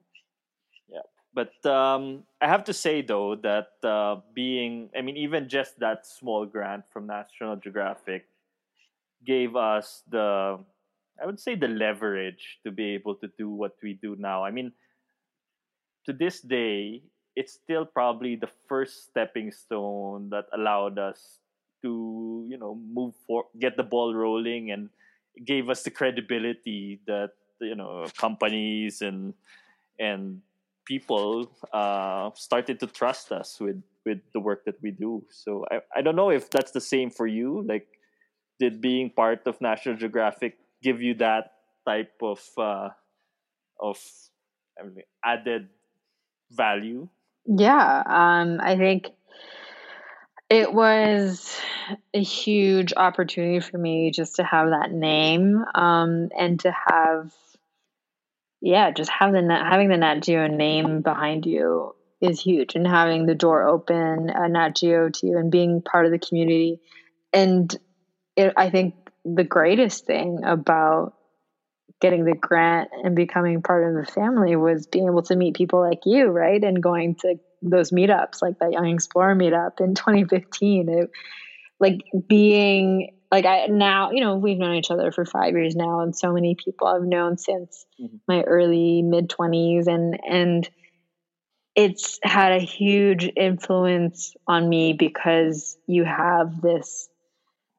Yeah, 0.88 1.00
but 1.34 1.54
um, 1.68 2.24
I 2.40 2.46
have 2.48 2.64
to 2.64 2.72
say 2.72 3.02
though 3.02 3.34
that 3.36 3.68
uh, 3.82 4.20
being, 4.34 4.90
I 4.96 5.00
mean, 5.00 5.16
even 5.16 5.48
just 5.48 5.78
that 5.80 6.06
small 6.06 6.46
grant 6.46 6.84
from 6.92 7.06
National 7.06 7.56
Geographic 7.56 8.28
gave 9.26 9.56
us 9.56 10.02
the, 10.08 10.58
I 11.20 11.26
would 11.26 11.40
say, 11.40 11.54
the 11.54 11.68
leverage 11.68 12.58
to 12.64 12.70
be 12.70 12.94
able 12.94 13.16
to 13.16 13.28
do 13.36 13.50
what 13.50 13.76
we 13.82 13.94
do 13.94 14.16
now. 14.18 14.44
I 14.44 14.50
mean, 14.50 14.72
to 16.06 16.12
this 16.12 16.40
day, 16.40 17.02
it's 17.34 17.52
still 17.52 17.84
probably 17.84 18.36
the 18.36 18.48
first 18.68 19.04
stepping 19.04 19.52
stone 19.52 20.30
that 20.30 20.46
allowed 20.54 20.98
us 20.98 21.40
to 21.82 22.46
you 22.48 22.56
know 22.56 22.74
move 22.92 23.14
for 23.26 23.44
get 23.60 23.76
the 23.76 23.82
ball 23.82 24.14
rolling 24.14 24.70
and 24.70 24.88
gave 25.44 25.68
us 25.68 25.82
the 25.82 25.90
credibility 25.90 26.98
that 27.06 27.32
you 27.60 27.74
know 27.74 28.06
companies 28.16 29.02
and 29.02 29.34
and 29.98 30.40
people 30.86 31.50
uh, 31.72 32.30
started 32.34 32.80
to 32.80 32.86
trust 32.86 33.32
us 33.32 33.60
with 33.60 33.82
with 34.06 34.18
the 34.32 34.40
work 34.40 34.64
that 34.64 34.80
we 34.80 34.90
do 34.90 35.22
so 35.28 35.66
I, 35.70 35.80
I 35.96 36.00
don't 36.00 36.16
know 36.16 36.30
if 36.30 36.48
that's 36.48 36.72
the 36.72 36.80
same 36.80 37.10
for 37.10 37.26
you 37.26 37.62
like 37.68 37.86
did 38.58 38.80
being 38.80 39.10
part 39.10 39.46
of 39.46 39.60
national 39.60 39.96
geographic 39.96 40.58
give 40.82 41.02
you 41.02 41.14
that 41.14 41.52
type 41.86 42.14
of 42.22 42.40
uh, 42.58 42.88
of 43.80 43.98
I 44.78 44.84
mean, 44.84 45.02
added 45.24 45.68
value 46.50 47.08
yeah 47.46 48.02
um, 48.06 48.60
i 48.62 48.76
think 48.76 49.10
it 50.48 50.72
was 50.72 51.58
a 52.14 52.22
huge 52.22 52.92
opportunity 52.96 53.60
for 53.60 53.78
me 53.78 54.10
just 54.10 54.36
to 54.36 54.44
have 54.44 54.70
that 54.70 54.92
name 54.92 55.64
um, 55.74 56.28
and 56.38 56.60
to 56.60 56.72
have, 56.72 57.32
yeah, 58.60 58.90
just 58.92 59.10
have 59.10 59.32
the 59.32 59.62
having 59.68 59.88
the 59.88 59.96
Nat 59.96 60.20
Geo 60.20 60.46
name 60.46 61.02
behind 61.02 61.46
you 61.46 61.94
is 62.20 62.40
huge, 62.40 62.76
and 62.76 62.86
having 62.86 63.26
the 63.26 63.34
door 63.34 63.66
open 63.66 64.30
at 64.30 64.50
Nat 64.50 64.76
Geo 64.76 65.10
to 65.10 65.26
you 65.26 65.36
and 65.36 65.50
being 65.50 65.82
part 65.82 66.06
of 66.06 66.12
the 66.12 66.18
community. 66.18 66.80
And 67.32 67.76
it, 68.36 68.52
I 68.56 68.70
think 68.70 68.94
the 69.24 69.44
greatest 69.44 70.06
thing 70.06 70.44
about 70.44 71.14
getting 72.00 72.24
the 72.24 72.34
grant 72.34 72.90
and 73.02 73.16
becoming 73.16 73.62
part 73.62 73.88
of 73.88 73.94
the 73.94 74.10
family 74.10 74.54
was 74.54 74.86
being 74.86 75.06
able 75.06 75.22
to 75.22 75.36
meet 75.36 75.56
people 75.56 75.80
like 75.80 76.00
you, 76.04 76.26
right? 76.26 76.62
And 76.62 76.82
going 76.82 77.14
to 77.16 77.36
those 77.62 77.90
meetups, 77.90 78.42
like 78.42 78.58
that 78.58 78.72
Young 78.72 78.86
Explorer 78.86 79.34
meetup 79.34 79.80
in 79.80 79.94
2015. 79.94 80.88
It, 80.88 81.10
like 81.80 82.02
being 82.28 83.16
like 83.30 83.44
I 83.44 83.66
now, 83.66 84.12
you 84.12 84.20
know, 84.20 84.36
we've 84.36 84.58
known 84.58 84.76
each 84.76 84.90
other 84.90 85.10
for 85.12 85.24
five 85.24 85.52
years 85.52 85.74
now, 85.74 86.00
and 86.00 86.16
so 86.16 86.32
many 86.32 86.54
people 86.54 86.86
I've 86.86 87.02
known 87.02 87.38
since 87.38 87.86
mm-hmm. 88.00 88.16
my 88.28 88.42
early 88.42 89.02
mid 89.02 89.28
20s, 89.28 89.86
and 89.86 90.18
and 90.26 90.68
it's 91.74 92.18
had 92.22 92.52
a 92.52 92.58
huge 92.58 93.30
influence 93.36 94.34
on 94.46 94.68
me 94.68 94.94
because 94.94 95.76
you 95.86 96.04
have 96.04 96.62
this 96.62 97.08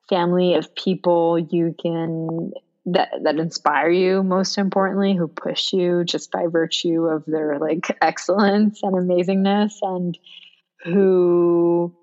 family 0.09 0.55
of 0.55 0.73
people 0.75 1.37
you 1.37 1.75
can 1.81 2.51
that 2.85 3.09
that 3.23 3.37
inspire 3.37 3.89
you 3.89 4.23
most 4.23 4.57
importantly 4.57 5.13
who 5.13 5.27
push 5.27 5.73
you 5.73 6.03
just 6.05 6.31
by 6.31 6.47
virtue 6.47 7.05
of 7.05 7.23
their 7.25 7.59
like 7.59 7.95
excellence 8.01 8.81
and 8.83 8.93
amazingness 8.93 9.73
and 9.81 10.17
who 10.83 11.93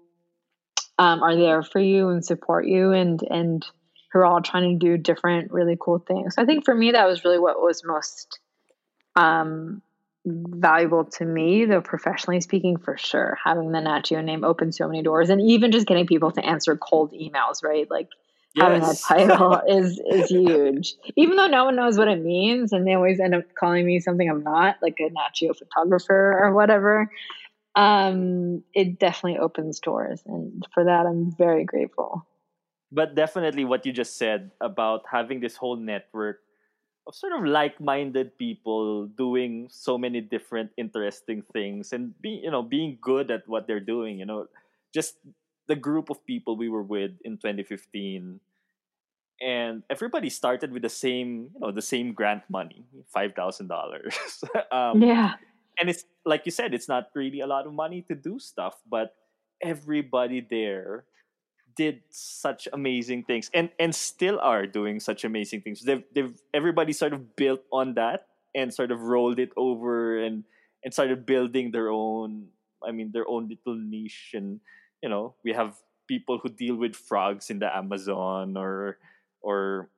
um, 0.98 1.22
are 1.22 1.34
there 1.34 1.62
for 1.62 1.80
you 1.80 2.09
and 2.09 2.24
support 2.24 2.66
you 2.66 2.92
and 2.92 3.22
and 3.30 3.64
who 4.12 4.20
are 4.20 4.26
all 4.26 4.42
trying 4.42 4.78
to 4.78 4.86
do 4.86 4.96
different 4.96 5.50
really 5.50 5.76
cool 5.80 5.98
things. 5.98 6.34
So 6.34 6.42
i 6.42 6.44
think 6.44 6.64
for 6.64 6.74
me 6.74 6.92
that 6.92 7.07
was 7.07 7.24
really 7.24 7.38
what 7.38 7.61
was 7.61 7.82
most 7.84 8.38
um, 9.16 9.80
valuable 10.27 11.05
to 11.05 11.25
me 11.25 11.66
though 11.66 11.83
professionally 11.83 12.41
speaking 12.41 12.79
for 12.79 12.97
sure 12.97 13.37
having 13.45 13.72
the 13.72 13.81
Nat 13.81 14.05
Geo 14.05 14.22
name 14.22 14.43
opened 14.43 14.75
so 14.75 14.87
many 14.87 15.03
doors 15.03 15.29
and 15.29 15.41
even 15.41 15.70
just 15.70 15.87
getting 15.87 16.07
people 16.07 16.31
to 16.33 16.45
answer 16.45 16.77
cold 16.77 17.12
emails 17.12 17.62
right 17.62 17.91
like 17.91 18.09
yes. 18.55 18.64
having 18.64 18.81
that 18.81 18.99
title 19.09 19.61
is 19.68 20.01
is 20.11 20.31
huge. 20.31 20.95
Even 21.16 21.37
though 21.37 21.47
no 21.47 21.64
one 21.66 21.77
knows 21.77 21.99
what 21.99 22.09
it 22.09 22.22
means, 22.22 22.72
and 22.72 22.87
they 22.87 22.95
always 22.95 23.20
end 23.20 23.35
up 23.35 23.45
calling 23.59 23.87
me 23.87 24.01
something 24.01 24.29
I'm 24.29 24.43
not, 24.43 24.77
like 24.83 24.97
a 25.01 25.11
Nat 25.11 25.35
Geo 25.35 25.53
photographer 25.55 26.39
or 26.41 26.53
whatever. 26.55 27.11
Um, 27.77 28.62
it 28.72 28.99
definitely 29.01 29.39
opens 29.39 29.81
doors, 29.81 30.22
and 30.27 30.66
for 30.72 30.85
that, 30.85 31.07
I'm 31.07 31.35
very 31.37 31.64
grateful. 31.64 32.27
But 32.93 33.16
definitely, 33.16 33.64
what 33.64 33.85
you 33.85 33.93
just 33.93 34.16
said 34.16 34.53
about 34.61 35.03
having 35.11 35.41
this 35.41 35.57
whole 35.57 35.77
network 35.77 36.41
of 37.07 37.14
sort 37.14 37.32
of 37.32 37.44
like-minded 37.44 38.36
people 38.38 39.07
doing 39.07 39.68
so 39.70 39.98
many 39.98 40.20
different 40.20 40.70
interesting 40.76 41.42
things 41.52 41.92
and 41.92 42.14
being 42.20 42.42
you 42.42 42.50
know 42.50 42.62
being 42.62 42.98
good 43.00 43.30
at 43.30 43.46
what 43.46 43.66
they're 43.66 43.80
doing 43.80 44.18
you 44.18 44.26
know 44.26 44.46
just 44.92 45.16
the 45.66 45.76
group 45.76 46.11
of 46.11 46.24
people 46.26 46.57
we 46.57 46.68
were 46.68 46.82
with 46.82 47.12
in 47.24 47.36
2015 47.36 48.40
and 49.40 49.82
everybody 49.90 50.30
started 50.30 50.72
with 50.72 50.82
the 50.82 50.88
same 50.88 51.50
you 51.55 51.61
know 51.61 51.72
the 51.72 51.82
same 51.82 52.12
grant 52.12 52.42
money 52.48 52.84
$5000 53.14 53.52
um, 54.72 55.02
yeah. 55.02 55.34
and 55.78 55.90
it's 55.90 56.05
like 56.24 56.46
you 56.46 56.52
said 56.52 56.72
it's 56.72 56.88
not 56.88 57.11
really 57.14 57.40
a 57.40 57.46
lot 57.46 57.66
of 57.66 57.72
money 57.72 58.02
to 58.09 58.14
do 58.14 58.38
stuff 58.38 58.76
but 58.88 59.14
everybody 59.62 60.46
there 60.48 61.05
did 61.77 62.01
such 62.11 62.68
amazing 62.72 63.25
things 63.25 63.51
and 63.55 63.70
and 63.79 63.95
still 63.95 64.39
are 64.41 64.66
doing 64.66 65.01
such 65.01 65.25
amazing 65.25 65.61
things 65.61 65.83
they've, 65.83 66.05
they've 66.14 66.35
everybody 66.53 66.93
sort 66.93 67.12
of 67.12 67.37
built 67.37 67.61
on 67.72 67.95
that 67.95 68.27
and 68.55 68.72
sort 68.72 68.91
of 68.91 69.01
rolled 69.03 69.39
it 69.39 69.51
over 69.57 70.18
and 70.22 70.45
and 70.85 70.93
started 70.93 71.27
building 71.27 71.70
their 71.70 71.91
own 71.91 72.47
i 72.87 72.93
mean 72.93 73.11
their 73.12 73.27
own 73.29 73.49
little 73.49 73.79
niche 73.79 74.31
and 74.35 74.61
you 75.03 75.09
know 75.09 75.35
we 75.45 75.53
have 75.53 75.75
people 76.07 76.39
who 76.39 76.49
deal 76.49 76.77
with 76.77 76.95
frogs 76.95 77.51
in 77.51 77.59
the 77.59 77.77
Amazon 77.77 78.57
or 78.57 78.99
or 79.41 79.89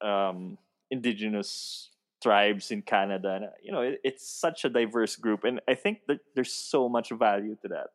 um, 0.00 0.58
indigenous 0.90 1.90
tribes 2.22 2.70
in 2.70 2.82
Canada. 2.82 3.34
And, 3.34 3.44
you 3.62 3.72
know, 3.72 3.82
it, 3.82 4.00
it's 4.04 4.28
such 4.28 4.64
a 4.64 4.68
diverse 4.68 5.16
group, 5.16 5.44
and 5.44 5.60
I 5.68 5.74
think 5.74 6.00
that 6.08 6.20
there's 6.34 6.52
so 6.52 6.88
much 6.88 7.10
value 7.10 7.56
to 7.62 7.68
that. 7.68 7.88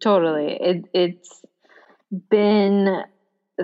Totally, 0.00 0.58
it 0.60 0.84
it's 0.92 1.44
been 2.10 3.04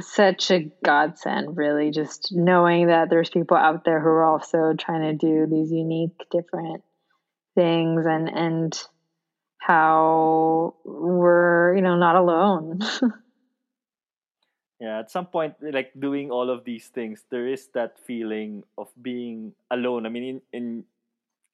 such 0.00 0.50
a 0.50 0.70
godsend, 0.84 1.56
really, 1.56 1.90
just 1.90 2.32
knowing 2.32 2.88
that 2.88 3.10
there's 3.10 3.30
people 3.30 3.56
out 3.56 3.84
there 3.84 4.00
who 4.00 4.08
are 4.08 4.24
also 4.24 4.74
trying 4.78 5.02
to 5.02 5.14
do 5.14 5.46
these 5.46 5.70
unique, 5.70 6.16
different 6.30 6.82
things, 7.54 8.04
and 8.06 8.28
and 8.28 8.82
how 9.58 10.74
we're 10.84 11.74
you 11.76 11.82
know 11.82 11.96
not 11.96 12.16
alone. 12.16 12.80
Yeah 14.80 14.98
at 14.98 15.10
some 15.10 15.26
point 15.26 15.54
like 15.62 15.92
doing 15.96 16.30
all 16.30 16.50
of 16.50 16.64
these 16.64 16.88
things 16.88 17.24
there 17.30 17.48
is 17.48 17.68
that 17.72 17.96
feeling 18.04 18.64
of 18.76 18.92
being 19.00 19.54
alone. 19.70 20.04
I 20.04 20.10
mean 20.10 20.24
in, 20.24 20.40
in 20.52 20.84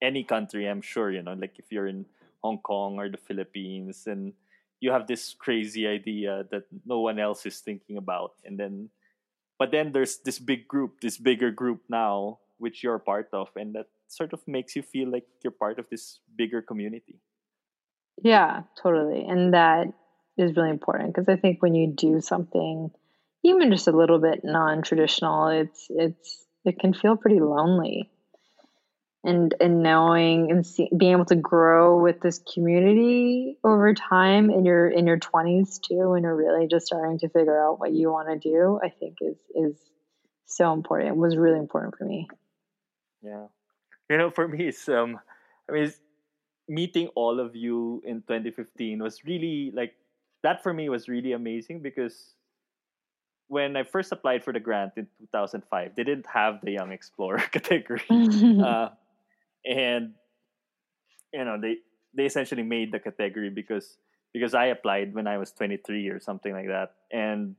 any 0.03 0.25
country 0.25 0.67
i'm 0.67 0.81
sure 0.81 1.13
you 1.13 1.23
know 1.23 1.35
like 1.35 1.55
if 1.59 1.71
you're 1.71 1.87
in 1.87 2.07
hong 2.43 2.59
kong 2.59 2.99
or 2.99 3.09
the 3.09 3.21
philippines 3.21 4.07
and 4.07 4.33
you 4.81 4.91
have 4.91 5.07
this 5.07 5.35
crazy 5.39 5.87
idea 5.87 6.45
that 6.51 6.65
no 6.85 7.01
one 7.01 7.19
else 7.19 7.47
is 7.47 7.61
thinking 7.61 7.97
about 7.97 8.33
and 8.45 8.59
then 8.59 8.89
but 9.59 9.71
then 9.71 9.93
there's 9.93 10.19
this 10.25 10.39
big 10.39 10.67
group 10.67 11.01
this 11.01 11.19
bigger 11.19 11.51
group 11.51 11.83
now 11.89 12.39
which 12.59 12.83
you're 12.83 12.99
part 12.99 13.29
of 13.33 13.49
and 13.57 13.75
that 13.75 13.87
sort 14.09 14.33
of 14.33 14.41
makes 14.47 14.75
you 14.75 14.83
feel 14.83 15.11
like 15.11 15.25
you're 15.43 15.51
part 15.53 15.79
of 15.79 15.89
this 15.91 16.19
bigger 16.37 16.61
community 16.63 17.21
yeah, 18.23 18.63
totally. 18.83 19.25
And 19.27 19.55
that 19.55 19.93
is 20.37 20.57
really 20.57 20.71
important 20.71 21.15
because 21.15 21.29
I 21.29 21.37
think 21.37 21.63
when 21.63 21.75
you 21.75 21.93
do 21.93 22.21
something 22.21 22.91
even 23.43 23.71
just 23.71 23.89
a 23.89 23.97
little 23.97 24.19
bit 24.19 24.41
non-traditional, 24.45 25.49
it's 25.49 25.87
it's 25.89 26.47
it 26.65 26.79
can 26.79 26.93
feel 26.93 27.17
pretty 27.17 27.41
lonely. 27.41 28.11
And 29.23 29.55
and 29.61 29.83
knowing 29.83 30.51
and 30.51 30.67
see, 30.67 30.89
being 30.97 31.13
able 31.13 31.27
to 31.27 31.37
grow 31.37 32.01
with 32.01 32.21
this 32.21 32.41
community 32.55 33.59
over 33.63 33.93
time 33.93 34.51
in 34.51 34.65
your 34.65 34.89
in 34.89 35.07
your 35.07 35.19
20s 35.19 35.79
too 35.79 36.09
when 36.11 36.23
you're 36.23 36.35
really 36.35 36.67
just 36.67 36.87
starting 36.87 37.19
to 37.19 37.29
figure 37.29 37.63
out 37.63 37.79
what 37.79 37.93
you 37.93 38.11
want 38.11 38.29
to 38.29 38.39
do, 38.39 38.81
I 38.83 38.89
think 38.89 39.19
is 39.21 39.37
is 39.55 39.77
so 40.47 40.73
important. 40.73 41.11
It 41.11 41.17
was 41.17 41.37
really 41.37 41.59
important 41.59 41.99
for 41.99 42.05
me. 42.07 42.29
Yeah. 43.23 43.49
You 44.09 44.17
know, 44.17 44.31
for 44.31 44.49
me 44.49 44.69
it's 44.69 44.89
um 44.89 45.21
I 45.69 45.73
mean 45.73 45.93
meeting 46.67 47.09
all 47.15 47.41
of 47.41 47.55
you 47.55 48.01
in 48.07 48.23
2015 48.23 49.03
was 49.03 49.25
really 49.25 49.71
like 49.75 49.93
that 50.43 50.63
for 50.63 50.73
me 50.73 50.89
was 50.89 51.09
really 51.09 51.33
amazing 51.33 51.81
because 51.81 52.35
when 53.51 53.77
I 53.77 53.83
first 53.83 54.13
applied 54.13 54.45
for 54.45 54.53
the 54.53 54.61
grant 54.61 54.93
in 54.97 55.09
2005, 55.19 55.97
they 55.97 56.05
didn't 56.05 56.27
have 56.33 56.61
the 56.63 56.71
Young 56.71 56.93
Explorer 56.93 57.39
category, 57.53 58.01
uh, 58.11 58.91
and 59.65 60.13
you 61.33 61.45
know 61.45 61.61
they 61.61 61.79
they 62.15 62.27
essentially 62.27 62.63
made 62.63 62.93
the 62.93 62.99
category 62.99 63.51
because 63.51 63.99
because 64.33 64.55
I 64.55 64.67
applied 64.67 65.15
when 65.15 65.27
I 65.27 65.39
was 65.39 65.53
23 65.53 66.09
or 66.09 66.21
something 66.21 66.53
like 66.53 66.69
that, 66.69 66.95
and 67.13 67.57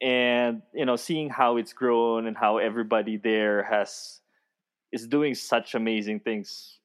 and 0.00 0.62
you 0.74 0.86
know 0.86 0.96
seeing 0.96 1.28
how 1.28 1.56
it's 1.56 1.72
grown 1.72 2.26
and 2.26 2.36
how 2.36 2.58
everybody 2.58 3.16
there 3.16 3.64
has 3.64 4.20
is 4.92 5.06
doing 5.06 5.34
such 5.34 5.74
amazing 5.74 6.20
things. 6.20 6.78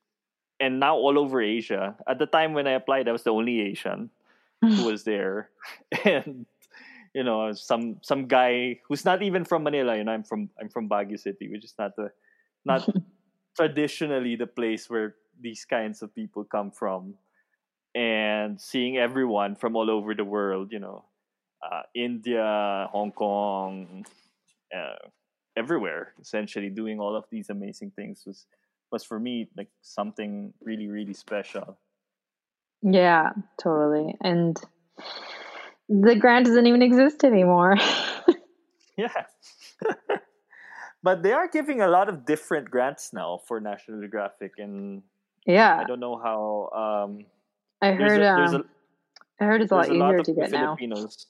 And 0.59 0.79
now 0.79 0.95
all 0.95 1.19
over 1.19 1.41
asia 1.41 1.95
at 2.07 2.17
the 2.17 2.25
time 2.25 2.53
when 2.53 2.65
i 2.65 2.71
applied 2.71 3.09
i 3.09 3.11
was 3.11 3.23
the 3.23 3.33
only 3.33 3.59
asian 3.59 4.09
who 4.61 4.85
was 4.89 5.03
there. 5.03 5.49
And 6.05 6.45
you 7.13 7.23
know 7.23 7.51
some 7.53 7.97
some 8.01 8.27
guy 8.27 8.79
who's 8.87 9.05
not 9.05 9.23
even 9.23 9.45
from 9.45 9.63
manila 9.63 9.95
you 9.95 10.03
know 10.03 10.11
i'm 10.11 10.23
from 10.23 10.49
i'm 10.59 10.67
from 10.67 10.89
baguio 10.89 11.17
city 11.17 11.47
which 11.47 11.63
is 11.63 11.73
not 11.79 11.95
the 11.95 12.11
not 12.65 12.87
traditionally 13.55 14.35
the 14.35 14.47
place 14.47 14.89
where 14.89 15.15
these 15.39 15.65
kinds 15.65 16.01
of 16.01 16.13
people 16.15 16.43
come 16.43 16.71
from 16.71 17.15
and 17.93 18.59
seeing 18.59 18.97
everyone 18.97 19.55
from 19.55 19.75
all 19.75 19.89
over 19.89 20.13
the 20.13 20.23
world 20.23 20.71
you 20.71 20.79
know 20.79 21.05
uh, 21.71 21.81
India, 21.93 22.87
Hong 22.91 23.11
Kong, 23.11 24.05
uh, 24.75 25.07
everywhere, 25.55 26.13
essentially 26.21 26.69
doing 26.69 26.99
all 26.99 27.15
of 27.15 27.25
these 27.31 27.49
amazing 27.49 27.91
things 27.91 28.23
was 28.25 28.45
was 28.91 29.03
for 29.03 29.19
me 29.19 29.49
like 29.57 29.69
something 29.81 30.53
really 30.61 30.87
really 30.87 31.13
special. 31.13 31.77
Yeah, 32.81 33.31
totally. 33.59 34.15
And 34.21 34.59
the 35.89 36.15
grant 36.15 36.45
doesn't 36.45 36.67
even 36.67 36.81
exist 36.81 37.23
anymore. 37.23 37.77
yeah. 38.97 39.25
but 41.05 41.21
they 41.21 41.31
are 41.31 41.47
giving 41.47 41.81
a 41.81 41.87
lot 41.87 42.09
of 42.09 42.25
different 42.25 42.71
grants 42.71 43.13
now 43.13 43.39
for 43.47 43.61
National 43.61 44.01
Geographic 44.01 44.53
and 44.57 45.03
yeah. 45.45 45.77
I 45.77 45.83
don't 45.85 45.99
know 45.99 46.17
how 46.17 46.41
um 46.73 47.25
I 47.79 47.91
heard 47.91 48.21
a, 48.21 48.33
um, 48.33 48.55
a, 48.55 48.63
I 49.39 49.45
heard 49.45 49.61
it's 49.61 49.71
a 49.71 49.75
lot 49.75 49.89
easier 49.89 50.23
to 50.23 50.33
get 50.33 50.49
Filipinos 50.49 51.27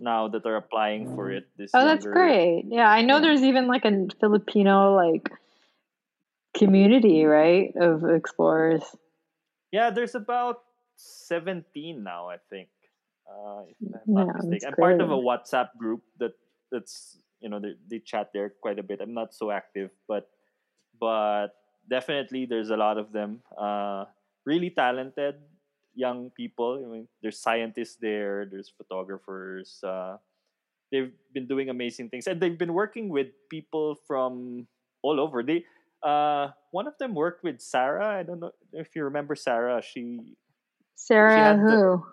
now 0.00 0.26
that 0.28 0.44
are 0.44 0.56
applying 0.56 1.14
for 1.14 1.30
it. 1.30 1.46
This 1.56 1.70
oh, 1.74 1.84
that's 1.84 2.04
great. 2.04 2.64
Yeah, 2.66 2.90
I 2.90 3.02
know 3.02 3.16
yeah. 3.16 3.20
there's 3.20 3.42
even 3.42 3.68
like 3.68 3.84
a 3.84 4.08
Filipino 4.18 4.94
like 4.96 5.30
community, 6.56 7.24
right, 7.24 7.72
of 7.76 8.02
explorers. 8.02 8.82
Yeah, 9.70 9.90
there's 9.90 10.16
about 10.16 10.64
seventeen 10.96 12.02
now, 12.02 12.28
I 12.30 12.38
think. 12.50 12.70
Uh, 13.28 13.68
if 13.68 13.76
I'm 13.94 14.14
not 14.14 14.26
yeah, 14.26 14.48
mistaken. 14.48 14.68
I'm 14.68 14.74
part 14.74 15.00
of 15.00 15.10
a 15.10 15.20
WhatsApp 15.20 15.68
group 15.76 16.02
that 16.18 16.32
that's 16.72 17.18
you 17.40 17.48
know 17.48 17.60
they, 17.60 17.74
they 17.88 17.98
chat 17.98 18.30
there 18.32 18.52
quite 18.60 18.78
a 18.78 18.82
bit. 18.82 19.00
I'm 19.00 19.14
not 19.14 19.34
so 19.34 19.50
active, 19.50 19.90
but 20.06 20.28
but 21.00 21.48
definitely 21.88 22.46
there's 22.46 22.70
a 22.70 22.76
lot 22.76 22.98
of 22.98 23.12
them. 23.12 23.42
Uh, 23.56 24.04
really 24.44 24.70
talented 24.70 25.36
young 25.94 26.30
people. 26.30 26.82
I 26.84 26.88
mean, 26.88 27.08
there's 27.22 27.38
scientists 27.38 27.96
there, 28.00 28.46
there's 28.46 28.70
photographers. 28.70 29.82
Uh, 29.82 30.16
they've 30.90 31.12
been 31.34 31.46
doing 31.46 31.68
amazing 31.70 32.08
things, 32.08 32.26
and 32.26 32.40
they've 32.40 32.58
been 32.58 32.74
working 32.74 33.08
with 33.08 33.28
people 33.50 33.96
from 34.06 34.66
all 35.02 35.20
over. 35.20 35.42
They 35.42 35.64
uh, 36.02 36.48
one 36.70 36.86
of 36.86 36.94
them 36.98 37.14
worked 37.14 37.42
with 37.42 37.60
Sarah. 37.60 38.18
I 38.18 38.22
don't 38.22 38.40
know 38.40 38.52
if 38.72 38.94
you 38.94 39.04
remember 39.04 39.34
Sarah. 39.34 39.82
She 39.82 40.36
Sarah 40.94 41.54
she 41.54 41.60
who? 41.60 42.04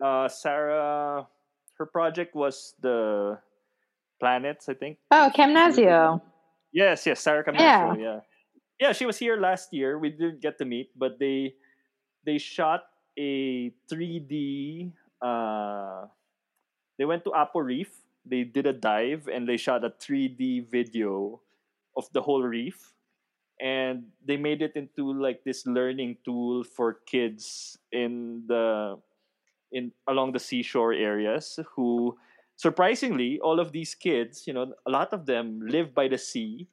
The, 0.00 0.06
uh, 0.06 0.28
Sarah. 0.28 1.26
Her 1.78 1.86
project 1.86 2.34
was 2.34 2.74
the 2.80 3.38
planets. 4.18 4.68
I 4.68 4.74
think. 4.74 4.98
Oh, 5.10 5.30
Camnasio. 5.34 6.20
Yes, 6.72 7.06
yes, 7.06 7.20
Sarah 7.20 7.44
Camnasio. 7.44 7.60
Yeah. 7.60 7.94
yeah, 7.96 8.18
yeah. 8.80 8.92
She 8.92 9.06
was 9.06 9.18
here 9.18 9.36
last 9.36 9.72
year. 9.72 9.98
We 9.98 10.10
didn't 10.10 10.40
get 10.40 10.58
to 10.58 10.64
meet, 10.64 10.90
but 10.96 11.18
they 11.18 11.54
they 12.24 12.38
shot 12.38 12.84
a 13.18 13.72
3D. 13.90 14.92
Uh, 15.22 16.06
they 16.98 17.04
went 17.04 17.24
to 17.24 17.32
Apo 17.32 17.60
Reef. 17.60 17.90
They 18.26 18.42
did 18.42 18.66
a 18.66 18.72
dive 18.72 19.28
and 19.32 19.48
they 19.48 19.56
shot 19.56 19.84
a 19.84 19.90
3D 19.90 20.68
video 20.68 21.40
of 21.96 22.10
the 22.12 22.20
whole 22.20 22.42
reef, 22.42 22.92
and 23.60 24.04
they 24.24 24.36
made 24.36 24.60
it 24.60 24.72
into 24.76 25.12
like 25.14 25.42
this 25.44 25.64
learning 25.66 26.18
tool 26.24 26.62
for 26.62 27.00
kids 27.06 27.78
in 27.90 28.44
the 28.46 28.98
in 29.72 29.92
along 30.06 30.32
the 30.32 30.38
seashore 30.38 30.92
areas 30.92 31.58
who 31.74 32.16
surprisingly 32.56 33.38
all 33.40 33.60
of 33.60 33.72
these 33.72 33.94
kids 33.94 34.46
you 34.46 34.52
know 34.52 34.72
a 34.86 34.90
lot 34.90 35.12
of 35.12 35.26
them 35.26 35.60
live 35.62 35.94
by 35.94 36.08
the 36.08 36.18
sea 36.18 36.66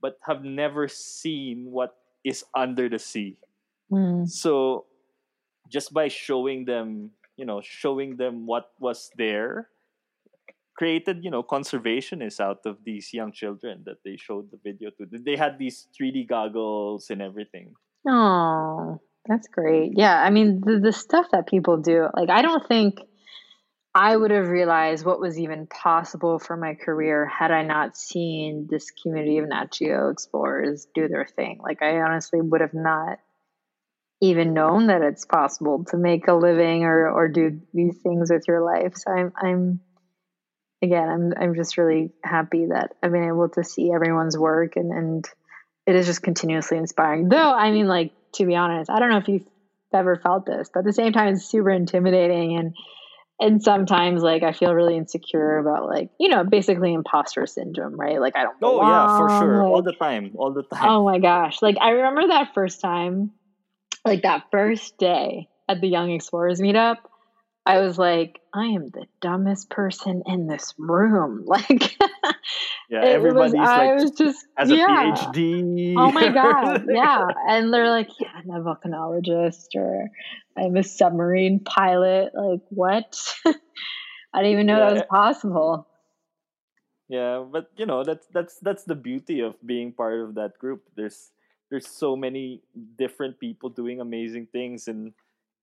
but 0.00 0.18
have 0.22 0.44
never 0.44 0.88
seen 0.88 1.66
what 1.70 1.96
is 2.24 2.44
under 2.56 2.88
the 2.88 2.98
sea. 2.98 3.36
Mm. 3.92 4.28
so 4.28 4.86
just 5.68 5.92
by 5.92 6.08
showing 6.08 6.64
them 6.64 7.10
you 7.36 7.44
know 7.44 7.60
showing 7.60 8.16
them 8.16 8.46
what 8.46 8.70
was 8.78 9.10
there 9.16 9.68
created 10.76 11.24
you 11.24 11.30
know 11.30 11.42
conservationists 11.42 12.38
out 12.38 12.60
of 12.66 12.76
these 12.84 13.12
young 13.12 13.32
children 13.32 13.82
that 13.84 13.96
they 14.04 14.16
showed 14.16 14.50
the 14.50 14.58
video 14.62 14.90
to. 14.90 15.06
They 15.10 15.36
had 15.36 15.58
these 15.58 15.88
3d 15.98 16.28
goggles 16.28 17.10
and 17.10 17.20
everything. 17.20 17.74
Oh 18.06 19.00
that's 19.26 19.48
great. 19.48 19.92
Yeah 19.96 20.22
i 20.22 20.30
mean 20.30 20.60
the, 20.64 20.78
the 20.78 20.92
stuff 20.92 21.26
that 21.32 21.46
people 21.46 21.76
do 21.76 22.08
like 22.14 22.30
i 22.30 22.42
don't 22.42 22.66
think 22.68 23.00
i 23.94 24.16
would 24.16 24.30
have 24.30 24.48
realized 24.48 25.04
what 25.04 25.20
was 25.20 25.38
even 25.38 25.66
possible 25.66 26.38
for 26.38 26.56
my 26.56 26.74
career 26.74 27.26
had 27.26 27.50
i 27.50 27.62
not 27.62 27.96
seen 27.96 28.66
this 28.70 28.90
community 28.90 29.38
of 29.38 29.48
nat 29.48 29.72
geo 29.72 30.10
explorers 30.10 30.86
do 30.94 31.08
their 31.08 31.26
thing 31.26 31.58
like 31.62 31.82
i 31.82 32.00
honestly 32.00 32.40
would 32.40 32.60
have 32.60 32.74
not 32.74 33.18
even 34.20 34.52
known 34.52 34.88
that 34.88 35.02
it's 35.02 35.24
possible 35.24 35.84
to 35.84 35.96
make 35.96 36.28
a 36.28 36.34
living 36.34 36.84
or 36.84 37.08
or 37.10 37.28
do 37.28 37.60
these 37.72 37.96
things 37.98 38.30
with 38.30 38.44
your 38.46 38.62
life. 38.62 38.94
So 38.96 39.10
I'm 39.10 39.32
I'm 39.36 39.80
again 40.82 41.08
I'm 41.08 41.32
I'm 41.40 41.54
just 41.54 41.78
really 41.78 42.12
happy 42.22 42.66
that 42.66 42.92
I've 43.02 43.12
been 43.12 43.24
able 43.28 43.48
to 43.50 43.64
see 43.64 43.92
everyone's 43.92 44.36
work 44.36 44.76
and 44.76 44.92
and 44.92 45.28
it 45.86 45.96
is 45.96 46.06
just 46.06 46.22
continuously 46.22 46.76
inspiring. 46.76 47.28
Though 47.28 47.52
I 47.52 47.70
mean 47.70 47.88
like 47.88 48.12
to 48.34 48.46
be 48.46 48.56
honest, 48.56 48.90
I 48.90 48.98
don't 48.98 49.10
know 49.10 49.18
if 49.18 49.28
you've 49.28 49.48
ever 49.92 50.16
felt 50.16 50.46
this, 50.46 50.70
but 50.72 50.80
at 50.80 50.86
the 50.86 50.92
same 50.92 51.12
time 51.12 51.34
it's 51.34 51.46
super 51.46 51.70
intimidating 51.70 52.56
and 52.56 52.74
and 53.40 53.62
sometimes 53.62 54.22
like 54.22 54.42
I 54.42 54.52
feel 54.52 54.74
really 54.74 54.96
insecure 54.96 55.58
about 55.58 55.88
like 55.88 56.10
you 56.20 56.28
know 56.28 56.44
basically 56.44 56.92
imposter 56.92 57.46
syndrome, 57.46 57.96
right? 57.96 58.20
Like 58.20 58.36
I 58.36 58.42
don't. 58.42 58.56
Oh 58.62 58.82
yeah, 58.82 59.18
for 59.18 59.28
sure, 59.40 59.62
like, 59.62 59.72
all 59.72 59.82
the 59.82 59.92
time, 59.92 60.32
all 60.36 60.52
the 60.52 60.62
time. 60.62 60.88
Oh 60.88 61.04
my 61.04 61.18
gosh! 61.18 61.62
Like 61.62 61.76
I 61.80 61.90
remember 61.90 62.28
that 62.28 62.54
first 62.54 62.80
time 62.80 63.32
like 64.04 64.22
that 64.22 64.44
first 64.50 64.98
day 64.98 65.48
at 65.68 65.80
the 65.80 65.88
Young 65.88 66.10
Explorers 66.10 66.60
meetup, 66.60 66.96
I 67.66 67.78
was 67.80 67.98
like, 67.98 68.40
I 68.54 68.66
am 68.66 68.88
the 68.88 69.06
dumbest 69.20 69.70
person 69.70 70.22
in 70.26 70.46
this 70.46 70.74
room. 70.78 71.44
Like, 71.50 71.96
yeah, 72.88 73.02
everybody's 73.02 73.52
was, 73.52 73.54
like, 73.54 73.68
I 73.68 73.94
was 73.94 74.10
just 74.12 74.46
as 74.56 74.70
a 74.70 74.76
yeah. 74.76 75.14
PhD. 75.14 75.94
Oh 75.96 76.10
my 76.10 76.28
god, 76.32 76.86
yeah. 76.88 77.26
And 77.48 77.72
they're 77.72 77.90
like, 77.90 78.08
yeah, 78.18 78.28
I'm 78.34 78.50
a 78.50 78.60
volcanologist 78.60 79.68
or 79.76 80.08
I'm 80.56 80.76
a 80.76 80.82
submarine 80.82 81.60
pilot. 81.60 82.32
Like, 82.34 82.62
what? 82.70 83.16
I 83.46 83.52
didn't 84.38 84.52
even 84.52 84.66
know 84.66 84.78
yeah. 84.78 84.84
that 84.86 84.94
was 84.94 85.02
possible. 85.10 85.86
Yeah, 87.08 87.44
but 87.50 87.70
you 87.76 87.86
know 87.86 88.04
that's 88.04 88.26
that's 88.32 88.58
that's 88.60 88.84
the 88.84 88.94
beauty 88.94 89.40
of 89.40 89.54
being 89.66 89.92
part 89.92 90.20
of 90.20 90.36
that 90.36 90.58
group. 90.58 90.82
There's 90.96 91.32
there's 91.68 91.88
so 91.88 92.16
many 92.16 92.62
different 92.96 93.38
people 93.40 93.68
doing 93.68 94.00
amazing 94.00 94.46
things 94.52 94.88
and 94.88 95.12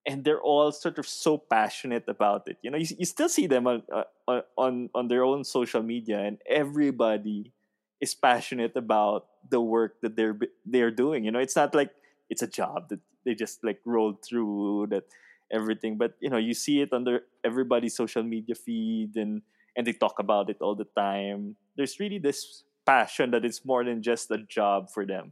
and 0.08 0.24
they're 0.24 0.42
all 0.42 0.72
sort 0.72 0.98
of 0.98 1.08
so 1.08 1.38
passionate 1.38 2.06
about 2.08 2.48
it. 2.48 2.58
You 2.64 2.72
know 2.72 2.78
you, 2.78 2.88
you 2.98 3.06
still 3.06 3.30
see 3.30 3.46
them 3.46 3.68
on, 3.68 3.84
uh, 3.92 4.42
on 4.58 4.90
on 4.96 5.08
their 5.08 5.24
own 5.24 5.44
social 5.44 5.84
media 5.84 6.20
and 6.20 6.40
everybody 6.50 7.52
is 8.00 8.16
passionate 8.16 8.76
about 8.76 9.28
the 9.50 9.62
work 9.62 10.02
that 10.02 10.16
they're 10.16 10.40
they're 10.66 10.92
doing. 10.92 11.26
You 11.26 11.32
know 11.32 11.40
it's 11.40 11.56
not 11.56 11.76
like 11.76 11.92
it's 12.30 12.42
a 12.42 12.48
job 12.48 12.90
that 12.90 13.00
they 13.26 13.36
just 13.36 13.64
like 13.64 13.80
rolled 13.86 14.24
through 14.24 14.88
that 14.90 15.04
everything 15.52 15.98
but 15.98 16.16
you 16.20 16.30
know 16.30 16.38
you 16.38 16.54
see 16.54 16.82
it 16.82 16.92
under 16.92 17.22
everybody's 17.44 17.96
social 17.96 18.24
media 18.24 18.54
feed 18.54 19.16
and 19.16 19.42
and 19.78 19.86
they 19.86 19.94
talk 19.94 20.20
about 20.20 20.50
it 20.50 20.58
all 20.60 20.76
the 20.76 20.88
time. 20.98 21.56
There's 21.78 22.00
really 22.00 22.18
this 22.18 22.64
passion 22.86 23.32
that 23.32 23.46
it's 23.46 23.64
more 23.64 23.86
than 23.86 24.02
just 24.02 24.32
a 24.32 24.40
job 24.40 24.90
for 24.90 25.06
them. 25.06 25.32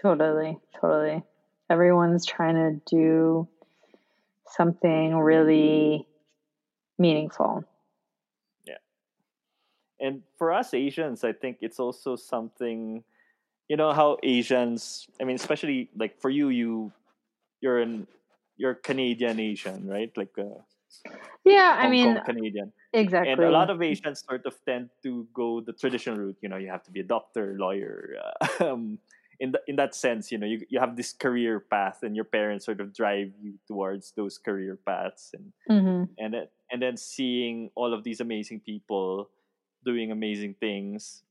Totally, 0.00 0.58
totally. 0.78 1.22
Everyone's 1.70 2.26
trying 2.26 2.56
to 2.56 2.80
do 2.90 3.48
something 4.56 5.16
really 5.16 6.06
meaningful. 6.98 7.64
Yeah. 8.66 8.80
And 10.00 10.22
for 10.38 10.52
us 10.52 10.74
Asians, 10.74 11.24
I 11.24 11.32
think 11.32 11.58
it's 11.60 11.80
also 11.80 12.16
something 12.16 13.04
you 13.68 13.76
know 13.76 13.92
how 13.92 14.18
Asians, 14.22 15.06
I 15.20 15.24
mean 15.24 15.36
especially 15.36 15.88
like 15.96 16.20
for 16.20 16.30
you 16.30 16.50
you 16.50 16.92
you're 17.60 17.78
an 17.78 18.06
you're 18.56 18.74
Canadian 18.74 19.40
Asian, 19.40 19.88
right? 19.88 20.10
Like 20.16 20.36
uh, 20.38 20.60
yeah, 21.44 21.76
Hong 21.76 21.86
I 21.86 21.90
mean 21.90 22.14
Kong 22.14 22.24
Canadian. 22.24 22.72
Exactly. 22.92 23.32
And 23.32 23.42
a 23.42 23.50
lot 23.50 23.70
of 23.70 23.80
Asians 23.80 24.24
sort 24.28 24.44
of 24.44 24.54
tend 24.66 24.90
to 25.02 25.26
go 25.32 25.62
the 25.62 25.72
traditional 25.72 26.18
route. 26.18 26.36
You 26.42 26.50
know, 26.50 26.58
you 26.58 26.68
have 26.68 26.84
to 26.84 26.90
be 26.90 27.00
a 27.00 27.04
doctor, 27.04 27.56
lawyer, 27.58 28.16
uh, 28.20 28.64
um, 28.72 28.98
in 29.42 29.50
the, 29.52 29.60
in 29.66 29.76
that 29.76 29.94
sense, 29.94 30.30
you 30.30 30.38
know, 30.38 30.46
you, 30.46 30.64
you 30.70 30.78
have 30.78 30.96
this 30.96 31.12
career 31.12 31.58
path, 31.58 32.04
and 32.04 32.14
your 32.14 32.24
parents 32.24 32.64
sort 32.64 32.80
of 32.80 32.94
drive 32.94 33.32
you 33.42 33.58
towards 33.66 34.12
those 34.16 34.38
career 34.38 34.78
paths, 34.86 35.34
and 35.34 35.52
hmm 35.68 36.04
and 36.18 36.34
then 36.34 36.46
and 36.70 36.80
then 36.82 36.96
seeing 36.96 37.70
all 37.74 37.92
of 37.92 38.04
these 38.04 38.20
amazing 38.20 38.60
people 38.60 39.28
doing 39.84 40.12
amazing 40.12 40.54
things 40.60 41.24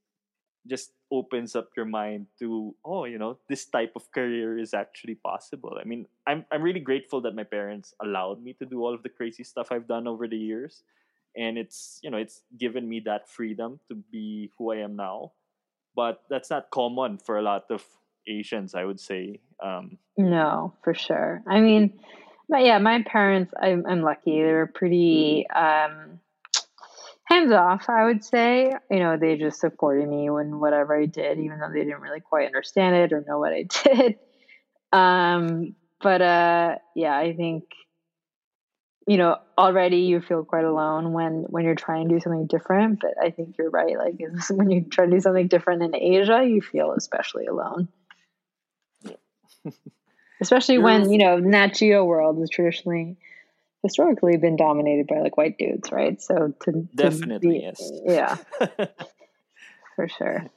just 0.68 0.94
opens 1.12 1.56
up 1.56 1.70
your 1.76 1.86
mind 1.86 2.28
to 2.40 2.76
oh 2.86 3.06
you 3.06 3.18
know 3.18 3.38
this 3.50 3.66
type 3.66 3.94
of 3.96 4.12
career 4.12 4.60
is 4.60 4.74
actually 4.74 5.16
possible. 5.16 5.78
I 5.80 5.86
mean 5.86 6.08
i'm 6.28 6.46
i'm 6.52 6.62
really 6.62 6.80
grateful 6.80 7.22
that 7.22 7.36
my 7.36 7.44
parents 7.44 7.94
allowed 8.02 8.44
me 8.44 8.54
to 8.60 8.66
do 8.66 8.82
all 8.84 8.94
of 8.94 9.04
the 9.04 9.10
crazy 9.10 9.44
stuff 9.44 9.72
i've 9.72 9.88
done 9.88 10.08
over 10.08 10.28
the 10.28 10.38
years. 10.38 10.84
And 11.36 11.58
it's 11.58 12.00
you 12.04 12.12
know 12.12 12.18
it's 12.18 12.44
given 12.58 12.88
me 12.90 13.00
that 13.06 13.30
freedom 13.30 13.80
to 13.90 13.96
be 13.96 14.52
who 14.58 14.72
i 14.74 14.78
am 14.78 14.96
now. 14.96 15.34
But 15.96 16.24
that's 16.30 16.50
not 16.50 16.72
common 16.72 17.18
for 17.18 17.38
a 17.38 17.42
lot 17.42 17.66
of 17.72 17.84
asians 18.28 18.76
i 18.76 18.84
would 18.84 19.00
say 19.00 19.40
um 19.62 19.98
No, 20.18 20.74
for 20.84 20.94
sure. 20.94 21.42
I 21.48 21.62
mean, 21.62 22.00
but 22.50 22.64
yeah, 22.66 22.80
my 22.80 23.02
parents, 23.04 23.54
I'm, 23.60 23.86
I'm 23.88 24.02
lucky. 24.02 24.42
They 24.42 24.52
were 24.52 24.68
pretty 24.68 25.48
um, 25.50 26.20
hands 27.24 27.52
off, 27.54 27.90
I 27.90 28.06
would 28.06 28.24
say. 28.24 28.74
You 28.90 29.00
know, 29.00 29.18
they 29.18 29.38
just 29.38 29.62
supported 29.62 30.08
me 30.08 30.30
when 30.30 30.60
whatever 30.60 31.00
I 31.00 31.06
did, 31.06 31.40
even 31.40 31.60
though 31.60 31.70
they 31.74 31.80
didn't 31.86 32.02
really 32.02 32.20
quite 32.20 32.46
understand 32.48 32.96
it 32.98 33.14
or 33.14 33.24
know 33.26 33.40
what 33.40 33.54
I 33.54 33.64
did. 33.84 34.18
Um, 34.92 35.76
but 36.02 36.22
uh, 36.22 36.76
yeah, 36.96 37.16
I 37.18 37.34
think 37.34 37.64
you 39.08 39.18
know 39.18 39.38
already 39.58 39.98
you 39.98 40.22
feel 40.22 40.44
quite 40.44 40.66
alone 40.66 41.14
when 41.14 41.46
when 41.50 41.64
you're 41.64 41.76
trying 41.76 42.10
to 42.10 42.16
do 42.16 42.20
something 42.20 42.48
different. 42.48 43.00
But 43.00 43.12
I 43.22 43.32
think 43.32 43.56
you're 43.58 43.70
right. 43.70 43.98
Like 43.98 44.16
when 44.50 44.70
you 44.70 44.84
try 44.84 45.06
to 45.06 45.12
do 45.12 45.22
something 45.22 45.48
different 45.48 45.84
in 45.84 45.96
Asia, 45.96 46.44
you 46.44 46.62
feel 46.62 46.92
especially 46.92 47.46
alone. 47.46 47.88
Especially 50.42 50.78
when 50.80 51.06
You're- 51.12 51.18
know 51.18 51.38
Nat 51.40 51.76
Geo 51.76 52.04
world 52.04 52.40
has 52.40 52.50
traditionally 52.50 53.18
historically 53.84 54.38
been 54.38 54.56
dominated 54.56 55.08
by 55.08 55.20
like 55.22 55.38
white 55.38 55.58
dudes, 55.58 55.92
right? 55.92 56.22
So 56.22 56.54
to, 56.66 56.72
to 56.72 56.88
Definitely, 56.96 57.60
be- 57.60 57.60
yes. 57.66 57.92
yeah, 58.06 58.38
for 59.96 60.08
sure. 60.08 60.50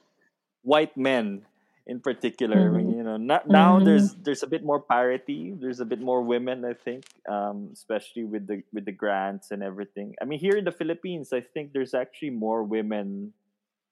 white 0.63 0.97
men 0.97 1.43
in 1.87 2.01
particular 2.01 2.73
I 2.73 2.79
mean, 2.81 2.87
Mhm. 2.93 2.97
you 2.97 3.03
know 3.05 3.17
not, 3.19 3.45
now 3.47 3.77
Mhm. 3.79 3.85
there's 3.85 4.15
there's 4.25 4.43
a 4.43 4.47
bit 4.49 4.65
more 4.65 4.81
parity 4.81 5.53
there's 5.53 5.81
a 5.81 5.85
bit 5.85 6.01
more 6.01 6.23
women 6.25 6.65
i 6.65 6.73
think 6.73 7.05
um, 7.29 7.69
especially 7.77 8.25
with 8.25 8.47
the 8.49 8.63
with 8.73 8.87
the 8.89 8.97
grants 8.97 9.51
and 9.53 9.61
everything 9.63 10.17
i 10.17 10.25
mean 10.25 10.39
here 10.41 10.57
in 10.57 10.65
the 10.65 10.73
philippines 10.73 11.35
i 11.37 11.43
think 11.45 11.77
there's 11.77 11.93
actually 11.93 12.33
more 12.33 12.65
women 12.65 13.35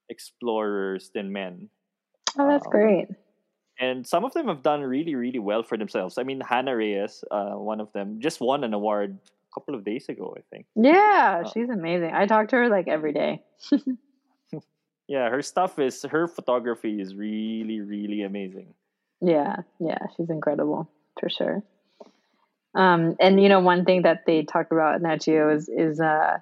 explorers 0.08 1.10
than 1.14 1.32
men 1.32 1.68
Oh, 2.38 2.48
that's 2.48 2.64
Um, 2.64 2.72
great. 2.72 3.08
And 3.78 4.06
some 4.06 4.24
of 4.24 4.32
them 4.34 4.48
have 4.48 4.62
done 4.62 4.80
really 4.82 5.14
really 5.14 5.38
well 5.38 5.62
for 5.62 5.76
themselves 5.78 6.18
i 6.18 6.22
mean 6.22 6.40
hannah 6.40 6.76
reyes 6.76 7.24
uh, 7.30 7.52
one 7.52 7.80
of 7.80 7.92
them 7.92 8.20
just 8.20 8.40
won 8.40 8.64
an 8.64 8.74
award 8.74 9.18
a 9.24 9.54
couple 9.54 9.74
of 9.74 9.84
days 9.84 10.08
ago 10.08 10.34
i 10.36 10.42
think 10.50 10.66
Yeah, 10.76 11.42
uh, 11.44 11.48
she's 11.50 11.68
amazing. 11.68 12.12
I 12.14 12.26
talk 12.26 12.48
to 12.48 12.56
her 12.56 12.68
like 12.68 12.88
every 12.88 13.12
day. 13.12 13.42
yeah 15.08 15.28
her 15.30 15.42
stuff 15.42 15.78
is 15.78 16.02
her 16.02 16.28
photography 16.28 17.00
is 17.00 17.14
really 17.14 17.80
really 17.80 18.22
amazing 18.22 18.74
Yeah, 19.20 19.56
yeah, 19.78 19.98
she's 20.16 20.30
incredible 20.30 20.90
for 21.20 21.28
sure. 21.30 21.62
Um, 22.74 23.14
and 23.20 23.40
you 23.40 23.48
know, 23.48 23.60
one 23.60 23.84
thing 23.84 24.02
that 24.02 24.24
they 24.26 24.42
talk 24.42 24.72
about 24.72 24.96
in 24.96 25.02
Nat 25.02 25.20
Geo 25.22 25.54
is 25.54 25.68
is 25.68 26.00
uh, 26.00 26.38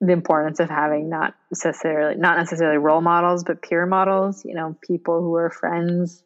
the 0.00 0.12
importance 0.12 0.60
of 0.60 0.68
having 0.70 1.08
not 1.10 1.34
necessarily 1.50 2.14
not 2.16 2.36
necessarily 2.38 2.78
role 2.78 3.00
models, 3.00 3.42
but 3.42 3.62
peer 3.62 3.84
models. 3.86 4.44
You 4.44 4.54
know, 4.54 4.76
people 4.86 5.20
who 5.22 5.34
are 5.34 5.50
friends 5.50 6.22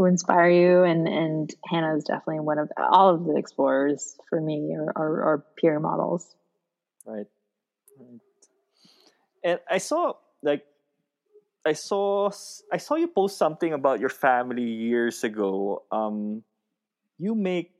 who 0.00 0.06
inspire 0.06 0.48
you. 0.48 0.82
And 0.82 1.06
and 1.06 1.54
Hannah 1.68 1.94
is 1.96 2.04
definitely 2.04 2.40
one 2.40 2.58
of 2.58 2.70
all 2.78 3.14
of 3.14 3.24
the 3.26 3.36
explorers 3.36 4.16
for 4.30 4.40
me 4.40 4.74
are 4.74 4.92
are, 4.96 5.22
are 5.24 5.44
peer 5.60 5.78
models. 5.78 6.34
right 7.06 7.26
right 7.98 8.20
and 9.44 9.60
i 9.70 9.78
saw 9.78 10.12
like 10.42 10.64
i 11.66 11.72
saw 11.72 12.30
i 12.72 12.76
saw 12.76 12.94
you 12.96 13.08
post 13.08 13.38
something 13.38 13.72
about 13.72 14.00
your 14.00 14.08
family 14.08 14.64
years 14.64 15.24
ago 15.24 15.82
um 15.92 16.42
you 17.18 17.34
make 17.34 17.72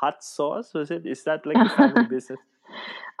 hot 0.00 0.22
sauce 0.24 0.72
was 0.74 0.90
it 0.90 1.06
is 1.06 1.24
that 1.24 1.44
like 1.46 1.56
a 1.64 1.68
family 1.68 2.04
business 2.10 2.38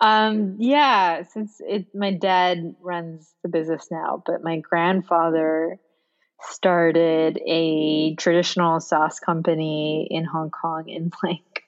Um, 0.00 0.56
yeah, 0.58 1.22
since 1.24 1.60
it 1.60 1.86
my 1.94 2.12
dad 2.12 2.76
runs 2.80 3.34
the 3.42 3.48
business 3.48 3.88
now, 3.90 4.22
but 4.24 4.44
my 4.44 4.58
grandfather 4.58 5.78
started 6.40 7.40
a 7.46 8.14
traditional 8.16 8.80
sauce 8.80 9.20
company 9.20 10.06
in 10.10 10.24
Hong 10.24 10.50
Kong 10.50 10.88
in 10.88 11.10
like 11.22 11.64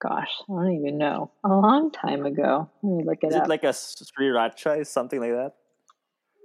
gosh, 0.00 0.30
I 0.48 0.52
don't 0.52 0.74
even 0.74 0.96
know. 0.98 1.32
A 1.42 1.48
long 1.48 1.90
time 1.90 2.24
ago. 2.24 2.70
Let 2.82 2.92
me 2.98 3.04
look 3.04 3.18
it 3.22 3.28
is 3.28 3.34
up. 3.34 3.46
it 3.46 3.48
like 3.48 3.64
a 3.64 3.68
sriracha 3.68 4.86
something 4.86 5.20
like 5.20 5.32
that 5.32 5.54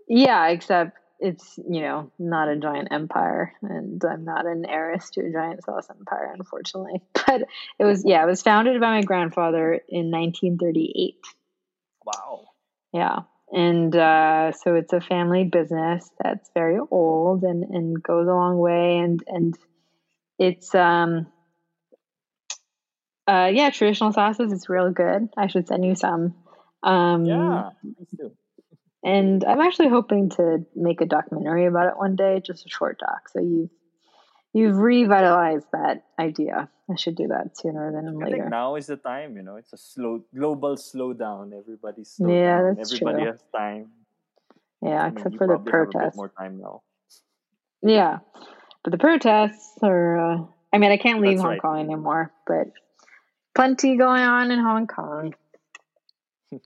yeah, 0.07 0.47
except 0.47 0.97
it's, 1.19 1.57
you 1.57 1.81
know, 1.81 2.11
not 2.19 2.49
a 2.49 2.57
giant 2.57 2.89
empire 2.91 3.53
and 3.61 4.03
I'm 4.03 4.25
not 4.25 4.45
an 4.45 4.65
heiress 4.65 5.09
to 5.11 5.21
a 5.21 5.31
giant 5.31 5.63
sauce 5.63 5.87
empire, 5.89 6.33
unfortunately. 6.37 7.01
But 7.25 7.43
it 7.79 7.85
was 7.85 8.03
yeah, 8.05 8.21
it 8.21 8.25
was 8.25 8.41
founded 8.41 8.79
by 8.81 8.97
my 8.97 9.01
grandfather 9.01 9.79
in 9.87 10.11
1938. 10.11 11.15
wow 12.05 12.45
Yeah. 12.91 13.19
And 13.53 13.95
uh, 13.95 14.51
so 14.51 14.73
it's 14.73 14.93
a 14.93 14.99
family 14.99 15.43
business 15.43 16.09
that's 16.23 16.49
very 16.55 16.79
old 16.89 17.43
and, 17.43 17.63
and 17.63 18.01
goes 18.01 18.27
a 18.27 18.33
long 18.33 18.57
way. 18.57 18.97
And, 18.97 19.23
and 19.27 19.55
it's, 20.39 20.73
um, 20.73 21.27
uh, 23.27 23.51
yeah, 23.53 23.69
traditional 23.69 24.11
sauces. 24.11 24.51
It's 24.51 24.69
real 24.69 24.91
good. 24.91 25.29
I 25.37 25.47
should 25.47 25.67
send 25.67 25.85
you 25.85 25.95
some. 25.95 26.33
Um, 26.81 27.25
yeah 27.25 27.69
please 27.81 28.07
do. 28.17 28.31
And 29.03 29.43
I'm 29.43 29.59
actually 29.61 29.89
hoping 29.89 30.29
to 30.31 30.65
make 30.75 31.01
a 31.01 31.05
documentary 31.05 31.65
about 31.65 31.87
it 31.87 31.97
one 31.97 32.15
day, 32.15 32.41
just 32.45 32.65
a 32.65 32.69
short 32.69 32.99
doc. 32.99 33.29
So 33.29 33.41
you've, 33.41 33.69
you've 34.53 34.77
revitalized 34.77 35.67
that 35.73 36.05
idea. 36.17 36.69
I 36.91 36.95
should 36.95 37.15
do 37.15 37.27
that 37.29 37.57
sooner 37.57 37.91
than 37.91 38.07
I 38.07 38.11
think 38.11 38.33
later. 38.37 38.49
now 38.49 38.75
is 38.75 38.87
the 38.87 38.97
time, 38.97 39.37
you 39.37 39.43
know. 39.43 39.55
It's 39.55 39.71
a 39.73 39.77
slow 39.77 40.23
global 40.35 40.75
slowdown. 40.75 41.53
Everybody's 41.57 42.09
slowed 42.11 42.31
Yeah, 42.31 42.57
down. 42.61 42.75
that's 42.75 42.93
Everybody 42.93 43.23
true. 43.23 43.31
has 43.31 43.43
time. 43.55 43.89
Yeah, 44.81 45.01
I 45.01 45.09
mean, 45.09 45.17
except 45.17 45.37
for 45.37 45.47
the 45.47 45.53
probably 45.59 45.71
have 45.71 45.81
a 45.81 45.85
bit 45.85 45.93
protests. 45.93 46.15
more 46.17 46.29
time 46.37 46.59
now. 46.59 46.81
Yeah, 47.81 48.19
but 48.83 48.91
the 48.91 48.97
protests 48.97 49.77
are. 49.81 50.17
Uh, 50.19 50.45
I 50.73 50.77
mean, 50.77 50.91
I 50.91 50.97
can't 50.97 51.21
leave 51.21 51.37
That's 51.37 51.41
Hong 51.41 51.51
right. 51.51 51.61
Kong 51.61 51.79
anymore, 51.79 52.31
but 52.47 52.67
plenty 53.55 53.95
going 53.95 54.23
on 54.23 54.51
in 54.51 54.59
Hong 54.59 54.87
Kong. 54.87 55.33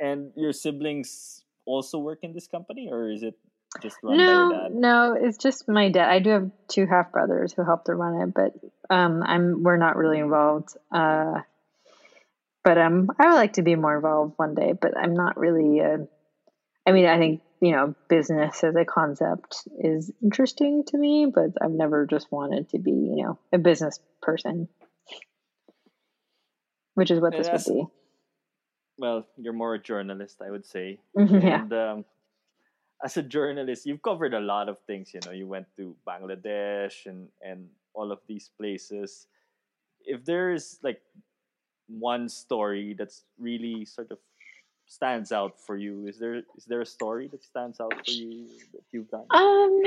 And 0.00 0.32
your 0.36 0.52
siblings 0.52 1.44
also 1.64 1.98
work 1.98 2.20
in 2.22 2.32
this 2.34 2.48
company, 2.48 2.88
or 2.90 3.08
is 3.10 3.22
it 3.22 3.34
just 3.80 3.96
run 4.02 4.16
No, 4.16 4.24
by 4.50 4.56
your 4.56 4.68
dad? 4.68 4.74
no, 4.74 5.16
it's 5.20 5.38
just 5.38 5.68
my 5.68 5.88
dad. 5.90 6.08
I 6.10 6.18
do 6.18 6.30
have 6.30 6.50
two 6.68 6.86
half 6.86 7.12
brothers 7.12 7.52
who 7.52 7.64
help 7.64 7.84
to 7.86 7.94
run 7.94 8.20
it, 8.28 8.34
but 8.34 8.94
um, 8.94 9.22
I'm 9.22 9.62
we're 9.62 9.76
not 9.76 9.96
really 9.96 10.18
involved. 10.18 10.70
Uh, 10.90 11.40
but 12.64 12.78
um, 12.78 13.10
I 13.18 13.28
would 13.28 13.34
like 13.34 13.54
to 13.54 13.62
be 13.62 13.74
more 13.74 13.96
involved 13.96 14.34
one 14.36 14.54
day, 14.54 14.72
but 14.80 14.96
I'm 14.96 15.14
not 15.14 15.36
really. 15.38 15.80
Uh, 15.80 15.98
I 16.86 16.92
mean, 16.92 17.06
I 17.06 17.18
think 17.18 17.42
you 17.60 17.70
know, 17.70 17.94
business 18.08 18.64
as 18.64 18.74
a 18.74 18.84
concept 18.84 19.68
is 19.78 20.10
interesting 20.20 20.82
to 20.88 20.98
me, 20.98 21.26
but 21.32 21.50
I've 21.62 21.70
never 21.70 22.06
just 22.06 22.26
wanted 22.32 22.68
to 22.70 22.78
be, 22.78 22.90
you 22.90 23.22
know, 23.24 23.38
a 23.52 23.58
business 23.58 24.00
person, 24.20 24.68
which 26.94 27.12
is 27.12 27.20
what 27.20 27.34
And 27.34 27.44
this 27.44 27.66
would 27.68 27.74
be. 27.74 27.86
Well, 28.98 29.26
you're 29.36 29.52
more 29.52 29.74
a 29.74 29.78
journalist, 29.80 30.42
I 30.44 30.50
would 30.50 30.66
say. 30.66 30.98
yeah. 31.16 31.62
And 31.62 31.72
um, 31.72 32.04
as 33.02 33.16
a 33.16 33.22
journalist, 33.22 33.86
you've 33.86 34.02
covered 34.02 34.34
a 34.34 34.40
lot 34.40 34.68
of 34.68 34.78
things. 34.86 35.12
You 35.14 35.20
know, 35.26 35.32
you 35.32 35.46
went 35.46 35.66
to 35.76 35.94
Bangladesh 36.06 37.06
and 37.06 37.28
and 37.42 37.68
all 37.94 38.12
of 38.12 38.20
these 38.26 38.50
places. 38.56 39.26
If 40.04 40.24
there 40.24 40.52
is 40.52 40.78
like 40.82 41.00
one 41.88 42.28
story 42.28 42.94
that's 42.94 43.24
really 43.38 43.84
sort 43.84 44.10
of 44.10 44.18
stands 44.86 45.32
out 45.32 45.58
for 45.58 45.76
you, 45.76 46.06
is 46.06 46.18
there 46.18 46.36
is 46.36 46.64
there 46.66 46.80
a 46.80 46.86
story 46.86 47.28
that 47.28 47.42
stands 47.42 47.80
out 47.80 47.94
for 48.04 48.10
you 48.10 48.46
that 48.72 48.82
you've 48.92 49.10
done? 49.10 49.26
Um, 49.30 49.82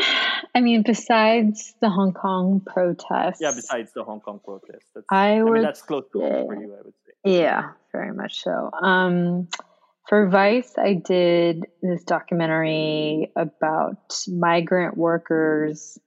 I 0.54 0.62
mean, 0.62 0.84
besides 0.84 1.74
the 1.80 1.90
Hong 1.90 2.14
Kong 2.14 2.62
protests, 2.66 3.40
yeah, 3.42 3.52
besides 3.56 3.94
the 3.94 4.04
Hong 4.04 4.20
Kong 4.20 4.40
protest, 4.44 4.86
that's, 4.94 5.06
I 5.10 5.16
I, 5.16 5.36
mean 5.36 5.50
would 5.50 5.64
that's 5.64 5.82
close 5.82 6.06
to 6.14 6.20
home 6.20 6.48
for 6.48 6.56
you, 6.56 6.74
I 6.74 6.82
would 6.84 6.94
say. 7.06 7.40
Yeah, 7.40 7.72
very 7.92 8.14
much 8.14 8.44
so. 8.44 8.70
Um, 8.74 9.48
for 10.08 10.30
Vice, 10.30 10.78
I 10.78 10.94
did 10.94 11.66
this 11.82 12.04
documentary 12.04 13.32
about 13.36 14.20
migrant 14.28 14.98
workers 14.98 15.98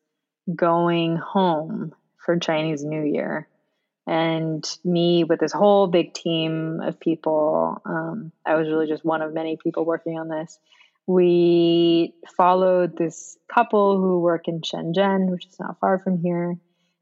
going 0.55 1.17
home 1.17 1.93
for 2.25 2.39
Chinese 2.39 2.85
New 2.85 3.03
Year. 3.03 3.49
And 4.07 4.65
me 4.85 5.25
with 5.25 5.41
this 5.41 5.53
whole 5.53 5.87
big 5.87 6.15
team 6.15 6.81
of 6.81 6.99
people, 6.99 7.83
um, 7.85 8.33
I 8.47 8.55
was 8.55 8.69
really 8.69 8.87
just 8.87 9.05
one 9.05 9.21
of 9.21 9.35
many 9.35 9.59
people 9.63 9.85
working 9.85 10.19
on 10.19 10.29
this. 10.29 10.59
we 11.07 12.15
followed 12.37 12.97
this 12.97 13.37
couple 13.53 13.97
who 13.99 14.21
work 14.21 14.47
in 14.47 14.61
Shenzhen, 14.61 15.31
which 15.31 15.47
is 15.47 15.59
not 15.59 15.81
far 15.81 15.99
from 15.99 16.21
here, 16.23 16.57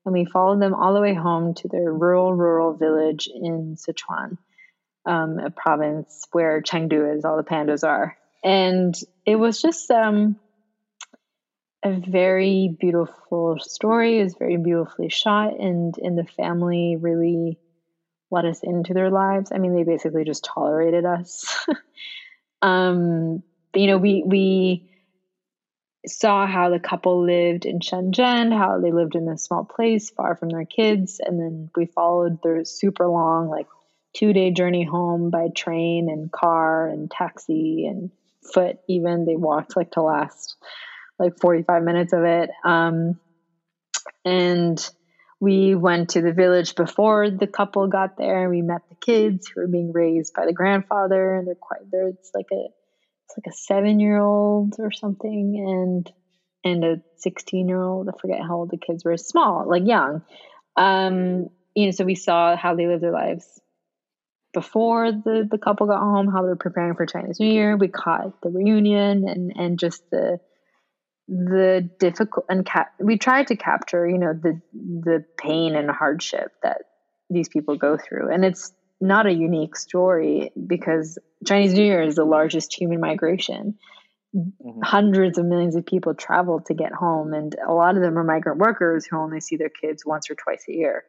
and 0.05 0.13
we 0.13 0.25
followed 0.25 0.63
them 0.63 0.75
all 0.75 0.95
the 0.95 1.01
way 1.01 1.13
home 1.13 1.55
to 1.55 1.69
their 1.69 1.93
rural, 1.93 2.33
rural 2.33 2.73
village 2.75 3.29
in 3.33 3.77
Sichuan, 3.77 4.39
um, 5.07 5.39
a 5.39 5.51
province 5.51 6.27
where 6.33 6.61
Chengdu 6.61 7.17
is, 7.17 7.25
all 7.25 7.37
the 7.37 7.45
pandas 7.45 7.87
are. 7.87 8.17
And 8.45 8.95
it 9.25 9.37
was 9.37 9.61
just 9.61 9.91
um, 9.91 10.37
a 11.85 12.01
very 12.01 12.75
beautiful 12.79 13.57
story. 13.61 14.19
It 14.19 14.25
was 14.25 14.37
very 14.39 14.57
beautifully 14.57 15.09
shot, 15.09 15.59
and 15.59 15.95
and 15.99 16.19
the 16.19 16.27
family 16.37 16.97
really 17.01 17.59
let 18.31 18.45
us 18.45 18.61
into 18.63 18.93
their 18.93 19.11
lives. 19.11 19.53
I 19.53 19.59
mean, 19.59 19.75
they 19.75 19.85
basically 19.85 20.25
just 20.25 20.45
tolerated 20.45 21.05
us. 21.05 21.67
um, 22.63 23.43
you 23.75 23.87
know, 23.87 23.99
we 23.99 24.23
we 24.27 24.85
saw 26.07 26.47
how 26.47 26.71
the 26.71 26.79
couple 26.79 27.25
lived 27.25 27.67
in 27.67 27.81
Shenzhen, 27.81 28.57
how 28.57 28.81
they 28.81 28.93
lived 28.93 29.17
in 29.17 29.27
this 29.27 29.45
small 29.45 29.65
place 29.65 30.11
far 30.11 30.37
from 30.37 30.51
their 30.51 30.65
kids, 30.65 31.21
and 31.25 31.41
then 31.41 31.71
we 31.77 31.87
followed 31.87 32.39
their 32.43 32.65
super 32.65 33.09
long, 33.09 33.49
like 33.49 33.67
two 34.17 34.33
day 34.33 34.51
journey 34.51 34.85
home 34.85 35.31
by 35.31 35.49
train 35.55 36.09
and 36.11 36.33
car 36.33 36.89
and 36.89 37.11
taxi 37.11 37.87
and 37.87 38.11
foot. 38.53 38.79
Even. 38.89 39.25
They 39.25 39.37
walked 39.37 39.77
like 39.77 39.93
to 39.93 40.03
last 40.03 40.57
like 41.19 41.39
forty 41.41 41.63
five 41.63 41.83
minutes 41.83 42.13
of 42.13 42.25
it. 42.25 42.51
Um, 42.65 43.19
and 44.25 44.91
we 45.39 45.75
went 45.75 46.11
to 46.11 46.23
the 46.23 46.33
village 46.33 46.75
before 46.75 47.31
the 47.31 47.47
couple 47.47 47.87
got 47.89 48.17
there. 48.17 48.43
And 48.43 48.51
we 48.51 48.63
met 48.63 48.83
the 48.89 48.97
kids 48.97 49.49
who 49.49 49.61
were 49.61 49.69
being 49.69 49.93
raised 49.93 50.33
by 50.35 50.47
the 50.47 50.53
grandfather 50.53 51.37
and 51.37 51.47
they're 51.47 51.55
quite 51.55 51.91
there 51.91 52.09
it's 52.09 52.31
like 52.35 52.47
a 52.53 52.67
it's 53.25 53.37
like 53.37 53.53
a 53.53 53.57
seven 53.57 54.01
year 54.01 54.19
old 54.19 54.75
or 54.79 54.91
something 54.91 55.57
and 55.59 56.13
and 56.65 56.85
a 56.85 57.03
16 57.19 57.69
year 57.69 57.81
old 57.81 58.09
i 58.09 58.13
forget 58.21 58.41
how 58.41 58.57
old 58.57 58.71
the 58.71 58.79
kids 58.79 59.05
were. 59.05 59.17
Small 59.17 59.69
like 59.69 59.87
young. 59.87 60.23
Um 60.77 61.49
you 61.75 61.87
know 61.87 61.91
so 61.91 62.05
we 62.05 62.15
saw 62.15 62.57
how 62.57 62.75
they 62.75 62.87
lived 62.87 63.03
their 63.03 63.13
lives 63.13 63.47
before 64.57 65.13
the 65.13 65.47
the 65.51 65.59
couple 65.59 65.87
got 65.87 66.01
home 66.01 66.29
how 66.33 66.41
they 66.41 66.49
were 66.49 66.57
preparing 66.57 66.95
for 66.95 67.05
chinese 67.05 67.39
new 67.39 67.53
year 67.53 67.77
we 67.77 67.89
caught 67.89 68.41
the 68.41 68.49
reunion 68.49 69.29
and 69.29 69.53
and 69.55 69.79
just 69.79 70.03
the 70.11 70.41
the 71.29 71.89
difficult 71.99 72.47
and 72.49 72.65
cap- 72.65 72.95
we 72.99 73.19
tried 73.19 73.47
to 73.49 73.57
capture 73.57 74.09
you 74.09 74.17
know 74.17 74.33
the 74.33 74.61
the 74.73 75.25
pain 75.37 75.77
and 75.77 75.91
hardship 75.91 76.53
that 76.63 76.79
these 77.29 77.49
people 77.49 77.77
go 77.77 77.99
through 77.99 78.33
and 78.33 78.45
it's 78.45 78.73
not 79.01 79.27
a 79.27 79.33
unique 79.33 79.77
story 79.77 80.53
because 80.67 81.19
Chinese 81.47 81.75
New 81.75 81.85
Year 81.85 82.03
is 82.03 82.15
the 82.15 82.25
largest 82.25 82.75
human 82.75 83.01
migration. 83.01 83.79
Mm-hmm. 84.35 84.81
Hundreds 84.83 85.39
of 85.39 85.45
millions 85.45 85.77
of 85.77 85.87
people 85.87 86.15
travel 86.15 86.61
to 86.67 86.75
get 86.75 86.93
home, 86.93 87.33
and 87.33 87.55
a 87.67 87.73
lot 87.73 87.97
of 87.97 88.03
them 88.03 88.19
are 88.19 88.25
migrant 88.25 88.59
workers 88.59 89.07
who 89.07 89.19
only 89.19 89.41
see 89.41 89.57
their 89.57 89.71
kids 89.71 90.05
once 90.05 90.31
or 90.31 90.35
twice 90.35 90.65
a 90.69 90.73
year. 90.73 91.05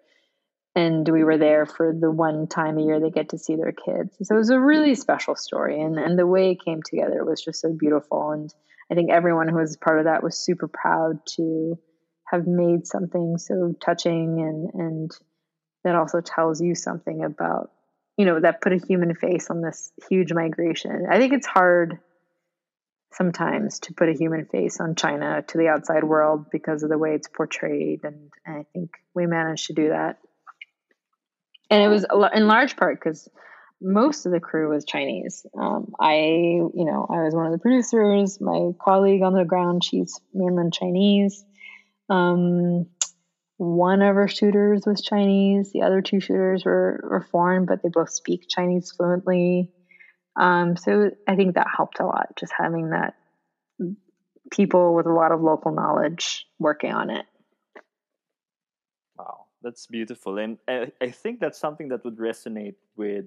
And 0.78 1.10
we 1.10 1.24
were 1.24 1.40
there 1.40 1.66
for 1.66 1.92
the 2.00 2.12
one 2.12 2.46
time 2.46 2.78
a 2.78 2.84
year 2.84 3.00
they 3.00 3.10
get 3.10 3.30
to 3.30 3.40
see 3.40 3.56
their 3.56 3.72
kids. 3.72 4.16
So 4.22 4.36
it 4.36 4.38
was 4.38 4.52
a 4.52 4.60
really 4.60 4.94
special 4.94 5.36
story, 5.36 5.82
and, 5.82 5.98
and 5.98 6.20
the 6.20 6.28
way 6.28 6.52
it 6.52 6.64
came 6.64 6.82
together 6.84 7.26
was 7.26 7.44
just 7.44 7.62
so 7.62 7.74
beautiful. 7.74 8.30
And 8.30 8.54
I 8.92 8.94
think 8.96 9.10
everyone 9.10 9.48
who 9.48 9.56
was 9.56 9.76
part 9.76 9.98
of 9.98 10.06
that 10.06 10.22
was 10.22 10.38
super 10.38 10.68
proud 10.68 11.26
to 11.36 11.80
have 12.28 12.46
made 12.46 12.86
something 12.86 13.38
so 13.38 13.74
touching 13.84 14.40
and 14.42 14.70
and 14.74 15.12
that 15.84 15.96
also 15.96 16.22
tells 16.22 16.62
you 16.62 16.76
something 16.76 17.24
about 17.24 17.72
you 18.18 18.26
know 18.26 18.40
that 18.40 18.62
put 18.62 18.74
a 18.74 18.86
human 18.86 19.16
face 19.16 19.50
on 19.50 19.62
this 19.62 19.92
huge 20.10 20.34
migration 20.34 21.08
i 21.10 21.18
think 21.18 21.34
it's 21.34 21.48
hard 21.48 22.00
sometimes 23.14 23.80
to 23.80 23.94
put 23.94 24.10
a 24.10 24.14
human 24.14 24.46
face 24.46 24.80
on 24.80 24.96
china 24.96 25.42
to 25.48 25.58
the 25.58 25.68
outside 25.68 26.04
world 26.04 26.46
because 26.52 26.84
of 26.84 26.90
the 26.90 26.98
way 26.98 27.14
it's 27.16 27.30
portrayed 27.30 28.02
and, 28.04 28.32
and 28.46 28.58
i 28.58 28.66
think 28.74 28.92
we 29.16 29.26
managed 29.26 29.68
to 29.68 29.74
do 29.74 29.90
that 29.90 30.18
and 31.70 31.84
it 31.84 31.88
was 31.88 32.06
in 32.34 32.48
large 32.48 32.76
part 32.76 33.00
because 33.00 33.28
most 33.82 34.26
of 34.26 34.32
the 34.32 34.40
crew 34.40 34.70
was 34.70 34.86
chinese 34.86 35.46
um, 35.60 35.94
i 36.00 36.16
you 36.16 36.86
know 36.86 37.06
i 37.10 37.24
was 37.24 37.34
one 37.36 37.46
of 37.46 37.52
the 37.52 37.60
producers 37.60 38.40
my 38.42 38.72
colleague 38.82 39.22
on 39.22 39.34
the 39.34 39.46
ground 39.46 39.84
she's 39.84 40.20
mainland 40.34 40.74
chinese 40.74 41.46
um, 42.10 42.88
one 43.58 44.02
of 44.02 44.16
our 44.16 44.28
shooters 44.28 44.84
was 44.86 45.02
Chinese. 45.02 45.72
The 45.72 45.82
other 45.82 46.02
two 46.02 46.20
shooters 46.20 46.64
were, 46.64 47.00
were 47.04 47.28
foreign, 47.32 47.66
but 47.66 47.82
they 47.82 47.90
both 47.90 48.12
speak 48.12 48.46
Chinese 48.48 48.92
fluently. 48.92 49.72
Um, 50.40 50.78
so 50.78 51.10
I 51.28 51.36
think 51.36 51.56
that 51.56 51.68
helped 51.76 52.00
a 52.00 52.06
lot, 52.06 52.38
just 52.40 52.54
having 52.56 52.92
that 52.92 53.16
people 54.52 54.96
with 54.96 55.08
a 55.08 55.14
lot 55.14 55.32
of 55.32 55.42
local 55.42 55.72
knowledge 55.72 56.46
working 56.60 56.94
on 56.94 57.10
it. 57.10 57.26
Wow, 59.18 59.46
that's 59.62 59.88
beautiful. 59.88 60.38
And 60.38 60.58
I, 60.68 60.92
I 61.02 61.10
think 61.10 61.40
that's 61.40 61.60
something 61.60 61.90
that 61.90 62.04
would 62.06 62.18
resonate 62.18 62.76
with 62.96 63.26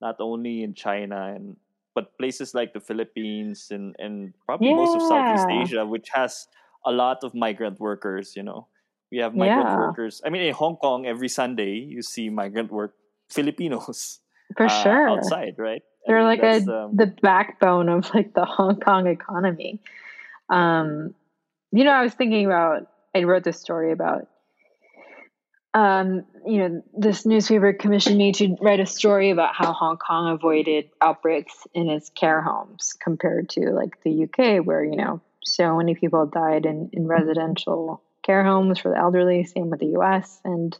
not 0.00 0.16
only 0.20 0.62
in 0.62 0.74
China 0.74 1.32
and 1.34 1.56
but 1.94 2.16
places 2.18 2.54
like 2.54 2.72
the 2.72 2.80
Philippines 2.80 3.68
and, 3.70 3.96
and 3.98 4.32
probably 4.46 4.68
yeah. 4.68 4.76
most 4.76 4.94
of 4.94 5.02
Southeast 5.02 5.46
Asia, 5.50 5.84
which 5.84 6.08
has 6.14 6.46
a 6.86 6.92
lot 6.92 7.24
of 7.24 7.34
migrant 7.34 7.80
workers, 7.80 8.34
you 8.36 8.42
know. 8.42 8.68
We 9.10 9.18
have 9.18 9.34
migrant 9.34 9.68
yeah. 9.68 9.76
workers. 9.76 10.22
I 10.24 10.30
mean, 10.30 10.42
in 10.42 10.54
Hong 10.54 10.76
Kong, 10.76 11.04
every 11.04 11.28
Sunday 11.28 11.74
you 11.74 12.00
see 12.00 12.30
migrant 12.30 12.70
work 12.70 12.94
Filipinos 13.28 14.20
for 14.56 14.66
uh, 14.66 14.82
sure 14.82 15.08
outside, 15.08 15.54
right? 15.58 15.82
They're 16.06 16.24
like 16.24 16.42
a 16.42 16.56
um, 16.72 16.96
the 16.96 17.12
backbone 17.20 17.88
of 17.88 18.12
like 18.14 18.34
the 18.34 18.44
Hong 18.44 18.78
Kong 18.80 19.06
economy. 19.06 19.80
Um, 20.48 21.14
you 21.72 21.84
know, 21.84 21.92
I 21.92 22.02
was 22.02 22.14
thinking 22.14 22.46
about. 22.46 22.86
I 23.14 23.24
wrote 23.24 23.42
this 23.42 23.60
story 23.60 23.90
about. 23.90 24.28
Um, 25.72 26.24
you 26.44 26.58
know, 26.58 26.82
this 26.96 27.24
newspaper 27.24 27.72
commissioned 27.72 28.18
me 28.18 28.32
to 28.32 28.56
write 28.60 28.80
a 28.80 28.86
story 28.86 29.30
about 29.30 29.54
how 29.54 29.72
Hong 29.72 29.98
Kong 29.98 30.32
avoided 30.32 30.90
outbreaks 31.00 31.66
in 31.74 31.88
its 31.88 32.10
care 32.10 32.42
homes 32.42 32.94
compared 33.00 33.50
to 33.50 33.70
like 33.70 34.02
the 34.02 34.24
UK, 34.24 34.66
where 34.66 34.84
you 34.84 34.96
know 34.96 35.20
so 35.44 35.76
many 35.76 35.94
people 35.94 36.26
died 36.26 36.66
in 36.66 36.90
in 36.92 37.06
residential 37.06 38.02
care 38.22 38.44
homes 38.44 38.78
for 38.78 38.90
the 38.90 38.98
elderly, 38.98 39.44
same 39.44 39.70
with 39.70 39.80
the 39.80 39.98
US. 39.98 40.40
And 40.44 40.76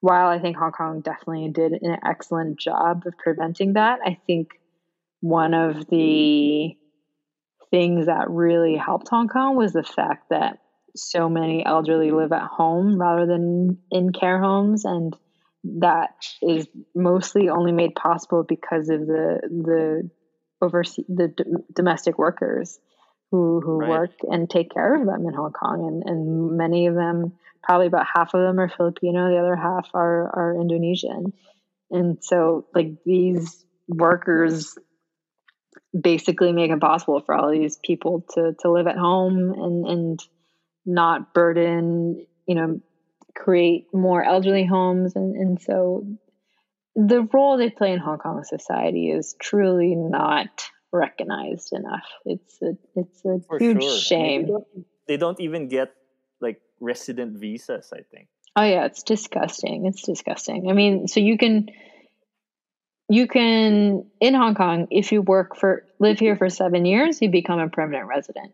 while 0.00 0.28
I 0.28 0.38
think 0.38 0.56
Hong 0.56 0.72
Kong 0.72 1.00
definitely 1.00 1.48
did 1.48 1.72
an 1.72 1.98
excellent 2.04 2.58
job 2.58 3.04
of 3.06 3.16
preventing 3.18 3.74
that, 3.74 4.00
I 4.04 4.18
think 4.26 4.60
one 5.20 5.54
of 5.54 5.86
the 5.88 6.76
things 7.70 8.06
that 8.06 8.28
really 8.28 8.76
helped 8.76 9.08
Hong 9.08 9.28
Kong 9.28 9.56
was 9.56 9.72
the 9.72 9.82
fact 9.82 10.30
that 10.30 10.58
so 10.94 11.28
many 11.28 11.64
elderly 11.64 12.10
live 12.10 12.32
at 12.32 12.46
home 12.46 13.00
rather 13.00 13.26
than 13.26 13.78
in 13.90 14.12
care 14.12 14.40
homes 14.40 14.84
and 14.84 15.16
that 15.64 16.14
is 16.42 16.66
mostly 16.94 17.48
only 17.48 17.72
made 17.72 17.94
possible 17.94 18.42
because 18.42 18.88
of 18.88 19.06
the 19.06 19.40
the 19.42 20.10
oversee 20.60 21.04
the 21.08 21.28
d- 21.28 21.44
domestic 21.74 22.18
workers 22.18 22.78
who 23.32 23.60
who 23.60 23.78
right. 23.78 23.88
work 23.88 24.10
and 24.22 24.48
take 24.48 24.72
care 24.72 24.94
of 24.94 25.06
them 25.06 25.26
in 25.26 25.34
Hong 25.34 25.52
Kong, 25.52 25.86
and 25.86 26.02
and 26.04 26.56
many 26.56 26.86
of 26.86 26.94
them, 26.94 27.32
probably 27.62 27.86
about 27.86 28.06
half 28.12 28.34
of 28.34 28.42
them 28.42 28.60
are 28.60 28.68
Filipino, 28.68 29.30
the 29.30 29.38
other 29.38 29.56
half 29.56 29.88
are 29.94 30.28
are 30.36 30.60
Indonesian, 30.60 31.32
and 31.90 32.18
so 32.22 32.66
like 32.74 33.02
these 33.04 33.64
workers 33.88 34.76
basically 35.98 36.52
make 36.52 36.70
it 36.70 36.80
possible 36.80 37.20
for 37.20 37.34
all 37.34 37.50
these 37.50 37.78
people 37.84 38.24
to 38.34 38.54
to 38.60 38.70
live 38.70 38.86
at 38.86 38.98
home 38.98 39.52
and 39.52 39.86
and 39.86 40.20
not 40.84 41.32
burden 41.34 42.26
you 42.46 42.54
know 42.54 42.80
create 43.34 43.86
more 43.92 44.22
elderly 44.22 44.64
homes 44.66 45.16
and 45.16 45.36
and 45.36 45.60
so 45.60 46.04
the 46.94 47.22
role 47.32 47.56
they 47.56 47.70
play 47.70 47.92
in 47.92 47.98
Hong 47.98 48.18
Kong 48.18 48.44
society 48.44 49.10
is 49.10 49.34
truly 49.40 49.94
not 49.94 50.64
recognized 50.92 51.72
enough. 51.72 52.04
It's 52.24 52.60
a 52.62 52.76
it's 52.94 53.24
a 53.24 53.40
For 53.48 53.58
huge 53.58 53.82
sure. 53.82 53.98
shame. 53.98 54.42
They 54.42 54.48
don't, 54.48 54.66
they 55.08 55.16
don't 55.16 55.40
even 55.40 55.68
get 55.68 55.94
like 56.40 56.60
resident 56.80 57.38
visas. 57.38 57.92
I 57.92 58.02
think. 58.14 58.28
Oh 58.54 58.62
yeah, 58.62 58.84
it's 58.84 59.02
disgusting. 59.02 59.86
It's 59.86 60.02
disgusting. 60.02 60.68
I 60.68 60.74
mean, 60.74 61.08
so 61.08 61.20
you 61.20 61.38
can 61.38 61.68
you 63.08 63.26
can 63.26 64.10
in 64.20 64.34
Hong 64.34 64.54
Kong 64.54 64.88
if 64.90 65.12
you 65.12 65.22
work 65.22 65.56
for 65.56 65.84
live 65.98 66.18
here 66.18 66.36
for 66.36 66.50
7 66.50 66.84
years, 66.84 67.22
you 67.22 67.30
become 67.30 67.58
a 67.58 67.68
permanent 67.68 68.06
resident. 68.06 68.52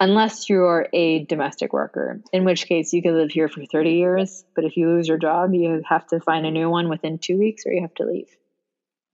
Unless 0.00 0.48
you're 0.48 0.86
a 0.92 1.24
domestic 1.24 1.72
worker, 1.72 2.22
in 2.32 2.44
which 2.44 2.66
case 2.66 2.92
you 2.92 3.02
can 3.02 3.16
live 3.16 3.30
here 3.30 3.48
for 3.48 3.64
30 3.64 3.90
years, 3.94 4.44
but 4.54 4.64
if 4.64 4.76
you 4.76 4.88
lose 4.88 5.08
your 5.08 5.18
job, 5.18 5.52
you 5.54 5.82
have 5.88 6.06
to 6.08 6.20
find 6.20 6.46
a 6.46 6.52
new 6.52 6.70
one 6.70 6.88
within 6.88 7.18
2 7.18 7.36
weeks 7.36 7.64
or 7.66 7.72
you 7.72 7.82
have 7.82 7.94
to 7.94 8.04
leave. 8.04 8.36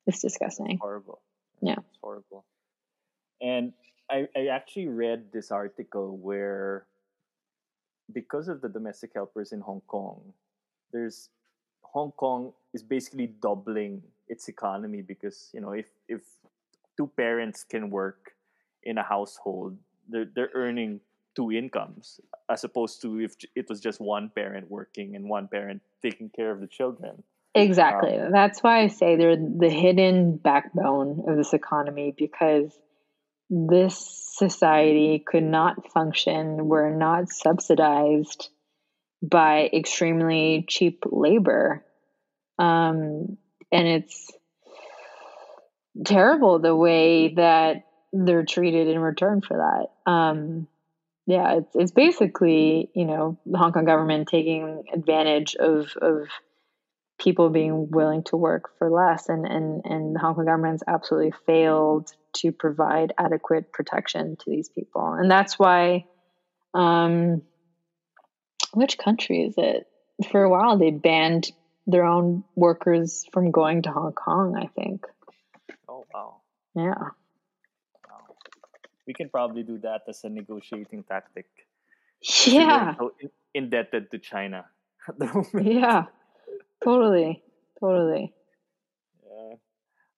It's 0.07 0.21
disgusting. 0.21 0.79
Horrible. 0.79 1.23
Yeah. 1.63 1.77
It's 1.79 1.99
horrible. 2.03 2.45
And 3.41 3.73
I, 4.11 4.29
I 4.37 4.47
actually 4.49 4.89
read 4.89 5.33
this 5.33 5.51
article 5.51 6.19
where 6.19 6.87
because 8.13 8.49
of 8.49 8.61
the 8.61 8.69
domestic 8.69 9.13
helpers 9.15 9.53
in 9.53 9.61
Hong 9.61 9.81
Kong, 9.87 10.35
there's 10.93 11.31
Hong 11.83 12.13
Kong 12.13 12.53
is 12.75 12.83
basically 12.83 13.29
doubling 13.41 14.03
its 14.29 14.49
economy 14.49 15.01
because, 15.01 15.51
you 15.55 15.61
know, 15.61 15.73
if 15.73 15.87
if 16.09 16.21
two 16.97 17.11
parents 17.17 17.65
can 17.65 17.91
work 17.91 18.33
in 18.83 18.99
a 18.99 19.03
household, 19.03 19.79
they're 20.09 20.29
they're 20.35 20.51
earning 20.55 21.01
two 21.35 21.51
incomes 21.51 22.21
as 22.49 22.65
opposed 22.65 23.03
to 23.03 23.21
if 23.21 23.35
it 23.57 23.69
was 23.69 23.81
just 23.81 24.01
one 24.01 24.31
parent 24.35 24.71
working 24.71 25.17
and 25.17 25.29
one 25.29 25.49
parent 25.49 25.83
taking 26.03 26.31
care 26.31 26.51
of 26.51 26.61
the 26.61 26.67
children. 26.67 27.23
Exactly. 27.55 28.19
Um, 28.19 28.33
That's 28.33 28.63
why 28.63 28.81
I 28.81 28.89
say 28.89 29.17
they're 29.17 29.37
the 29.37 29.71
hidden 29.71 30.37
backbone 30.37 31.25
of 31.29 31.37
this 31.37 31.53
economy 31.53 32.15
because 32.17 32.77
this 33.49 34.33
society 34.37 35.23
could 35.25 35.45
not 35.45 35.93
function 35.93 36.67
were 36.67 36.91
not 36.91 37.31
subsidized 37.31 38.49
by 39.23 39.71
extremely 39.73 40.65
cheap 40.69 41.05
labor. 41.07 41.85
Um, 42.59 43.39
and 43.71 43.89
it's 43.89 44.33
terrible 46.05 46.59
the 46.59 46.75
way 46.75 47.35
that 47.35 47.85
they're 48.15 48.45
treated 48.45 48.89
in 48.89 48.99
return 49.01 49.41
for 49.41 49.57
that. 49.57 50.11
Um, 50.11 50.69
yeah, 51.27 51.59
it's 51.59 51.75
it's 51.75 51.93
basically 51.93 52.91
you 52.95 53.07
know 53.07 53.39
the 53.45 53.59
Hong 53.59 53.73
Kong 53.73 53.85
government 53.85 54.29
taking 54.29 54.85
advantage 54.93 55.57
of 55.57 55.93
of 56.01 56.29
people 57.19 57.51
being 57.51 57.91
willing 57.91 58.23
to 58.25 58.37
work 58.37 58.71
for 58.79 58.91
less, 58.91 59.29
and 59.29 59.45
and 59.47 59.83
and 59.85 60.15
the 60.15 60.21
Hong 60.21 60.35
Kong 60.35 60.45
government's 60.45 60.85
absolutely 60.87 61.33
failed 61.47 62.11
to 62.35 62.53
provide 62.53 63.13
adequate 63.19 63.73
protection 63.73 64.37
to 64.37 64.51
these 64.51 64.69
people, 64.69 65.13
and 65.13 65.31
that's 65.31 65.59
why. 65.59 66.07
Um, 66.73 67.43
which 68.73 68.99
country 68.99 69.43
is 69.43 69.55
it? 69.57 69.87
For 70.33 70.43
a 70.43 70.51
while, 70.51 70.77
they 70.77 70.91
banned 70.91 71.53
their 71.87 72.05
own 72.05 72.43
workers 72.57 73.25
from 73.33 73.53
going 73.53 73.83
to 73.83 73.93
Hong 73.93 74.13
Kong. 74.13 74.57
I 74.57 74.67
think. 74.67 75.07
Oh 75.89 76.05
wow! 76.13 76.41
Yeah 76.75 77.11
we 79.07 79.15
can 79.15 79.29
probably 79.29 79.63
do 79.63 79.79
that 79.79 80.03
as 80.09 80.25
a 80.25 80.29
negotiating 80.29 81.05
tactic. 81.05 81.47
Yeah. 82.47 82.95
So 82.97 83.13
indebted 83.55 84.11
to 84.11 84.19
China. 84.19 84.67
yeah. 85.55 86.07
Totally. 86.83 87.43
Totally. 87.79 88.33
Yeah. 89.23 89.55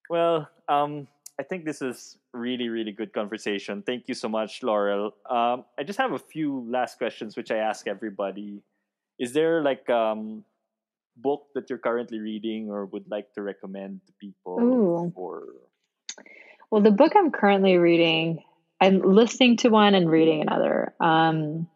Well, 0.09 0.49
um, 0.68 1.09
I 1.39 1.43
think 1.43 1.64
this 1.64 1.82
is 1.82 2.16
really, 2.32 2.68
really 2.68 2.93
good 2.93 3.12
conversation. 3.12 3.82
Thank 3.82 4.09
you 4.09 4.14
so 4.14 4.28
much, 4.28 4.62
Laurel. 4.62 5.14
Um, 5.28 5.64
I 5.78 5.82
just 5.84 5.99
have 5.99 6.12
a 6.12 6.18
few 6.18 6.66
last 6.70 6.99
questions, 6.99 7.37
which 7.37 7.51
I 7.51 7.57
ask 7.57 7.87
everybody. 7.87 8.62
Is 9.18 9.32
there 9.32 9.62
like 9.62 9.89
um 9.91 10.45
book 11.16 11.47
that 11.55 11.68
you're 11.70 11.78
currently 11.78 12.18
reading 12.18 12.70
or 12.70 12.87
would 12.87 13.09
like 13.11 13.32
to 13.32 13.43
recommend 13.43 14.01
to 14.07 14.12
people 14.20 14.61
Ooh. 14.61 15.12
or 15.16 15.45
well 16.70 16.82
the 16.82 16.91
book 16.91 17.12
i'm 17.16 17.30
currently 17.30 17.78
reading 17.78 18.43
I'm 18.81 19.01
listening 19.01 19.57
to 19.59 19.68
one 19.68 19.95
and 19.95 20.11
reading 20.11 20.43
another. 20.43 20.95
Um, 21.01 21.68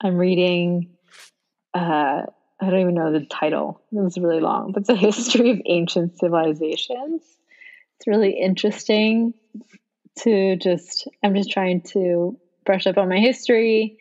I'm 0.00 0.16
reading. 0.16 0.90
Uh, 1.72 2.22
I 2.62 2.70
don't 2.70 2.80
even 2.80 2.94
know 2.94 3.12
the 3.12 3.24
title. 3.24 3.80
It 3.90 4.00
was 4.00 4.18
really 4.18 4.40
long, 4.40 4.72
but 4.72 4.82
it's 4.82 4.90
a 4.90 4.96
history 4.96 5.50
of 5.50 5.62
ancient 5.64 6.18
civilizations. 6.18 7.22
It's 7.96 8.06
really 8.06 8.38
interesting 8.38 9.34
to 10.20 10.56
just. 10.56 11.08
I'm 11.22 11.34
just 11.34 11.50
trying 11.50 11.82
to 11.92 12.38
brush 12.66 12.86
up 12.86 12.98
on 12.98 13.08
my 13.08 13.18
history 13.18 13.98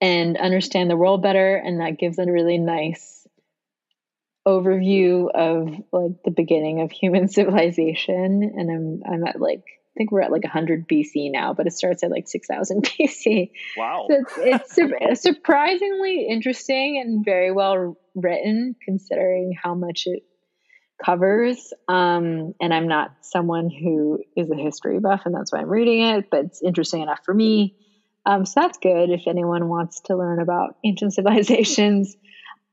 and 0.00 0.36
understand 0.36 0.90
the 0.90 0.96
world 0.96 1.22
better, 1.22 1.56
and 1.56 1.80
that 1.80 1.98
gives 1.98 2.18
a 2.18 2.30
really 2.30 2.58
nice 2.58 3.26
overview 4.46 5.28
of 5.34 5.68
like 5.92 6.22
the 6.24 6.30
beginning 6.30 6.80
of 6.80 6.92
human 6.92 7.28
civilization. 7.28 8.52
And 8.56 8.70
I'm 8.70 9.12
I'm 9.12 9.26
at 9.26 9.40
like 9.40 9.64
think 9.98 10.10
we're 10.10 10.22
at 10.22 10.32
like 10.32 10.44
100 10.44 10.88
BC 10.88 11.30
now, 11.30 11.52
but 11.52 11.66
it 11.66 11.74
starts 11.74 12.02
at 12.02 12.10
like 12.10 12.26
6000 12.26 12.84
BC. 12.98 13.50
Wow. 13.76 14.06
So 14.08 14.24
it's, 14.38 14.74
it's 14.78 15.22
surprisingly 15.22 16.26
interesting 16.28 17.02
and 17.04 17.22
very 17.22 17.52
well 17.52 17.98
written 18.14 18.76
considering 18.82 19.54
how 19.62 19.74
much 19.74 20.04
it 20.06 20.22
covers. 21.04 21.72
Um, 21.88 22.54
and 22.60 22.72
I'm 22.72 22.88
not 22.88 23.10
someone 23.20 23.70
who 23.70 24.20
is 24.36 24.50
a 24.50 24.56
history 24.56 24.98
buff, 25.00 25.22
and 25.26 25.34
that's 25.34 25.52
why 25.52 25.60
I'm 25.60 25.68
reading 25.68 26.02
it, 26.02 26.30
but 26.30 26.46
it's 26.46 26.62
interesting 26.62 27.02
enough 27.02 27.20
for 27.24 27.34
me. 27.34 27.76
Um, 28.24 28.46
so 28.46 28.60
that's 28.60 28.78
good 28.78 29.10
if 29.10 29.26
anyone 29.26 29.68
wants 29.68 30.00
to 30.02 30.16
learn 30.16 30.40
about 30.40 30.76
ancient 30.84 31.14
civilizations. 31.14 32.16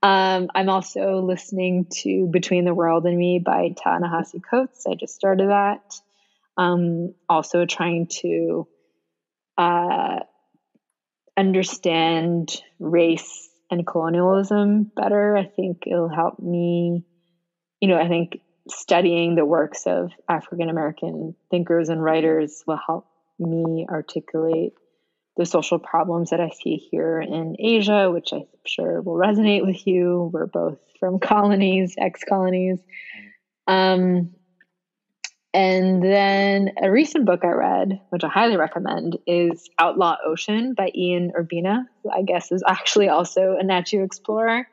Um, 0.03 0.49
I'm 0.53 0.69
also 0.69 1.21
listening 1.21 1.87
to 2.03 2.27
Between 2.27 2.65
the 2.65 2.73
World 2.73 3.05
and 3.05 3.17
Me 3.17 3.39
by 3.39 3.69
Ta-Nehisi 3.81 4.41
Coates. 4.47 4.85
I 4.85 4.93
just 4.93 5.15
started 5.15 5.49
that 5.49 5.81
um, 6.57 7.13
also 7.29 7.65
trying 7.65 8.07
to 8.21 8.67
uh, 9.57 10.19
understand 11.37 12.61
race 12.79 13.49
and 13.69 13.85
colonialism 13.85 14.91
better. 14.95 15.35
I 15.35 15.45
think 15.45 15.83
it'll 15.85 16.09
help 16.09 16.39
me, 16.39 17.05
you 17.81 17.87
know, 17.87 17.99
I 17.99 18.07
think 18.07 18.39
studying 18.69 19.35
the 19.35 19.45
works 19.45 19.83
of 19.85 20.11
African 20.29 20.69
American 20.69 21.35
thinkers 21.51 21.89
and 21.89 22.03
writers 22.03 22.63
will 22.65 22.79
help 22.85 23.07
me 23.37 23.85
articulate 23.89 24.73
the 25.37 25.45
social 25.45 25.79
problems 25.79 26.29
that 26.29 26.39
I 26.39 26.49
see 26.49 26.75
here 26.75 27.19
in 27.19 27.57
Asia, 27.59 28.09
which 28.09 28.31
I'm 28.31 28.45
sure 28.65 29.01
will 29.01 29.17
resonate 29.17 29.65
with 29.65 29.85
you. 29.85 30.29
We're 30.33 30.47
both 30.47 30.79
from 30.99 31.19
colonies, 31.19 31.95
ex 31.97 32.23
colonies. 32.23 32.79
Um, 33.67 34.31
and 35.55 36.03
then 36.03 36.71
a 36.83 36.91
recent 36.91 37.25
book 37.25 37.45
I 37.45 37.51
read, 37.51 38.01
which 38.09 38.25
I 38.25 38.27
highly 38.27 38.57
recommend, 38.57 39.17
is 39.25 39.69
Outlaw 39.79 40.17
Ocean 40.25 40.73
by 40.73 40.91
Ian 40.93 41.31
Urbina, 41.31 41.85
who 42.03 42.11
I 42.11 42.23
guess 42.23 42.51
is 42.51 42.61
actually 42.67 43.07
also 43.07 43.55
a 43.57 43.63
Nat 43.63 43.83
Geo 43.83 44.03
explorer, 44.03 44.67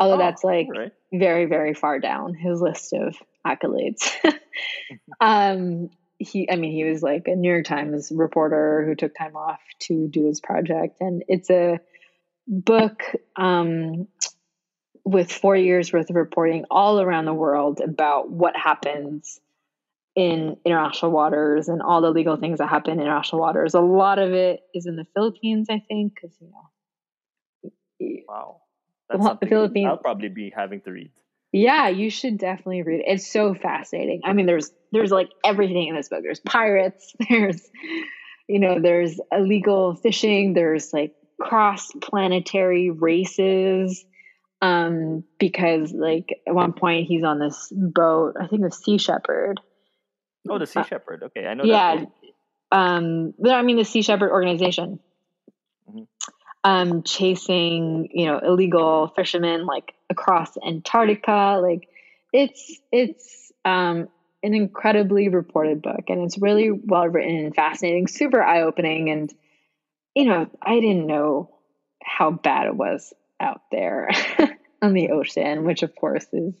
although 0.00 0.16
oh, 0.16 0.18
that's 0.18 0.42
like 0.42 0.66
right. 0.68 0.92
very, 1.12 1.44
very 1.44 1.74
far 1.74 2.00
down 2.00 2.34
his 2.34 2.60
list 2.60 2.92
of 2.92 3.14
accolades. 3.46 4.10
um, 5.20 5.90
he, 6.18 6.50
I 6.50 6.56
mean, 6.56 6.72
he 6.72 6.82
was 6.82 7.04
like 7.04 7.28
a 7.28 7.36
New 7.36 7.48
York 7.48 7.66
Times 7.66 8.10
reporter 8.12 8.84
who 8.84 8.96
took 8.96 9.14
time 9.14 9.36
off 9.36 9.60
to 9.82 10.08
do 10.08 10.24
this 10.24 10.40
project, 10.40 10.96
and 11.00 11.22
it's 11.28 11.50
a 11.50 11.78
book 12.48 13.04
um, 13.36 14.08
with 15.04 15.30
four 15.30 15.54
years 15.54 15.92
worth 15.92 16.10
of 16.10 16.16
reporting 16.16 16.64
all 16.68 17.00
around 17.00 17.26
the 17.26 17.32
world 17.32 17.80
about 17.80 18.28
what 18.28 18.56
happens 18.56 19.40
in 20.16 20.56
international 20.64 21.12
waters 21.12 21.68
and 21.68 21.82
all 21.82 22.00
the 22.00 22.10
legal 22.10 22.36
things 22.36 22.58
that 22.58 22.68
happen 22.68 22.94
in 22.94 23.00
international 23.00 23.40
waters. 23.40 23.74
A 23.74 23.80
lot 23.80 24.18
of 24.18 24.32
it 24.32 24.60
is 24.74 24.86
in 24.86 24.96
the 24.96 25.06
Philippines, 25.14 25.68
I 25.70 25.82
think, 25.86 26.14
because 26.14 26.36
you 26.40 26.48
know. 26.48 27.72
Wow, 28.26 28.62
that's 29.10 29.40
the 29.40 29.46
Philippines. 29.46 29.86
I'll 29.88 29.98
probably 29.98 30.30
be 30.30 30.52
having 30.54 30.80
to 30.82 30.90
read. 30.90 31.12
Yeah, 31.52 31.88
you 31.88 32.10
should 32.10 32.38
definitely 32.38 32.82
read 32.82 33.00
it. 33.00 33.06
It's 33.06 33.30
so 33.30 33.54
fascinating. 33.54 34.22
I 34.24 34.32
mean, 34.32 34.46
there's 34.46 34.70
there's 34.90 35.10
like 35.10 35.28
everything 35.44 35.88
in 35.88 35.94
this 35.94 36.08
book. 36.08 36.22
There's 36.22 36.40
pirates. 36.40 37.14
There's 37.28 37.62
you 38.48 38.58
know 38.58 38.80
there's 38.80 39.20
illegal 39.32 39.96
fishing. 39.96 40.54
There's 40.54 40.92
like 40.92 41.14
cross 41.40 41.90
planetary 42.00 42.90
races 42.90 44.04
um 44.62 45.22
because 45.38 45.92
like 45.92 46.40
at 46.46 46.54
one 46.54 46.72
point 46.72 47.06
he's 47.06 47.22
on 47.22 47.38
this 47.38 47.70
boat 47.70 48.36
i 48.40 48.46
think 48.46 48.64
a 48.64 48.70
sea 48.70 48.96
shepherd 48.96 49.60
Oh, 50.48 50.58
the 50.58 50.66
Sea 50.66 50.80
uh, 50.80 50.84
Shepherd. 50.84 51.22
Okay, 51.24 51.46
I 51.46 51.54
know. 51.54 51.64
Yeah, 51.64 52.04
um, 52.72 53.34
I 53.44 53.62
mean 53.62 53.76
the 53.76 53.84
Sea 53.84 54.02
Shepherd 54.02 54.30
organization, 54.30 55.00
mm-hmm. 55.88 56.02
um, 56.64 57.02
chasing 57.02 58.08
you 58.12 58.26
know 58.26 58.38
illegal 58.38 59.12
fishermen 59.14 59.66
like 59.66 59.94
across 60.10 60.56
Antarctica. 60.64 61.58
Like 61.62 61.88
it's 62.32 62.80
it's 62.92 63.52
um, 63.64 64.08
an 64.42 64.54
incredibly 64.54 65.28
reported 65.28 65.82
book, 65.82 66.04
and 66.08 66.22
it's 66.22 66.38
really 66.38 66.70
well 66.70 67.08
written 67.08 67.36
and 67.36 67.54
fascinating, 67.54 68.08
super 68.08 68.42
eye 68.42 68.62
opening, 68.62 69.10
and 69.10 69.32
you 70.14 70.24
know 70.24 70.48
I 70.62 70.80
didn't 70.80 71.06
know 71.06 71.50
how 72.02 72.30
bad 72.30 72.66
it 72.66 72.76
was 72.76 73.12
out 73.40 73.62
there 73.70 74.10
on 74.82 74.92
the 74.92 75.10
ocean, 75.10 75.64
which 75.64 75.82
of 75.82 75.94
course 75.94 76.26
is 76.32 76.54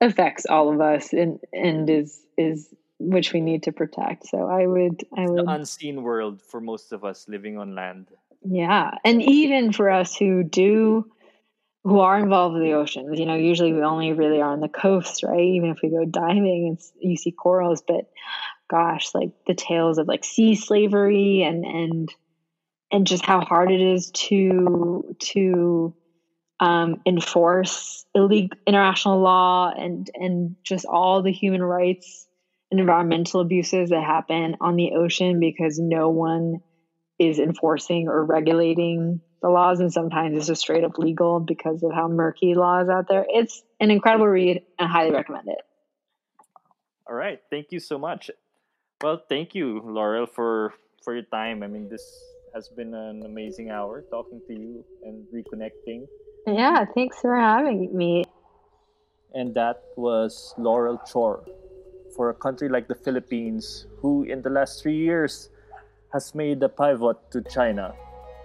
affects 0.00 0.46
all 0.46 0.72
of 0.72 0.80
us 0.80 1.12
and 1.12 1.40
and 1.52 1.88
is 1.90 2.20
is 2.36 2.72
which 3.00 3.32
we 3.32 3.40
need 3.40 3.62
to 3.64 3.72
protect. 3.72 4.26
So 4.26 4.46
I 4.46 4.66
would 4.66 5.04
I 5.16 5.26
would 5.26 5.46
the 5.46 5.50
unseen 5.50 6.02
world 6.02 6.42
for 6.42 6.60
most 6.60 6.92
of 6.92 7.02
us 7.04 7.26
living 7.28 7.58
on 7.58 7.74
land. 7.74 8.08
Yeah. 8.42 8.92
And 9.04 9.22
even 9.22 9.72
for 9.72 9.90
us 9.90 10.14
who 10.14 10.44
do 10.44 11.10
who 11.82 12.00
are 12.00 12.18
involved 12.18 12.54
with 12.54 12.62
the 12.62 12.74
oceans, 12.74 13.18
you 13.18 13.24
know, 13.24 13.36
usually 13.36 13.72
we 13.72 13.82
only 13.82 14.12
really 14.12 14.42
are 14.42 14.52
on 14.52 14.60
the 14.60 14.68
coast, 14.68 15.22
right? 15.22 15.40
Even 15.40 15.70
if 15.70 15.78
we 15.82 15.88
go 15.88 16.04
diving 16.04 16.68
and 16.68 16.78
you 17.00 17.16
see 17.16 17.32
corals, 17.32 17.82
but 17.86 18.10
gosh, 18.68 19.14
like 19.14 19.30
the 19.46 19.54
tales 19.54 19.96
of 19.96 20.06
like 20.06 20.24
sea 20.24 20.54
slavery 20.54 21.42
and 21.42 21.64
and 21.64 22.14
and 22.92 23.06
just 23.06 23.24
how 23.24 23.40
hard 23.40 23.70
it 23.70 23.80
is 23.80 24.10
to 24.10 25.16
to 25.20 25.94
um, 26.60 27.00
enforce 27.06 28.04
illegal 28.14 28.58
international 28.66 29.20
law 29.20 29.70
and 29.70 30.10
and 30.14 30.56
just 30.62 30.84
all 30.84 31.22
the 31.22 31.32
human 31.32 31.62
rights 31.62 32.26
environmental 32.70 33.40
abuses 33.40 33.90
that 33.90 34.02
happen 34.02 34.56
on 34.60 34.76
the 34.76 34.92
ocean 34.92 35.40
because 35.40 35.78
no 35.78 36.08
one 36.08 36.60
is 37.18 37.38
enforcing 37.38 38.08
or 38.08 38.24
regulating 38.24 39.20
the 39.42 39.48
laws 39.48 39.80
and 39.80 39.92
sometimes 39.92 40.36
it's 40.36 40.46
just 40.46 40.60
straight 40.60 40.84
up 40.84 40.98
legal 40.98 41.40
because 41.40 41.82
of 41.82 41.92
how 41.92 42.08
murky 42.08 42.54
laws 42.54 42.88
out 42.88 43.06
there. 43.08 43.24
It's 43.28 43.62
an 43.80 43.90
incredible 43.90 44.26
read 44.28 44.62
and 44.78 44.88
I 44.88 44.92
highly 44.92 45.12
recommend 45.12 45.48
it. 45.48 45.58
All 47.08 47.14
right. 47.14 47.40
Thank 47.50 47.68
you 47.70 47.80
so 47.80 47.98
much. 47.98 48.30
Well 49.02 49.22
thank 49.28 49.54
you 49.54 49.80
laurel 49.84 50.26
for 50.26 50.74
for 51.02 51.14
your 51.14 51.24
time. 51.24 51.62
I 51.62 51.66
mean 51.66 51.88
this 51.88 52.04
has 52.54 52.68
been 52.68 52.94
an 52.94 53.24
amazing 53.24 53.70
hour 53.70 54.04
talking 54.10 54.40
to 54.46 54.52
you 54.52 54.84
and 55.04 55.26
reconnecting. 55.34 56.06
Yeah 56.46 56.84
thanks 56.94 57.18
for 57.20 57.34
having 57.36 57.96
me. 57.96 58.24
And 59.34 59.54
that 59.54 59.82
was 59.96 60.54
laurel 60.58 60.98
chor 60.98 61.44
for 62.16 62.30
a 62.30 62.34
country 62.34 62.68
like 62.68 62.88
the 62.88 62.94
philippines 62.94 63.86
who 64.00 64.24
in 64.24 64.42
the 64.42 64.50
last 64.50 64.82
three 64.82 64.96
years 64.96 65.50
has 66.12 66.34
made 66.34 66.62
a 66.62 66.68
pivot 66.68 67.16
to 67.30 67.40
china 67.42 67.94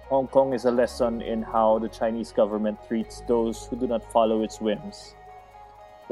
Hong 0.10 0.28
Kong 0.28 0.54
is 0.54 0.66
a 0.66 0.72
lesson 0.72 1.24
in 1.24 1.42
how 1.42 1.80
the 1.80 1.90
Chinese 1.90 2.32
government 2.32 2.78
treats 2.88 3.22
those 3.28 3.66
who 3.66 3.76
do 3.76 3.88
not 3.88 4.04
follow 4.12 4.44
its 4.44 4.62
whims. 4.62 5.16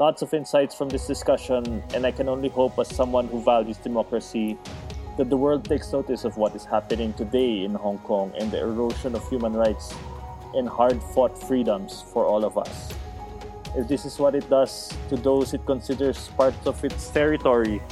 Lots 0.00 0.20
of 0.20 0.34
insights 0.34 0.74
from 0.74 0.88
this 0.88 1.06
discussion, 1.06 1.80
and 1.94 2.04
I 2.04 2.10
can 2.10 2.28
only 2.28 2.48
hope, 2.48 2.76
as 2.80 2.88
someone 2.88 3.28
who 3.28 3.40
values 3.40 3.76
democracy, 3.76 4.58
that 5.16 5.30
the 5.30 5.36
world 5.36 5.64
takes 5.64 5.92
notice 5.92 6.24
of 6.24 6.36
what 6.36 6.56
is 6.56 6.64
happening 6.64 7.12
today 7.12 7.62
in 7.62 7.74
Hong 7.74 7.98
Kong 7.98 8.32
and 8.36 8.50
the 8.50 8.58
erosion 8.58 9.14
of 9.14 9.28
human 9.28 9.52
rights 9.52 9.94
and 10.56 10.68
hard 10.68 11.00
fought 11.14 11.38
freedoms 11.46 12.02
for 12.12 12.26
all 12.26 12.44
of 12.44 12.58
us. 12.58 12.92
If 13.76 13.88
this 13.88 14.04
is 14.04 14.18
what 14.20 14.36
it 14.36 14.48
does 14.48 14.92
to 15.08 15.16
those 15.16 15.52
it 15.52 15.66
considers 15.66 16.28
part 16.36 16.54
of 16.64 16.84
its 16.84 17.10
territory, 17.10 17.82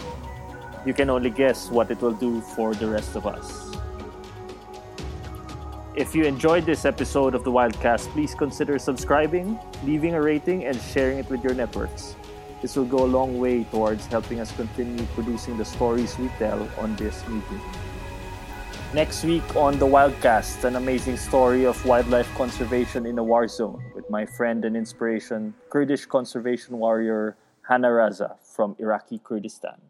you 0.86 0.94
can 0.94 1.10
only 1.10 1.30
guess 1.30 1.70
what 1.70 1.90
it 1.90 2.00
will 2.00 2.14
do 2.14 2.40
for 2.40 2.74
the 2.74 2.86
rest 2.86 3.16
of 3.16 3.26
us. 3.26 3.74
If 5.94 6.14
you 6.14 6.24
enjoyed 6.24 6.64
this 6.64 6.84
episode 6.84 7.34
of 7.34 7.44
the 7.44 7.50
Wildcast, 7.50 8.08
please 8.12 8.34
consider 8.34 8.78
subscribing, 8.78 9.58
leaving 9.84 10.14
a 10.14 10.22
rating, 10.22 10.64
and 10.64 10.80
sharing 10.80 11.18
it 11.18 11.28
with 11.28 11.44
your 11.44 11.54
networks. 11.54 12.16
This 12.62 12.76
will 12.76 12.86
go 12.86 13.04
a 13.04 13.10
long 13.10 13.38
way 13.38 13.64
towards 13.64 14.06
helping 14.06 14.38
us 14.38 14.52
continue 14.52 15.04
producing 15.14 15.58
the 15.58 15.64
stories 15.64 16.16
we 16.16 16.28
tell 16.38 16.68
on 16.78 16.94
this 16.96 17.26
medium. 17.26 17.60
Next 18.94 19.24
week 19.24 19.56
on 19.56 19.78
the 19.78 19.86
Wildcast, 19.86 20.64
an 20.64 20.76
amazing 20.76 21.16
story 21.16 21.64
of 21.64 21.82
wildlife 21.86 22.28
conservation 22.34 23.06
in 23.06 23.16
a 23.18 23.24
war 23.24 23.48
zone 23.48 23.82
with 23.94 24.04
my 24.10 24.26
friend 24.26 24.66
and 24.66 24.76
inspiration, 24.76 25.54
Kurdish 25.70 26.04
conservation 26.04 26.76
warrior 26.76 27.38
Hana 27.66 27.88
Raza 27.88 28.36
from 28.44 28.76
Iraqi 28.78 29.18
Kurdistan. 29.24 29.80